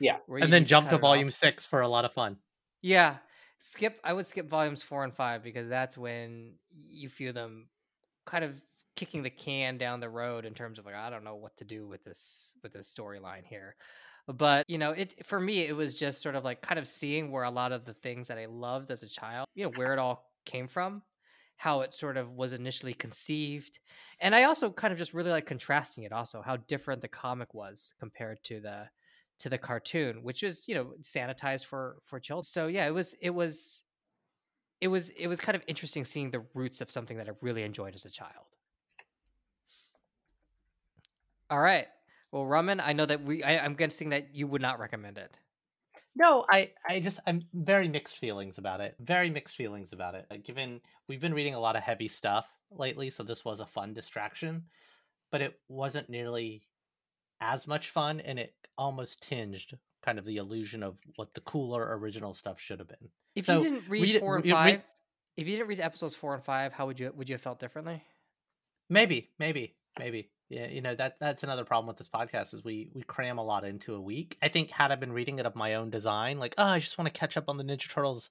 Yeah. 0.00 0.16
And 0.28 0.52
then 0.52 0.64
jump 0.64 0.86
cut 0.86 0.90
to 0.90 0.96
it 0.96 0.98
off. 0.98 1.02
volume 1.02 1.30
six 1.30 1.64
for 1.64 1.80
a 1.80 1.88
lot 1.88 2.04
of 2.04 2.12
fun. 2.12 2.36
Yeah, 2.80 3.16
skip. 3.58 4.00
I 4.02 4.12
would 4.12 4.26
skip 4.26 4.48
volumes 4.48 4.82
four 4.82 5.04
and 5.04 5.14
five 5.14 5.42
because 5.42 5.68
that's 5.68 5.96
when 5.96 6.54
you 6.90 7.08
feel 7.08 7.32
them 7.32 7.68
kind 8.24 8.44
of 8.44 8.60
kicking 8.96 9.22
the 9.22 9.30
can 9.30 9.78
down 9.78 10.00
the 10.00 10.08
road 10.08 10.44
in 10.44 10.54
terms 10.54 10.78
of 10.78 10.86
like 10.86 10.94
I 10.94 11.10
don't 11.10 11.24
know 11.24 11.36
what 11.36 11.56
to 11.58 11.64
do 11.64 11.86
with 11.86 12.04
this 12.04 12.56
with 12.62 12.72
this 12.72 12.92
storyline 12.92 13.44
here. 13.44 13.76
But 14.26 14.64
you 14.68 14.78
know, 14.78 14.90
it 14.90 15.24
for 15.24 15.40
me 15.40 15.60
it 15.60 15.76
was 15.76 15.94
just 15.94 16.22
sort 16.22 16.34
of 16.34 16.44
like 16.44 16.62
kind 16.62 16.78
of 16.78 16.86
seeing 16.86 17.30
where 17.30 17.44
a 17.44 17.50
lot 17.50 17.72
of 17.72 17.84
the 17.84 17.94
things 17.94 18.28
that 18.28 18.38
I 18.38 18.46
loved 18.46 18.90
as 18.90 19.02
a 19.02 19.08
child, 19.08 19.46
you 19.54 19.64
know, 19.64 19.70
where 19.76 19.92
it 19.92 19.98
all 19.98 20.32
came 20.44 20.66
from, 20.66 21.02
how 21.56 21.80
it 21.82 21.94
sort 21.94 22.16
of 22.16 22.32
was 22.32 22.52
initially 22.52 22.94
conceived, 22.94 23.78
and 24.20 24.34
I 24.34 24.44
also 24.44 24.70
kind 24.70 24.92
of 24.92 24.98
just 24.98 25.14
really 25.14 25.30
like 25.30 25.46
contrasting 25.46 26.04
it 26.04 26.12
also 26.12 26.42
how 26.42 26.56
different 26.56 27.00
the 27.00 27.08
comic 27.08 27.54
was 27.54 27.94
compared 27.98 28.42
to 28.44 28.60
the 28.60 28.88
to 29.40 29.48
the 29.48 29.58
cartoon, 29.58 30.22
which 30.22 30.42
is 30.42 30.66
you 30.68 30.74
know 30.74 30.94
sanitized 31.02 31.66
for 31.66 31.96
for 32.02 32.20
children. 32.20 32.44
So 32.44 32.66
yeah, 32.66 32.86
it 32.86 32.94
was 32.94 33.14
it 33.20 33.30
was 33.30 33.82
it 34.80 34.88
was 34.88 35.10
it 35.10 35.26
was 35.26 35.40
kind 35.40 35.56
of 35.56 35.62
interesting 35.66 36.04
seeing 36.04 36.30
the 36.30 36.44
roots 36.54 36.80
of 36.80 36.90
something 36.90 37.16
that 37.16 37.28
I 37.28 37.32
really 37.40 37.62
enjoyed 37.62 37.94
as 37.94 38.04
a 38.04 38.10
child. 38.10 38.56
All 41.50 41.60
right, 41.60 41.86
well, 42.30 42.46
Roman, 42.46 42.80
I 42.80 42.94
know 42.94 43.06
that 43.06 43.22
we 43.22 43.42
I, 43.42 43.64
I'm 43.64 43.74
guessing 43.74 44.10
that 44.10 44.34
you 44.34 44.46
would 44.46 44.62
not 44.62 44.78
recommend 44.78 45.18
it. 45.18 45.36
No, 46.14 46.44
I, 46.50 46.70
I 46.88 47.00
just 47.00 47.20
I'm 47.26 47.42
very 47.54 47.88
mixed 47.88 48.18
feelings 48.18 48.58
about 48.58 48.80
it. 48.80 48.96
Very 49.00 49.30
mixed 49.30 49.56
feelings 49.56 49.92
about 49.92 50.14
it. 50.14 50.26
Like, 50.30 50.44
given 50.44 50.80
we've 51.08 51.20
been 51.20 51.34
reading 51.34 51.54
a 51.54 51.60
lot 51.60 51.76
of 51.76 51.82
heavy 51.82 52.08
stuff 52.08 52.46
lately, 52.70 53.10
so 53.10 53.22
this 53.22 53.44
was 53.44 53.60
a 53.60 53.66
fun 53.66 53.94
distraction, 53.94 54.64
but 55.30 55.40
it 55.40 55.58
wasn't 55.68 56.10
nearly 56.10 56.62
as 57.42 57.66
much 57.66 57.90
fun, 57.90 58.20
and 58.20 58.38
it 58.38 58.54
almost 58.78 59.22
tinged 59.22 59.76
kind 60.04 60.18
of 60.18 60.24
the 60.24 60.36
illusion 60.38 60.82
of 60.82 60.96
what 61.16 61.34
the 61.34 61.40
cooler 61.42 61.96
original 61.98 62.34
stuff 62.34 62.58
should 62.60 62.78
have 62.78 62.88
been. 62.88 63.08
If 63.34 63.46
So, 63.46 63.58
you 63.58 63.64
didn't 63.70 63.88
read, 63.88 64.02
read 64.02 64.20
four 64.20 64.36
and 64.36 64.44
read- 64.44 64.50
five, 64.52 64.66
read- 64.74 64.82
if 65.36 65.46
you 65.46 65.56
didn't 65.56 65.68
read 65.68 65.80
episodes 65.80 66.14
four 66.14 66.34
and 66.34 66.44
five, 66.44 66.72
how 66.72 66.86
would 66.86 67.00
you 67.00 67.12
would 67.16 67.28
you 67.28 67.34
have 67.34 67.40
felt 67.42 67.58
differently? 67.58 68.02
Maybe, 68.88 69.30
maybe, 69.38 69.74
maybe. 69.98 70.30
Yeah, 70.48 70.66
you 70.66 70.82
know 70.82 70.94
that 70.94 71.16
that's 71.18 71.42
another 71.44 71.64
problem 71.64 71.86
with 71.86 71.96
this 71.96 72.10
podcast 72.10 72.52
is 72.52 72.62
we 72.62 72.90
we 72.92 73.02
cram 73.02 73.38
a 73.38 73.42
lot 73.44 73.64
into 73.64 73.94
a 73.94 74.00
week. 74.00 74.36
I 74.42 74.48
think 74.48 74.70
had 74.70 74.92
I 74.92 74.96
been 74.96 75.12
reading 75.12 75.38
it 75.38 75.46
of 75.46 75.56
my 75.56 75.74
own 75.76 75.88
design, 75.88 76.38
like 76.38 76.54
oh, 76.58 76.64
I 76.66 76.78
just 76.78 76.98
want 76.98 77.12
to 77.12 77.18
catch 77.18 77.36
up 77.38 77.48
on 77.48 77.56
the 77.56 77.64
Ninja 77.64 77.88
Turtles. 77.90 78.28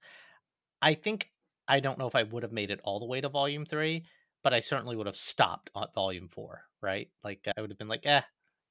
I 0.83 0.93
think 0.93 1.31
I 1.67 1.79
don't 1.79 1.97
know 1.97 2.05
if 2.07 2.13
I 2.15 2.23
would 2.23 2.43
have 2.43 2.51
made 2.51 2.69
it 2.69 2.79
all 2.83 2.99
the 2.99 3.05
way 3.07 3.21
to 3.21 3.29
volume 3.29 3.65
three, 3.65 4.05
but 4.43 4.53
I 4.53 4.59
certainly 4.59 4.95
would 4.95 5.07
have 5.07 5.15
stopped 5.15 5.71
at 5.75 5.95
volume 5.95 6.27
four. 6.27 6.61
Right, 6.81 7.09
like 7.23 7.39
I 7.57 7.59
would 7.61 7.71
have 7.71 7.79
been 7.79 7.87
like, 7.87 8.05
eh, 8.05 8.21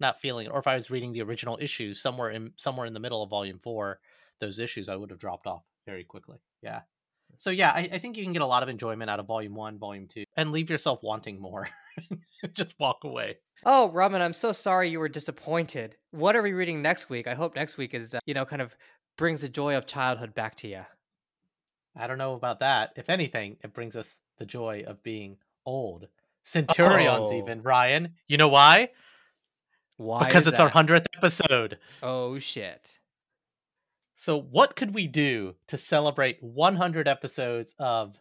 not 0.00 0.20
feeling 0.20 0.46
it. 0.46 0.50
Or 0.52 0.58
if 0.58 0.66
I 0.66 0.74
was 0.74 0.90
reading 0.90 1.12
the 1.12 1.22
original 1.22 1.58
issues 1.60 2.00
somewhere 2.00 2.30
in 2.30 2.52
somewhere 2.56 2.86
in 2.86 2.94
the 2.94 3.00
middle 3.00 3.22
of 3.22 3.30
volume 3.30 3.58
four, 3.58 4.00
those 4.40 4.58
issues 4.58 4.88
I 4.88 4.96
would 4.96 5.10
have 5.10 5.18
dropped 5.18 5.46
off 5.46 5.62
very 5.86 6.04
quickly. 6.04 6.38
Yeah. 6.62 6.80
So 7.38 7.50
yeah, 7.50 7.70
I, 7.70 7.88
I 7.92 7.98
think 7.98 8.16
you 8.16 8.24
can 8.24 8.32
get 8.32 8.42
a 8.42 8.46
lot 8.46 8.62
of 8.62 8.68
enjoyment 8.68 9.08
out 9.10 9.20
of 9.20 9.26
volume 9.26 9.54
one, 9.54 9.78
volume 9.78 10.08
two, 10.08 10.24
and 10.36 10.50
leave 10.52 10.68
yourself 10.68 11.00
wanting 11.02 11.40
more. 11.40 11.68
Just 12.54 12.74
walk 12.80 13.04
away. 13.04 13.38
Oh, 13.64 13.90
Roman, 13.90 14.20
I'm 14.22 14.32
so 14.32 14.52
sorry 14.52 14.88
you 14.88 14.98
were 15.00 15.08
disappointed. 15.08 15.96
What 16.10 16.34
are 16.34 16.42
we 16.42 16.52
reading 16.52 16.82
next 16.82 17.08
week? 17.08 17.26
I 17.28 17.34
hope 17.34 17.54
next 17.54 17.76
week 17.76 17.94
is 17.94 18.14
uh, 18.14 18.20
you 18.26 18.34
know 18.34 18.44
kind 18.44 18.62
of 18.62 18.74
brings 19.16 19.42
the 19.42 19.48
joy 19.48 19.76
of 19.76 19.86
childhood 19.86 20.34
back 20.34 20.56
to 20.56 20.68
you. 20.68 20.82
I 21.96 22.06
don't 22.06 22.18
know 22.18 22.34
about 22.34 22.60
that. 22.60 22.92
If 22.96 23.10
anything, 23.10 23.56
it 23.62 23.74
brings 23.74 23.96
us 23.96 24.18
the 24.38 24.46
joy 24.46 24.84
of 24.86 25.02
being 25.02 25.36
old. 25.66 26.08
Centurions, 26.44 27.28
Oh. 27.30 27.38
even 27.38 27.62
Ryan. 27.62 28.14
You 28.28 28.38
know 28.38 28.48
why? 28.48 28.90
Why? 30.00 30.24
because 30.24 30.46
it's 30.46 30.58
our 30.58 30.70
hundredth 30.70 31.06
episode. 31.14 31.76
Oh 32.02 32.38
shit. 32.38 32.96
So, 34.14 34.40
what 34.40 34.74
could 34.74 34.94
we 34.94 35.06
do 35.06 35.56
to 35.68 35.76
celebrate 35.76 36.42
100 36.42 37.06
episodes 37.06 37.74
of 37.78 38.16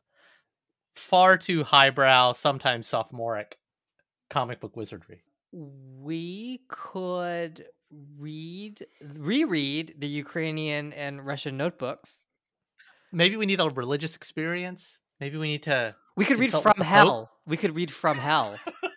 far 0.95 1.37
too 1.37 1.63
highbrow, 1.63 2.33
sometimes 2.33 2.87
sophomoric 2.87 3.57
comic 4.29 4.59
book 4.59 4.75
wizardry? 4.75 5.23
We 5.53 6.63
could 6.67 7.67
read 8.17 8.85
reread 9.17 9.95
the 9.99 10.07
Ukrainian 10.07 10.91
and 10.91 11.25
Russian 11.25 11.55
notebooks. 11.55 12.23
Maybe 13.13 13.37
we 13.37 13.45
need 13.45 13.61
a 13.61 13.69
religious 13.69 14.17
experience. 14.17 14.99
Maybe 15.21 15.37
we 15.37 15.47
need 15.47 15.63
to. 15.63 15.95
We 16.17 16.25
could 16.25 16.39
read 16.39 16.51
from 16.51 16.73
Pope? 16.73 16.85
hell. 16.85 17.31
We 17.47 17.55
could 17.55 17.73
read 17.73 17.89
from 17.89 18.17
hell. 18.17 18.59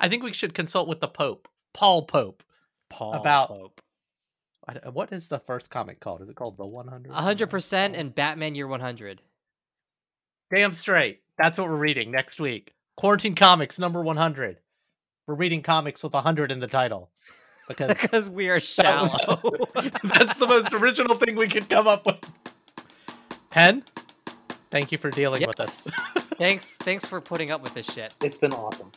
I 0.00 0.08
think 0.08 0.22
we 0.22 0.32
should 0.32 0.54
consult 0.54 0.88
with 0.88 1.00
the 1.00 1.08
Pope, 1.08 1.48
Paul 1.74 2.02
Pope. 2.02 2.42
Paul 2.90 3.14
About- 3.14 3.48
Pope. 3.48 3.80
I- 4.68 4.88
What 4.90 5.12
is 5.12 5.28
the 5.28 5.40
first 5.40 5.70
comic 5.70 5.98
called? 6.00 6.22
Is 6.22 6.28
it 6.28 6.36
called 6.36 6.56
the 6.56 6.66
100? 6.66 7.10
A 7.10 7.14
hundred 7.14 7.50
percent 7.50 7.96
and 7.96 8.14
Batman 8.14 8.54
Year 8.54 8.68
One 8.68 8.80
Hundred. 8.80 9.20
Damn 10.54 10.74
straight. 10.74 11.22
That's 11.38 11.58
what 11.58 11.68
we're 11.68 11.76
reading 11.76 12.10
next 12.10 12.40
week. 12.40 12.74
Quarantine 12.96 13.34
Comics 13.34 13.78
number 13.78 14.02
100. 14.02 14.58
We're 15.26 15.34
reading 15.34 15.62
comics 15.62 16.02
with 16.02 16.12
100 16.12 16.52
in 16.52 16.60
the 16.60 16.66
title 16.68 17.10
because 17.68 17.88
Because 18.00 18.28
we 18.28 18.50
are 18.50 18.60
shallow. 18.60 19.40
that's 20.04 20.36
the 20.38 20.46
most 20.46 20.72
original 20.74 21.16
thing 21.16 21.36
we 21.36 21.48
could 21.48 21.68
come 21.70 21.86
up 21.86 22.04
with. 22.06 22.18
Penn, 23.50 23.82
thank 24.70 24.92
you 24.92 24.98
for 24.98 25.10
dealing 25.10 25.46
with 25.46 25.58
us. 25.60 25.86
thanks, 26.38 26.76
thanks 26.76 27.06
for 27.06 27.20
putting 27.20 27.50
up 27.50 27.62
with 27.62 27.74
this 27.74 27.86
shit. 27.86 28.14
It's 28.22 28.36
been 28.36 28.52
awesome. 28.52 28.92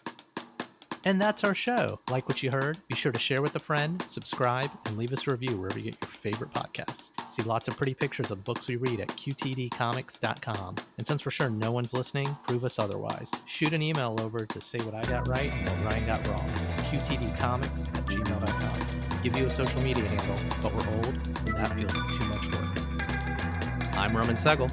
And 1.06 1.22
that's 1.22 1.43
our 1.43 1.53
show. 1.53 1.99
Like 2.10 2.28
what 2.28 2.41
you 2.41 2.49
heard? 2.49 2.80
Be 2.88 2.95
sure 2.95 3.12
to 3.12 3.20
share 3.20 3.43
with 3.43 3.56
a 3.56 3.60
friend, 3.60 4.01
subscribe, 4.10 4.72
and 4.86 4.97
leave 4.97 5.14
us 5.14 5.28
a 5.28 5.32
review 5.32 5.56
wherever 5.56 5.78
you 5.78 5.91
get 5.91 6.01
your 6.01 6.10
favorite 6.10 6.51
podcasts. 6.51 7.12
See 7.30 7.43
lots 7.43 7.68
of 7.68 7.78
pretty 7.78 7.93
pictures 7.93 8.32
of 8.32 8.39
the 8.39 8.43
books 8.43 8.68
we 8.68 8.78
read 8.78 8.99
at 8.99 9.10
qtdcomics.com. 9.10 10.76
And 10.97 11.06
since 11.06 11.24
we're 11.24 11.32
sure 11.32 11.51
no 11.51 11.72
one's 11.72 11.93
listening, 11.93 12.36
prove 12.47 12.66
us 12.66 12.80
otherwise. 12.80 13.32
Shoot 13.45 13.74
an 13.74 13.84
email 13.84 14.16
over 14.20 14.47
to 14.47 14.60
say 14.60 14.80
what 14.80 14.95
I 14.95 15.08
got 15.08 15.28
right 15.28 15.51
and 15.51 15.70
what 15.70 15.91
Ryan 15.91 16.08
got 16.08 16.28
wrong. 16.28 16.51
qtdcomics 16.89 17.88
at 17.95 18.06
gmail.com. 18.08 19.22
Give 19.22 19.38
you 19.38 19.45
a 19.45 19.51
social 19.51 19.82
media 19.82 20.06
handle, 20.06 20.39
but 20.62 20.74
we're 20.74 20.95
old, 20.95 21.06
and 21.06 21.56
that 21.56 21.72
feels 21.78 21.95
like 21.95 22.14
too 22.16 22.26
much 22.26 22.51
work. 22.51 23.95
I'm 23.95 24.18
Roman 24.18 24.38
Segel. 24.38 24.72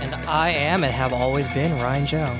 And 0.00 0.14
I 0.26 0.50
am 0.50 0.82
and 0.82 0.92
have 0.92 1.12
always 1.12 1.46
been 1.48 1.80
Ryan 1.80 2.06
Joe. 2.06 2.38